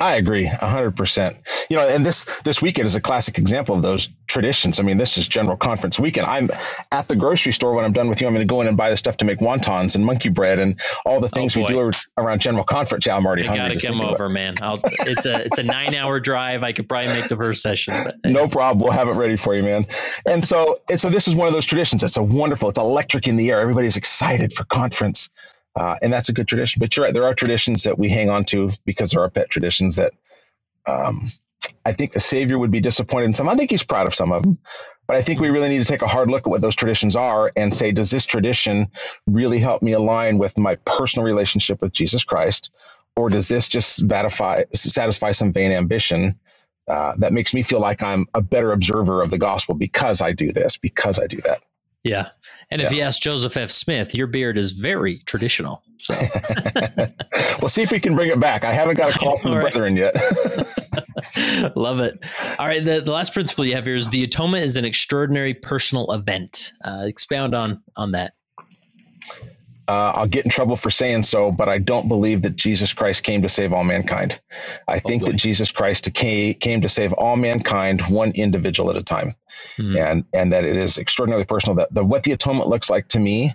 I 0.00 0.16
agree, 0.16 0.44
hundred 0.44 0.96
percent. 0.96 1.36
You 1.68 1.76
know, 1.76 1.88
and 1.88 2.04
this 2.04 2.24
this 2.44 2.62
weekend 2.62 2.86
is 2.86 2.94
a 2.94 3.00
classic 3.00 3.38
example 3.38 3.74
of 3.74 3.82
those 3.82 4.08
traditions. 4.26 4.78
I 4.78 4.82
mean, 4.82 4.96
this 4.96 5.18
is 5.18 5.26
General 5.26 5.56
Conference 5.56 5.98
weekend. 5.98 6.26
I'm 6.26 6.50
at 6.92 7.08
the 7.08 7.16
grocery 7.16 7.52
store 7.52 7.74
when 7.74 7.84
I'm 7.84 7.92
done 7.92 8.08
with 8.08 8.20
you. 8.20 8.26
I'm 8.26 8.34
going 8.34 8.46
to 8.46 8.52
go 8.52 8.60
in 8.60 8.68
and 8.68 8.76
buy 8.76 8.90
the 8.90 8.96
stuff 8.96 9.16
to 9.18 9.24
make 9.24 9.40
wontons 9.40 9.94
and 9.94 10.04
monkey 10.04 10.28
bread 10.28 10.58
and 10.58 10.80
all 11.04 11.20
the 11.20 11.28
things 11.28 11.56
oh 11.56 11.62
we 11.62 11.66
do 11.66 11.90
around 12.16 12.40
General 12.40 12.64
Conference. 12.64 13.06
Yeah, 13.06 13.16
I'm 13.16 13.26
already 13.26 13.42
you 13.42 13.48
hungry. 13.48 13.74
Got 13.74 13.80
to 13.80 13.86
come 13.86 14.00
over, 14.00 14.28
man. 14.28 14.54
I'll, 14.62 14.80
it's 15.00 15.26
a 15.26 15.44
it's 15.44 15.58
a 15.58 15.62
nine 15.62 15.94
hour 15.94 16.20
drive. 16.20 16.62
I 16.62 16.72
could 16.72 16.88
probably 16.88 17.12
make 17.12 17.28
the 17.28 17.36
first 17.36 17.62
session. 17.62 17.94
No 18.24 18.46
problem. 18.46 18.82
We'll 18.82 18.92
have 18.92 19.08
it 19.08 19.14
ready 19.14 19.36
for 19.36 19.54
you, 19.54 19.62
man. 19.62 19.86
And 20.26 20.44
so 20.44 20.80
and 20.90 21.00
so 21.00 21.08
this 21.08 21.26
is 21.28 21.34
one 21.34 21.46
of 21.46 21.54
those 21.54 21.64
traditions. 21.64 22.02
It's 22.02 22.16
a 22.16 22.22
wonderful. 22.22 22.68
It's 22.68 22.78
electric 22.78 23.26
in 23.26 23.36
the 23.36 23.50
air. 23.50 23.60
Everybody's 23.60 23.96
excited 23.96 24.52
for 24.52 24.64
conference. 24.64 25.30
Uh, 25.78 25.96
and 26.02 26.12
that's 26.12 26.28
a 26.28 26.32
good 26.32 26.48
tradition. 26.48 26.80
But 26.80 26.96
you're 26.96 27.04
right, 27.04 27.14
there 27.14 27.24
are 27.24 27.34
traditions 27.34 27.84
that 27.84 27.98
we 27.98 28.08
hang 28.08 28.28
on 28.28 28.44
to 28.46 28.72
because 28.84 29.12
there 29.12 29.22
are 29.22 29.30
pet 29.30 29.48
traditions 29.48 29.94
that 29.96 30.12
um, 30.86 31.28
I 31.84 31.92
think 31.92 32.12
the 32.12 32.20
Savior 32.20 32.58
would 32.58 32.72
be 32.72 32.80
disappointed 32.80 33.26
in 33.26 33.34
some. 33.34 33.48
I 33.48 33.54
think 33.54 33.70
he's 33.70 33.84
proud 33.84 34.08
of 34.08 34.14
some 34.14 34.32
of 34.32 34.42
them, 34.42 34.58
but 35.06 35.16
I 35.16 35.22
think 35.22 35.38
we 35.38 35.50
really 35.50 35.68
need 35.68 35.78
to 35.78 35.84
take 35.84 36.02
a 36.02 36.08
hard 36.08 36.30
look 36.30 36.48
at 36.48 36.50
what 36.50 36.62
those 36.62 36.74
traditions 36.74 37.14
are 37.14 37.52
and 37.54 37.72
say, 37.72 37.92
does 37.92 38.10
this 38.10 38.26
tradition 38.26 38.88
really 39.28 39.60
help 39.60 39.80
me 39.80 39.92
align 39.92 40.38
with 40.38 40.58
my 40.58 40.74
personal 40.84 41.24
relationship 41.24 41.80
with 41.80 41.92
Jesus 41.92 42.24
Christ, 42.24 42.72
or 43.16 43.30
does 43.30 43.46
this 43.46 43.68
just 43.68 44.08
satisfy 44.08 44.64
satisfy 44.74 45.30
some 45.30 45.52
vain 45.52 45.70
ambition 45.70 46.40
uh, 46.88 47.14
that 47.18 47.32
makes 47.32 47.54
me 47.54 47.62
feel 47.62 47.80
like 47.80 48.02
I'm 48.02 48.26
a 48.34 48.42
better 48.42 48.72
observer 48.72 49.22
of 49.22 49.30
the 49.30 49.38
gospel 49.38 49.76
because 49.76 50.20
I 50.20 50.32
do 50.32 50.50
this, 50.50 50.76
because 50.76 51.20
I 51.20 51.28
do 51.28 51.36
that? 51.42 51.60
Yeah. 52.04 52.30
And 52.70 52.80
if 52.80 52.90
yeah. 52.90 52.98
you 52.98 53.02
ask 53.02 53.20
Joseph 53.20 53.56
F. 53.56 53.70
Smith, 53.70 54.14
your 54.14 54.26
beard 54.26 54.58
is 54.58 54.72
very 54.72 55.20
traditional. 55.26 55.82
So 55.98 56.14
we'll 57.60 57.68
see 57.68 57.82
if 57.82 57.90
we 57.90 57.98
can 57.98 58.14
bring 58.14 58.30
it 58.30 58.38
back. 58.38 58.62
I 58.62 58.72
haven't 58.72 58.96
got 58.96 59.14
a 59.14 59.18
call 59.18 59.38
from 59.38 59.52
the 59.52 59.60
brethren 59.60 59.96
yet. 59.96 60.14
Love 61.76 62.00
it. 62.00 62.18
All 62.58 62.66
right. 62.66 62.84
The, 62.84 63.00
the 63.00 63.12
last 63.12 63.32
principle 63.32 63.64
you 63.64 63.74
have 63.74 63.86
here 63.86 63.94
is 63.94 64.10
the 64.10 64.22
atonement 64.22 64.64
is 64.64 64.76
an 64.76 64.84
extraordinary 64.84 65.54
personal 65.54 66.12
event. 66.12 66.72
Uh, 66.84 67.04
expound 67.04 67.54
on 67.54 67.82
on 67.96 68.12
that. 68.12 68.34
Uh, 69.88 70.12
I'll 70.14 70.26
get 70.26 70.44
in 70.44 70.50
trouble 70.50 70.76
for 70.76 70.90
saying 70.90 71.22
so, 71.22 71.50
but 71.50 71.70
I 71.70 71.78
don't 71.78 72.08
believe 72.08 72.42
that 72.42 72.56
Jesus 72.56 72.92
Christ 72.92 73.22
came 73.22 73.40
to 73.40 73.48
save 73.48 73.72
all 73.72 73.84
mankind. 73.84 74.38
I 74.86 74.98
think 74.98 75.24
that 75.24 75.36
Jesus 75.36 75.72
Christ 75.72 76.12
came, 76.12 76.54
came 76.54 76.82
to 76.82 76.90
save 76.90 77.14
all 77.14 77.36
mankind, 77.36 78.02
one 78.02 78.32
individual 78.32 78.90
at 78.90 78.96
a 78.96 79.02
time, 79.02 79.34
hmm 79.76 79.96
and 79.96 80.24
and 80.34 80.52
that 80.52 80.64
it 80.64 80.76
is 80.76 80.98
extraordinarily 80.98 81.46
personal. 81.46 81.74
That 81.76 81.94
the 81.94 82.04
what 82.04 82.22
the 82.22 82.32
atonement 82.32 82.68
looks 82.68 82.90
like 82.90 83.08
to 83.08 83.18
me, 83.18 83.54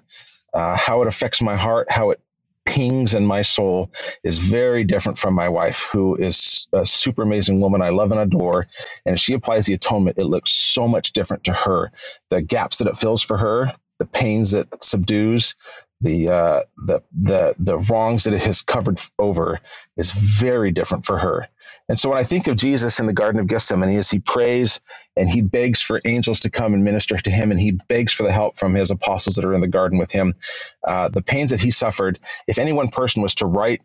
uh, 0.55 0.75
how 0.75 1.03
it 1.03 1.07
affects 1.07 1.39
my 1.39 1.55
heart, 1.55 1.91
how 1.91 2.09
it 2.09 2.19
pings 2.65 3.13
in 3.13 3.25
my 3.25 3.43
soul, 3.43 3.91
is 4.23 4.39
very 4.39 4.83
different 4.83 5.19
from 5.19 5.35
my 5.35 5.49
wife, 5.49 5.87
who 5.91 6.15
is 6.15 6.67
a 6.73 6.83
super 6.83 7.21
amazing 7.21 7.61
woman 7.61 7.83
I 7.83 7.89
love 7.89 8.11
and 8.11 8.19
adore. 8.19 8.65
And 9.05 9.13
if 9.13 9.19
she 9.19 9.33
applies 9.33 9.67
the 9.67 9.73
atonement, 9.73 10.17
it 10.17 10.25
looks 10.25 10.51
so 10.51 10.87
much 10.87 11.13
different 11.13 11.43
to 11.43 11.53
her. 11.53 11.91
The 12.29 12.41
gaps 12.41 12.79
that 12.79 12.87
it 12.87 12.97
fills 12.97 13.21
for 13.21 13.37
her, 13.37 13.73
the 13.99 14.05
pains 14.05 14.51
that 14.51 14.83
subdues, 14.83 15.55
the 16.03 16.29
uh, 16.29 16.63
the 16.85 17.01
the 17.13 17.55
the 17.57 17.79
wrongs 17.79 18.25
that 18.25 18.33
it 18.33 18.43
has 18.43 18.61
covered 18.61 19.01
over 19.17 19.59
is 19.97 20.11
very 20.11 20.71
different 20.71 21.05
for 21.05 21.17
her. 21.17 21.47
And 21.89 21.99
so 21.99 22.09
when 22.09 22.17
I 22.17 22.23
think 22.23 22.47
of 22.47 22.57
Jesus 22.57 22.99
in 22.99 23.07
the 23.07 23.13
Garden 23.13 23.39
of 23.39 23.47
Gethsemane, 23.47 23.97
as 23.97 24.09
he 24.09 24.19
prays 24.19 24.79
and 25.17 25.29
he 25.29 25.41
begs 25.41 25.81
for 25.81 26.01
angels 26.05 26.39
to 26.41 26.49
come 26.49 26.73
and 26.73 26.83
minister 26.83 27.17
to 27.17 27.31
him, 27.31 27.51
and 27.51 27.59
he 27.59 27.71
begs 27.71 28.13
for 28.13 28.23
the 28.23 28.31
help 28.31 28.57
from 28.57 28.73
his 28.73 28.91
apostles 28.91 29.35
that 29.35 29.45
are 29.45 29.53
in 29.53 29.61
the 29.61 29.67
garden 29.67 29.97
with 29.97 30.11
him, 30.11 30.35
uh, 30.85 31.09
the 31.09 31.21
pains 31.21 31.51
that 31.51 31.59
he 31.61 31.71
suffered. 31.71 32.19
If 32.47 32.57
any 32.57 32.73
one 32.73 32.89
person 32.89 33.21
was 33.21 33.35
to 33.35 33.45
write 33.45 33.81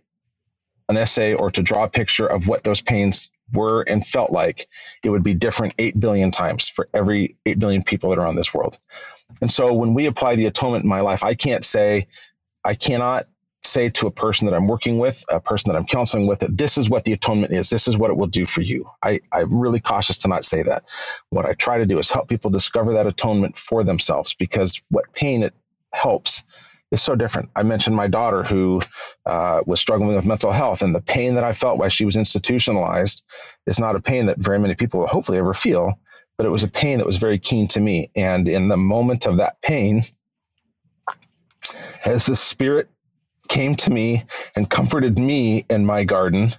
an 0.89 0.97
essay 0.97 1.35
or 1.35 1.51
to 1.51 1.63
draw 1.63 1.85
a 1.85 1.89
picture 1.91 2.27
of 2.27 2.47
what 2.49 2.65
those 2.65 2.81
pains 2.81 3.31
were 3.53 3.83
and 3.83 4.07
felt 4.07 4.31
like, 4.31 4.69
it 5.03 5.11
would 5.11 5.23
be 5.23 5.35
different 5.35 5.75
8 5.79 5.99
billion 5.99 6.31
times 6.31 6.69
for 6.69 6.89
every 6.95 7.37
8 7.47 7.59
billion 7.59 7.83
people 7.83 8.11
that 8.11 8.19
are 8.19 8.27
on 8.27 8.37
this 8.37 8.53
world. 8.53 8.79
And 9.41 9.51
so 9.51 9.73
when 9.73 9.95
we 9.95 10.07
apply 10.07 10.37
the 10.37 10.47
atonement 10.47 10.85
in 10.85 10.89
my 10.89 11.01
life, 11.01 11.23
I 11.23 11.35
can't 11.35 11.65
say, 11.65 12.09
I 12.65 12.75
cannot 12.75 13.29
say 13.65 13.91
to 13.91 14.07
a 14.07 14.11
person 14.11 14.47
that 14.47 14.55
I'm 14.55 14.67
working 14.67 14.99
with, 14.99 15.25
a 15.29 15.41
person 15.41 15.71
that 15.71 15.79
I'm 15.79 15.87
counseling 15.87 16.27
with, 16.27 16.41
that 16.41 16.57
this 16.57 16.79
is 16.79 16.89
what 16.89 17.05
the 17.05 17.13
atonement 17.13 17.53
is. 17.53 17.71
This 17.71 17.89
is 17.89 17.97
what 17.97 18.11
it 18.11 18.17
will 18.17 18.27
do 18.27 18.47
for 18.47 18.63
you. 18.63 18.89
I, 19.03 19.21
I'm 19.33 19.59
really 19.59 19.81
cautious 19.81 20.19
to 20.19 20.29
not 20.29 20.45
say 20.45 20.63
that. 20.63 20.85
What 21.31 21.45
I 21.45 21.55
try 21.55 21.79
to 21.79 21.87
do 21.87 21.99
is 21.99 22.11
help 22.11 22.29
people 22.29 22.51
discover 22.51 22.93
that 22.95 23.07
atonement 23.07 23.59
for 23.59 23.85
themselves 23.85 24.35
because 24.35 24.81
what 24.91 25.13
pain 25.13 25.43
it 25.43 25.55
helps 25.93 26.45
is 26.92 27.03
so 27.03 27.14
different. 27.16 27.51
I 27.57 27.62
mentioned 27.64 27.96
my 27.96 28.09
daughter 28.09 28.42
who 28.42 28.83
uh, 29.27 29.62
was 29.66 29.81
struggling 29.81 30.16
with 30.16 30.27
mental 30.27 30.53
health, 30.53 30.83
and 30.83 30.94
the 30.94 31.03
pain 31.03 31.35
that 31.37 31.44
I 31.44 31.53
felt 31.53 31.79
while 31.79 31.88
she 31.90 32.05
was 32.05 32.16
institutionalized 32.16 33.24
is 33.66 33.79
not 33.79 33.96
a 33.96 34.01
pain 34.01 34.27
that 34.27 34.38
very 34.38 34.59
many 34.59 34.74
people 34.74 35.01
will 35.01 35.09
hopefully 35.09 35.38
ever 35.38 35.55
feel 35.55 35.94
but 36.38 36.46
it 36.46 36.51
was 36.51 36.64
a 36.64 36.68
pain 36.68 36.98
that 36.98 37.07
was 37.07 37.18
very 37.18 37.38
keen 37.38 37.68
to 37.68 37.81
me. 37.81 38.11
And 38.16 38.48
in 38.48 38.68
the 38.68 38.77
moment 38.77 39.27
of 39.27 39.38
that 39.38 39.61
pain, 39.62 40.03
as 42.05 42.27
the 42.27 42.37
Spirit 42.37 42.88
came 43.48 43.77
to 43.77 43.90
me 43.90 44.24
and 44.57 44.70
comforted 44.70 45.18
me 45.18 45.66
in 45.70 45.87
my 45.87 46.05
garden, 46.05 46.53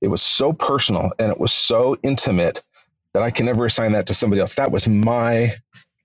it 0.00 0.08
was 0.08 0.22
so 0.22 0.52
personal 0.52 1.12
and 1.18 1.30
it 1.32 1.40
was 1.40 1.52
so 1.52 1.96
intimate 2.02 2.62
that 3.14 3.22
I 3.22 3.30
can 3.30 3.46
never 3.46 3.66
assign 3.66 3.92
that 3.92 4.08
to 4.08 4.14
somebody 4.14 4.40
else. 4.40 4.56
That 4.56 4.72
was 4.72 4.88
my 4.88 5.54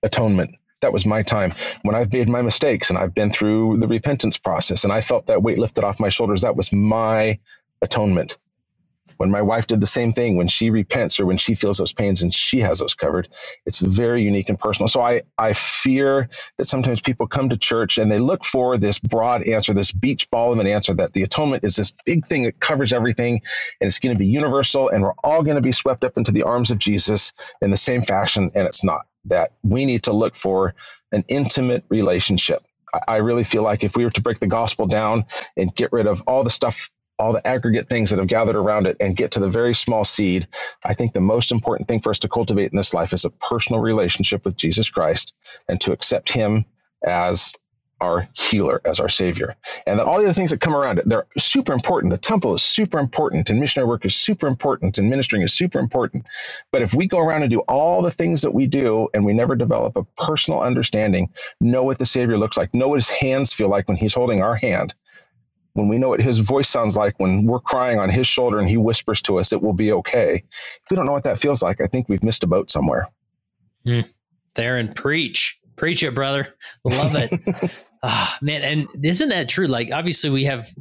atonement. 0.02 0.56
That 0.82 0.92
was 0.92 1.06
my 1.06 1.22
time. 1.22 1.52
When 1.82 1.94
I've 1.94 2.12
made 2.12 2.28
my 2.28 2.42
mistakes 2.42 2.90
and 2.90 2.98
I've 2.98 3.14
been 3.14 3.32
through 3.32 3.78
the 3.78 3.88
repentance 3.88 4.38
process 4.38 4.84
and 4.84 4.92
I 4.92 5.00
felt 5.02 5.26
that 5.28 5.42
weight 5.42 5.58
lifted 5.58 5.84
off 5.84 6.00
my 6.00 6.08
shoulders, 6.10 6.42
that 6.42 6.56
was 6.56 6.72
my 6.72 7.38
atonement. 7.82 8.38
when 9.18 9.30
my 9.30 9.42
wife 9.42 9.66
did 9.66 9.80
the 9.82 9.86
same 9.86 10.14
thing, 10.14 10.36
when 10.36 10.48
she 10.48 10.70
repents 10.70 11.20
or 11.20 11.26
when 11.26 11.36
she 11.36 11.54
feels 11.54 11.78
those 11.78 11.92
pains 11.92 12.22
and 12.22 12.32
she 12.32 12.60
has 12.60 12.78
those 12.78 12.94
covered, 12.94 13.28
it's 13.66 13.78
very 13.78 14.22
unique 14.22 14.48
and 14.48 14.58
personal. 14.58 14.88
So 14.88 15.02
I, 15.02 15.22
I 15.38 15.52
fear 15.52 16.30
that 16.56 16.68
sometimes 16.68 17.02
people 17.02 17.26
come 17.26 17.50
to 17.50 17.58
church 17.58 17.98
and 17.98 18.10
they 18.10 18.18
look 18.18 18.46
for 18.46 18.78
this 18.78 18.98
broad 18.98 19.42
answer, 19.42 19.74
this 19.74 19.92
beach 19.92 20.30
ball 20.30 20.52
of 20.54 20.58
an 20.58 20.66
answer 20.66 20.94
that 20.94 21.12
the 21.12 21.22
atonement 21.22 21.64
is 21.64 21.76
this 21.76 21.92
big 22.06 22.26
thing 22.26 22.44
that 22.44 22.60
covers 22.60 22.94
everything 22.94 23.42
and 23.80 23.88
it's 23.88 23.98
going 23.98 24.14
to 24.14 24.18
be 24.18 24.26
universal 24.26 24.88
and 24.88 25.02
we're 25.02 25.12
all 25.22 25.42
going 25.42 25.56
to 25.56 25.62
be 25.62 25.72
swept 25.72 26.02
up 26.04 26.16
into 26.16 26.32
the 26.32 26.44
arms 26.44 26.70
of 26.70 26.78
Jesus 26.78 27.34
in 27.60 27.70
the 27.70 27.76
same 27.76 28.02
fashion. 28.02 28.50
And 28.54 28.66
it's 28.66 28.82
not 28.82 29.02
that 29.26 29.52
we 29.62 29.84
need 29.84 30.04
to 30.04 30.12
look 30.12 30.36
for 30.36 30.74
an 31.12 31.24
intimate 31.28 31.84
relationship. 31.88 32.62
I 33.06 33.18
really 33.18 33.44
feel 33.44 33.62
like 33.62 33.84
if 33.84 33.96
we 33.96 34.04
were 34.04 34.10
to 34.10 34.20
break 34.20 34.40
the 34.40 34.46
gospel 34.46 34.86
down 34.86 35.26
and 35.56 35.74
get 35.74 35.92
rid 35.92 36.06
of 36.06 36.22
all 36.26 36.42
the 36.42 36.50
stuff 36.50 36.90
all 37.20 37.34
the 37.34 37.46
aggregate 37.46 37.86
things 37.88 38.08
that 38.10 38.18
have 38.18 38.28
gathered 38.28 38.56
around 38.56 38.86
it 38.86 38.96
and 38.98 39.14
get 39.14 39.32
to 39.32 39.40
the 39.40 39.50
very 39.50 39.74
small 39.74 40.04
seed, 40.04 40.48
I 40.82 40.94
think 40.94 41.12
the 41.12 41.20
most 41.20 41.52
important 41.52 41.86
thing 41.86 42.00
for 42.00 42.08
us 42.08 42.18
to 42.20 42.28
cultivate 42.28 42.72
in 42.72 42.78
this 42.78 42.94
life 42.94 43.12
is 43.12 43.26
a 43.26 43.30
personal 43.30 43.82
relationship 43.82 44.44
with 44.44 44.56
Jesus 44.56 44.88
Christ 44.88 45.34
and 45.68 45.78
to 45.82 45.92
accept 45.92 46.32
Him 46.32 46.64
as 47.06 47.52
our 48.00 48.28
healer, 48.34 48.80
as 48.84 49.00
our 49.00 49.08
Savior. 49.08 49.56
And 49.86 49.98
then 49.98 50.06
all 50.06 50.18
the 50.18 50.24
other 50.24 50.34
things 50.34 50.50
that 50.50 50.60
come 50.60 50.74
around 50.74 50.98
it, 50.98 51.08
they're 51.08 51.26
super 51.38 51.72
important. 51.72 52.10
The 52.10 52.18
temple 52.18 52.54
is 52.54 52.62
super 52.62 52.98
important, 52.98 53.50
and 53.50 53.60
missionary 53.60 53.88
work 53.88 54.04
is 54.04 54.14
super 54.14 54.46
important, 54.46 54.98
and 54.98 55.10
ministering 55.10 55.42
is 55.42 55.52
super 55.52 55.78
important. 55.78 56.24
But 56.70 56.82
if 56.82 56.94
we 56.94 57.06
go 57.06 57.18
around 57.18 57.42
and 57.42 57.50
do 57.50 57.60
all 57.60 58.02
the 58.02 58.10
things 58.10 58.42
that 58.42 58.52
we 58.52 58.66
do 58.66 59.08
and 59.14 59.24
we 59.24 59.32
never 59.32 59.54
develop 59.54 59.96
a 59.96 60.04
personal 60.16 60.60
understanding, 60.60 61.28
know 61.60 61.82
what 61.82 61.98
the 61.98 62.06
Savior 62.06 62.38
looks 62.38 62.56
like, 62.56 62.74
know 62.74 62.88
what 62.88 62.96
His 62.96 63.10
hands 63.10 63.52
feel 63.52 63.68
like 63.68 63.88
when 63.88 63.96
He's 63.96 64.14
holding 64.14 64.42
our 64.42 64.54
hand, 64.54 64.94
when 65.74 65.88
we 65.88 65.98
know 65.98 66.08
what 66.08 66.20
his 66.20 66.40
voice 66.40 66.68
sounds 66.68 66.96
like 66.96 67.18
when 67.18 67.44
we're 67.44 67.60
crying 67.60 67.98
on 67.98 68.10
his 68.10 68.26
shoulder 68.26 68.58
and 68.58 68.68
he 68.68 68.76
whispers 68.76 69.22
to 69.22 69.38
us, 69.38 69.52
it 69.52 69.62
will 69.62 69.72
be 69.72 69.92
okay. 69.92 70.34
If 70.34 70.90
we 70.90 70.96
don't 70.96 71.06
know 71.06 71.12
what 71.12 71.24
that 71.24 71.38
feels 71.38 71.62
like, 71.62 71.80
I 71.80 71.86
think 71.86 72.08
we've 72.08 72.22
missed 72.22 72.44
a 72.44 72.46
boat 72.46 72.70
somewhere. 72.70 73.08
Mm. 73.86 74.08
There 74.54 74.78
and 74.78 74.94
preach. 74.94 75.58
Preach 75.76 76.02
it, 76.02 76.14
brother. 76.14 76.54
Love 76.84 77.14
it. 77.14 77.30
oh, 78.02 78.34
man. 78.42 78.62
And 78.62 79.04
isn't 79.04 79.28
that 79.28 79.48
true? 79.48 79.66
Like, 79.66 79.90
obviously, 79.92 80.30
we 80.30 80.44
have, 80.44 80.74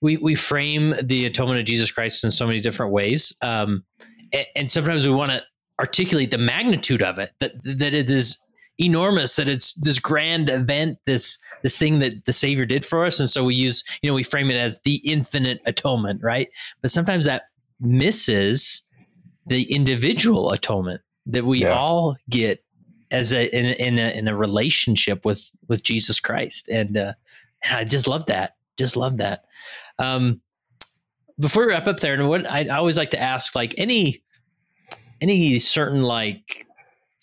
we, 0.00 0.16
we 0.16 0.34
frame 0.34 0.94
the 1.02 1.26
atonement 1.26 1.60
of 1.60 1.66
Jesus 1.66 1.90
Christ 1.90 2.24
in 2.24 2.30
so 2.30 2.46
many 2.46 2.60
different 2.60 2.92
ways. 2.92 3.32
Um, 3.42 3.84
and, 4.32 4.46
and 4.56 4.72
sometimes 4.72 5.06
we 5.06 5.12
want 5.12 5.32
to 5.32 5.42
articulate 5.78 6.30
the 6.30 6.38
magnitude 6.38 7.02
of 7.02 7.18
it, 7.18 7.32
that, 7.40 7.52
that 7.64 7.94
it 7.94 8.10
is 8.10 8.38
enormous 8.80 9.36
that 9.36 9.46
it's 9.46 9.74
this 9.74 9.98
grand 9.98 10.48
event 10.48 10.96
this 11.04 11.38
this 11.62 11.76
thing 11.76 11.98
that 11.98 12.24
the 12.24 12.32
savior 12.32 12.64
did 12.64 12.82
for 12.82 13.04
us 13.04 13.20
and 13.20 13.28
so 13.28 13.44
we 13.44 13.54
use 13.54 13.84
you 14.00 14.08
know 14.08 14.14
we 14.14 14.22
frame 14.22 14.50
it 14.50 14.56
as 14.56 14.80
the 14.80 15.02
infinite 15.04 15.60
atonement 15.66 16.18
right 16.22 16.48
but 16.80 16.90
sometimes 16.90 17.26
that 17.26 17.42
misses 17.78 18.82
the 19.46 19.70
individual 19.70 20.50
atonement 20.50 21.02
that 21.26 21.44
we 21.44 21.60
yeah. 21.60 21.74
all 21.74 22.16
get 22.30 22.64
as 23.10 23.32
a 23.32 23.54
in, 23.56 23.66
in 23.66 23.98
a 23.98 24.10
in 24.10 24.28
a 24.28 24.36
relationship 24.36 25.24
with 25.24 25.50
with 25.68 25.82
Jesus 25.82 26.20
Christ. 26.20 26.68
And 26.68 26.96
uh 26.96 27.14
and 27.64 27.76
I 27.76 27.84
just 27.84 28.08
love 28.08 28.26
that 28.26 28.56
just 28.78 28.96
love 28.96 29.18
that. 29.18 29.44
Um 29.98 30.40
before 31.38 31.64
we 31.66 31.72
wrap 31.72 31.86
up 31.86 32.00
there 32.00 32.14
and 32.14 32.28
what 32.28 32.46
I, 32.46 32.66
I 32.66 32.76
always 32.76 32.98
like 32.98 33.10
to 33.10 33.20
ask 33.20 33.54
like 33.54 33.74
any 33.78 34.22
any 35.20 35.58
certain 35.58 36.02
like 36.02 36.66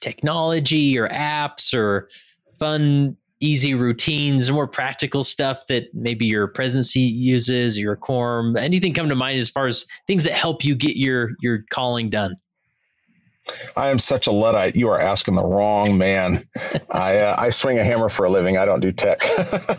technology 0.01 0.97
or 0.97 1.07
apps 1.09 1.73
or 1.73 2.09
fun 2.59 3.15
easy 3.39 3.75
routines 3.75 4.49
more 4.49 4.67
practical 4.67 5.23
stuff 5.23 5.67
that 5.67 5.93
maybe 5.93 6.25
your 6.25 6.47
presidency 6.47 7.01
uses 7.01 7.77
your 7.77 7.95
quorum 7.95 8.57
anything 8.57 8.93
come 8.93 9.07
to 9.07 9.15
mind 9.15 9.39
as 9.39 9.49
far 9.49 9.67
as 9.67 9.85
things 10.07 10.23
that 10.23 10.33
help 10.33 10.63
you 10.63 10.75
get 10.75 10.97
your 10.97 11.31
your 11.39 11.63
calling 11.69 12.09
done 12.09 12.35
I 13.75 13.89
am 13.89 13.99
such 13.99 14.27
a 14.27 14.31
luddite. 14.31 14.75
You 14.75 14.89
are 14.89 14.99
asking 14.99 15.35
the 15.35 15.45
wrong 15.45 15.97
man. 15.97 16.47
I 16.91 17.19
uh, 17.19 17.35
I 17.37 17.49
swing 17.49 17.79
a 17.79 17.83
hammer 17.83 18.09
for 18.09 18.25
a 18.25 18.29
living. 18.29 18.57
I 18.57 18.65
don't 18.65 18.79
do 18.79 18.91
tech. 18.91 19.21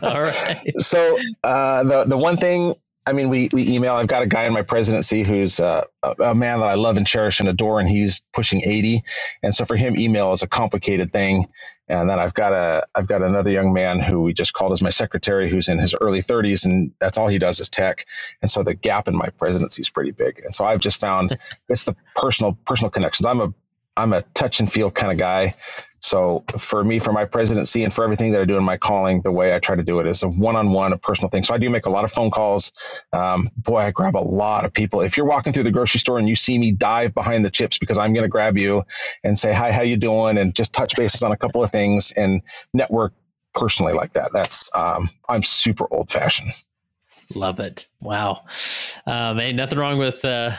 All 0.03 0.23
right. 0.23 0.73
so 0.79 1.19
uh, 1.45 1.83
the 1.85 2.05
the 2.05 2.19
one 2.19 2.37
thing 2.37 2.75
I 3.09 3.13
mean, 3.13 3.31
we 3.31 3.49
we 3.55 3.67
email. 3.67 3.95
I've 3.95 4.07
got 4.07 4.23
a 4.23 4.27
guy 4.27 4.45
in 4.45 4.53
my 4.53 4.61
presidency 4.61 5.23
who's 5.23 5.61
uh, 5.61 5.85
a, 6.03 6.11
a, 6.25 6.35
man 6.35 6.61
that 6.61 6.67
I 6.67 6.75
love 6.75 6.99
and 6.99 7.07
cherish 7.07 7.41
and 7.41 7.49
adore, 7.49 7.81
and 7.81 7.89
he's 7.89 8.21
pushing 8.35 8.63
eighty. 8.63 9.03
And 9.43 9.55
so 9.55 9.65
for 9.65 9.77
him, 9.77 9.99
email 9.99 10.33
is 10.33 10.43
a 10.43 10.47
complicated 10.47 11.11
thing. 11.11 11.49
And 11.89 12.11
then 12.11 12.19
I've 12.19 12.35
got 12.35 12.53
a 12.53 12.87
I've 12.95 13.07
got 13.07 13.23
another 13.23 13.51
young 13.51 13.73
man 13.73 13.99
who 13.99 14.21
we 14.21 14.35
just 14.35 14.53
called 14.53 14.73
as 14.73 14.83
my 14.83 14.91
secretary, 14.91 15.49
who's 15.49 15.69
in 15.69 15.79
his 15.79 15.95
early 16.03 16.21
thirties, 16.21 16.67
and 16.67 16.93
that's 17.01 17.17
all 17.17 17.29
he 17.29 17.39
does 17.39 17.61
is 17.61 17.71
tech. 17.71 18.05
And 18.43 18.51
so 18.51 18.63
the 18.63 18.75
gap 18.75 19.09
in 19.09 19.17
my 19.17 19.31
presidency 19.31 19.81
is 19.81 19.89
pretty 19.89 20.13
big. 20.13 20.43
And 20.45 20.55
so 20.55 20.67
I've 20.67 20.81
just 20.81 21.01
found 21.01 21.39
it's 21.71 21.87
the 21.87 21.97
personal 22.15 22.59
personal 22.67 22.91
connections. 22.91 23.25
I'm 23.25 23.41
a 23.41 23.55
I'm 23.99 24.13
a 24.13 24.23
touch 24.35 24.61
and 24.61 24.73
feel 24.73 24.91
kind 24.91 25.13
of 25.13 25.19
guy. 25.19 25.55
So 26.01 26.45
for 26.57 26.85
me, 26.85 27.01
for 27.01 27.13
my 27.13 27.25
presidency 27.25 27.83
and 27.83 27.93
for 27.93 28.05
everything 28.05 28.31
that 28.31 28.41
I 28.41 28.45
do 28.45 28.57
in 28.57 28.63
my 28.63 28.77
calling, 28.77 29.21
the 29.23 29.33
way 29.33 29.53
I 29.53 29.59
try 29.59 29.75
to 29.75 29.83
do 29.83 29.99
it 29.99 30.07
is 30.07 30.23
a 30.23 30.29
one-on-one, 30.29 30.93
a 30.93 30.99
personal 30.99 31.29
thing. 31.29 31.43
So 31.43 31.53
I 31.53 31.59
do 31.59 31.69
make 31.69 31.87
a 31.87 31.91
lot 31.91 32.05
of 32.05 32.13
phone 32.13 32.31
calls. 32.31 32.71
Um, 33.13 33.51
boy, 33.57 33.79
I 33.79 33.91
grab 33.91 34.17
a 34.17 34.19
lot 34.19 34.65
of 34.65 34.73
people. 34.73 35.01
If 35.01 35.17
you're 35.17 35.27
walking 35.27 35.53
through 35.53 35.65
the 35.65 35.73
grocery 35.73 35.99
store 35.99 36.21
and 36.21 36.29
you 36.29 36.37
see 36.37 36.57
me 36.57 36.71
dive 36.71 37.15
behind 37.15 37.45
the 37.45 37.51
chips 37.51 37.79
because 37.79 37.99
I'm 37.99 38.13
going 38.13 38.23
to 38.23 38.29
grab 38.29 38.57
you 38.57 38.85
and 39.25 39.37
say, 39.37 39.53
hi, 39.53 39.73
how 39.73 39.83
you 39.83 39.97
doing? 39.97 40.39
And 40.39 40.55
just 40.55 40.73
touch 40.73 40.95
bases 40.95 41.25
on 41.25 41.33
a 41.33 41.37
couple 41.37 41.65
of 41.65 41.73
things 41.73 42.13
and 42.13 42.43
network 42.73 43.13
personally 43.53 43.93
like 43.93 44.13
that. 44.13 44.31
That's, 44.33 44.71
um, 44.77 45.11
I'm 45.29 45.43
super 45.43 45.89
old 45.91 46.13
fashioned. 46.13 46.53
Love 47.35 47.59
it. 47.59 47.87
Wow. 48.01 48.45
Um, 49.05 49.41
ain't 49.41 49.57
nothing 49.57 49.81
wrong 49.81 49.99
with, 49.99 50.25
uh, 50.25 50.53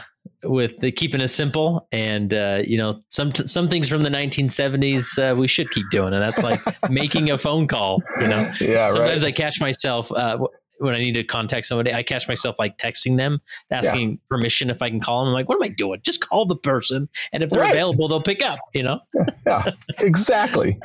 with 0.43 0.79
the 0.79 0.91
keeping 0.91 1.21
it 1.21 1.27
simple 1.27 1.87
and 1.91 2.33
uh, 2.33 2.61
you 2.65 2.77
know 2.77 2.97
some 3.09 3.33
some 3.33 3.67
things 3.67 3.89
from 3.89 4.03
the 4.03 4.09
1970s 4.09 5.19
uh, 5.19 5.35
we 5.35 5.47
should 5.47 5.69
keep 5.71 5.85
doing 5.91 6.13
and 6.13 6.21
that's 6.21 6.41
like 6.41 6.61
making 6.89 7.29
a 7.29 7.37
phone 7.37 7.67
call 7.67 8.01
you 8.21 8.27
know 8.27 8.49
yeah 8.61 8.87
sometimes 8.87 9.23
right. 9.23 9.29
i 9.29 9.31
catch 9.31 9.59
myself 9.59 10.11
uh, 10.13 10.37
when 10.79 10.95
I 10.95 10.99
need 10.99 11.13
to 11.13 11.23
contact 11.23 11.65
somebody, 11.65 11.93
I 11.93 12.03
catch 12.03 12.27
myself 12.27 12.55
like 12.57 12.77
texting 12.77 13.17
them, 13.17 13.39
asking 13.71 14.11
yeah. 14.11 14.17
permission 14.29 14.69
if 14.69 14.81
I 14.81 14.89
can 14.89 14.99
call 14.99 15.19
them. 15.19 15.29
I'm 15.29 15.33
like, 15.33 15.47
what 15.47 15.55
am 15.55 15.63
I 15.63 15.69
doing? 15.69 15.99
Just 16.03 16.27
call 16.27 16.45
the 16.45 16.55
person, 16.55 17.09
and 17.31 17.43
if 17.43 17.49
they're 17.49 17.59
right. 17.59 17.71
available, 17.71 18.07
they'll 18.07 18.21
pick 18.21 18.41
up. 18.41 18.59
You 18.73 18.83
know? 18.83 18.99
yeah, 19.47 19.71
exactly. 19.99 20.79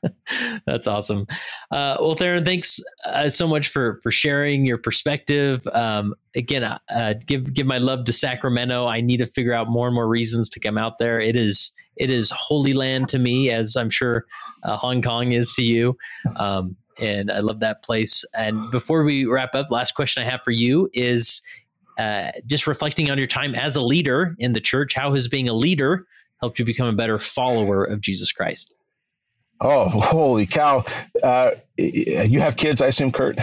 That's 0.66 0.86
awesome. 0.86 1.26
Uh, 1.70 1.96
well, 2.00 2.14
Theron, 2.14 2.44
thanks 2.44 2.80
uh, 3.04 3.28
so 3.28 3.46
much 3.46 3.68
for 3.68 3.98
for 4.02 4.10
sharing 4.10 4.64
your 4.64 4.78
perspective. 4.78 5.66
Um, 5.72 6.14
again, 6.34 6.64
uh, 6.64 6.78
uh, 6.90 7.14
give 7.26 7.52
give 7.52 7.66
my 7.66 7.78
love 7.78 8.04
to 8.06 8.12
Sacramento. 8.12 8.86
I 8.86 9.00
need 9.00 9.18
to 9.18 9.26
figure 9.26 9.52
out 9.52 9.68
more 9.68 9.86
and 9.86 9.94
more 9.94 10.08
reasons 10.08 10.48
to 10.50 10.60
come 10.60 10.78
out 10.78 10.98
there. 10.98 11.20
It 11.20 11.36
is 11.36 11.72
it 11.96 12.10
is 12.10 12.30
holy 12.30 12.72
land 12.72 13.08
to 13.08 13.18
me, 13.18 13.50
as 13.50 13.76
I'm 13.76 13.90
sure 13.90 14.24
uh, 14.64 14.76
Hong 14.76 15.02
Kong 15.02 15.32
is 15.32 15.52
to 15.54 15.62
you. 15.62 15.96
Um, 16.36 16.76
and 16.98 17.30
I 17.30 17.40
love 17.40 17.60
that 17.60 17.82
place. 17.82 18.24
And 18.34 18.70
before 18.70 19.04
we 19.04 19.24
wrap 19.24 19.54
up, 19.54 19.70
last 19.70 19.94
question 19.94 20.22
I 20.22 20.30
have 20.30 20.42
for 20.42 20.50
you 20.50 20.90
is 20.92 21.42
uh, 21.98 22.30
just 22.46 22.66
reflecting 22.66 23.10
on 23.10 23.18
your 23.18 23.26
time 23.26 23.54
as 23.54 23.76
a 23.76 23.82
leader 23.82 24.34
in 24.38 24.52
the 24.52 24.60
church. 24.60 24.94
How 24.94 25.12
has 25.12 25.28
being 25.28 25.48
a 25.48 25.52
leader 25.52 26.06
helped 26.40 26.58
you 26.58 26.64
become 26.64 26.86
a 26.86 26.92
better 26.92 27.18
follower 27.18 27.84
of 27.84 28.00
Jesus 28.00 28.32
Christ? 28.32 28.74
Oh, 29.60 29.88
holy 29.88 30.46
cow! 30.46 30.84
Uh, 31.22 31.52
you 31.76 32.40
have 32.40 32.56
kids, 32.56 32.80
I 32.80 32.88
assume, 32.88 33.12
Kurt. 33.12 33.38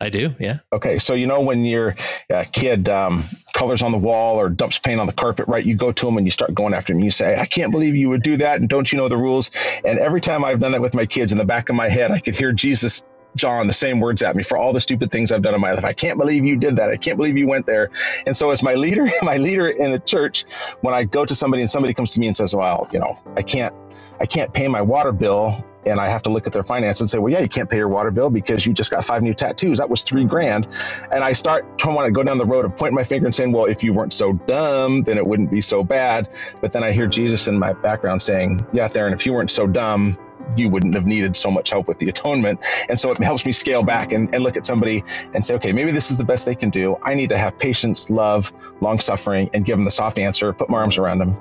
I 0.00 0.10
do, 0.10 0.34
yeah. 0.38 0.58
Okay, 0.72 0.98
so 0.98 1.14
you 1.14 1.26
know 1.26 1.40
when 1.40 1.64
your 1.64 1.96
uh, 2.32 2.44
kid 2.52 2.88
um, 2.88 3.24
colors 3.54 3.82
on 3.82 3.92
the 3.92 3.98
wall 3.98 4.36
or 4.36 4.50
dumps 4.50 4.78
paint 4.78 5.00
on 5.00 5.06
the 5.06 5.12
carpet, 5.12 5.48
right? 5.48 5.64
You 5.64 5.74
go 5.74 5.90
to 5.90 6.06
them 6.06 6.18
and 6.18 6.26
you 6.26 6.30
start 6.30 6.54
going 6.54 6.74
after 6.74 6.92
them. 6.92 7.02
You 7.02 7.10
say, 7.10 7.38
"I 7.38 7.46
can't 7.46 7.72
believe 7.72 7.96
you 7.96 8.10
would 8.10 8.22
do 8.22 8.36
that," 8.36 8.60
and 8.60 8.68
don't 8.68 8.90
you 8.92 8.98
know 8.98 9.08
the 9.08 9.16
rules? 9.16 9.50
And 9.84 9.98
every 9.98 10.20
time 10.20 10.44
I've 10.44 10.60
done 10.60 10.72
that 10.72 10.82
with 10.82 10.94
my 10.94 11.06
kids, 11.06 11.32
in 11.32 11.38
the 11.38 11.44
back 11.44 11.70
of 11.70 11.76
my 11.76 11.88
head, 11.88 12.10
I 12.10 12.20
could 12.20 12.34
hear 12.34 12.52
Jesus 12.52 13.04
John 13.36 13.66
the 13.66 13.72
same 13.72 14.00
words 14.00 14.22
at 14.22 14.36
me 14.36 14.42
for 14.42 14.58
all 14.58 14.72
the 14.72 14.80
stupid 14.80 15.10
things 15.10 15.32
I've 15.32 15.42
done 15.42 15.54
in 15.54 15.60
my 15.60 15.72
life. 15.72 15.84
I 15.84 15.92
can't 15.92 16.18
believe 16.18 16.44
you 16.44 16.56
did 16.56 16.76
that. 16.76 16.90
I 16.90 16.96
can't 16.96 17.16
believe 17.16 17.36
you 17.36 17.46
went 17.46 17.66
there. 17.66 17.90
And 18.26 18.36
so 18.36 18.50
as 18.50 18.62
my 18.62 18.74
leader, 18.74 19.06
my 19.22 19.36
leader 19.36 19.68
in 19.68 19.92
the 19.92 19.98
church, 19.98 20.44
when 20.80 20.94
I 20.94 21.04
go 21.04 21.24
to 21.24 21.34
somebody 21.34 21.62
and 21.62 21.70
somebody 21.70 21.94
comes 21.94 22.10
to 22.12 22.20
me 22.20 22.26
and 22.26 22.36
says, 22.36 22.54
"Well, 22.54 22.88
you 22.92 22.98
know, 22.98 23.18
I 23.34 23.42
can't 23.42 23.74
I 24.20 24.26
can't 24.26 24.52
pay 24.52 24.68
my 24.68 24.82
water 24.82 25.12
bill 25.12 25.64
and 25.86 26.00
I 26.00 26.08
have 26.08 26.22
to 26.24 26.30
look 26.30 26.46
at 26.46 26.52
their 26.52 26.62
finance 26.62 27.00
and 27.00 27.10
say, 27.10 27.18
well, 27.18 27.32
yeah, 27.32 27.40
you 27.40 27.48
can't 27.48 27.70
pay 27.70 27.76
your 27.78 27.88
water 27.88 28.10
bill 28.10 28.30
because 28.30 28.66
you 28.66 28.72
just 28.72 28.90
got 28.90 29.04
five 29.04 29.22
new 29.22 29.34
tattoos. 29.34 29.78
That 29.78 29.88
was 29.88 30.02
three 30.02 30.24
grand. 30.24 30.68
And 31.12 31.22
I 31.22 31.32
start 31.32 31.78
to 31.78 31.88
want 31.88 32.06
to 32.06 32.12
go 32.12 32.22
down 32.22 32.38
the 32.38 32.44
road 32.44 32.64
of 32.64 32.76
pointing 32.76 32.96
my 32.96 33.04
finger 33.04 33.26
and 33.26 33.34
saying, 33.34 33.52
well, 33.52 33.66
if 33.66 33.82
you 33.82 33.92
weren't 33.92 34.12
so 34.12 34.32
dumb, 34.32 35.02
then 35.02 35.16
it 35.16 35.26
wouldn't 35.26 35.50
be 35.50 35.60
so 35.60 35.84
bad. 35.84 36.28
But 36.60 36.72
then 36.72 36.82
I 36.82 36.92
hear 36.92 37.06
Jesus 37.06 37.48
in 37.48 37.58
my 37.58 37.72
background 37.72 38.22
saying, 38.22 38.66
yeah, 38.72 38.88
Theron, 38.88 39.12
if 39.12 39.24
you 39.24 39.32
weren't 39.32 39.50
so 39.50 39.66
dumb, 39.66 40.18
you 40.56 40.68
wouldn't 40.68 40.94
have 40.94 41.06
needed 41.06 41.36
so 41.36 41.50
much 41.50 41.70
help 41.70 41.88
with 41.88 41.98
the 41.98 42.08
atonement. 42.08 42.60
And 42.88 42.98
so 42.98 43.10
it 43.10 43.18
helps 43.18 43.44
me 43.44 43.52
scale 43.52 43.82
back 43.82 44.12
and, 44.12 44.32
and 44.34 44.44
look 44.44 44.56
at 44.56 44.64
somebody 44.66 45.02
and 45.34 45.44
say, 45.44 45.54
okay, 45.56 45.72
maybe 45.72 45.90
this 45.90 46.10
is 46.10 46.16
the 46.16 46.24
best 46.24 46.46
they 46.46 46.54
can 46.54 46.70
do. 46.70 46.96
I 47.02 47.14
need 47.14 47.30
to 47.30 47.38
have 47.38 47.58
patience, 47.58 48.10
love, 48.10 48.52
long 48.80 49.00
suffering, 49.00 49.50
and 49.54 49.64
give 49.64 49.76
them 49.76 49.84
the 49.84 49.90
soft 49.90 50.18
answer, 50.18 50.52
put 50.52 50.68
my 50.68 50.78
arms 50.78 50.98
around 50.98 51.18
them, 51.18 51.36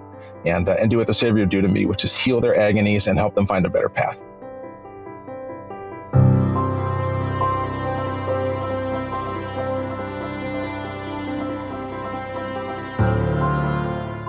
and, 0.46 0.70
uh, 0.70 0.76
and 0.80 0.90
do 0.90 0.98
what 0.98 1.08
the 1.08 1.14
Savior 1.14 1.42
would 1.42 1.50
do 1.50 1.62
to 1.62 1.68
me, 1.68 1.86
which 1.86 2.04
is 2.04 2.18
heal 2.18 2.42
their 2.42 2.56
agonies 2.56 3.08
and 3.08 3.18
help 3.18 3.36
them 3.36 3.46
find 3.46 3.66
a 3.66 3.70
better 3.70 3.90
path. 3.90 4.18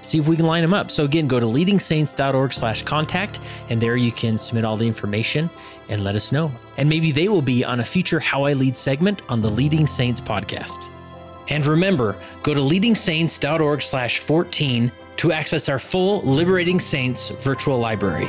see 0.00 0.18
if 0.18 0.28
we 0.28 0.36
can 0.36 0.46
line 0.46 0.62
them 0.62 0.74
up. 0.74 0.90
So 0.90 1.04
again, 1.04 1.28
go 1.28 1.40
to 1.40 1.46
leadingsaints.org 1.46 2.52
slash 2.52 2.82
contact, 2.82 3.40
and 3.68 3.80
there 3.80 3.96
you 3.96 4.12
can 4.12 4.38
submit 4.38 4.64
all 4.64 4.76
the 4.76 4.86
information 4.86 5.50
and 5.88 6.04
let 6.04 6.14
us 6.14 6.32
know. 6.32 6.52
And 6.76 6.88
maybe 6.88 7.12
they 7.12 7.28
will 7.28 7.42
be 7.42 7.64
on 7.64 7.80
a 7.80 7.84
future 7.84 8.20
How 8.20 8.44
I 8.44 8.52
Lead 8.52 8.76
segment 8.76 9.22
on 9.28 9.40
the 9.40 9.50
Leading 9.50 9.86
Saints 9.86 10.20
podcast. 10.20 10.88
And 11.48 11.64
remember, 11.64 12.16
go 12.42 12.54
to 12.54 12.60
leadingsaints.org 12.60 13.82
slash 13.82 14.18
14 14.18 14.92
to 15.16 15.32
access 15.32 15.68
our 15.68 15.78
full 15.78 16.22
Leading 16.22 16.78
Saints 16.80 17.30
virtual 17.30 17.78
library. 17.78 18.28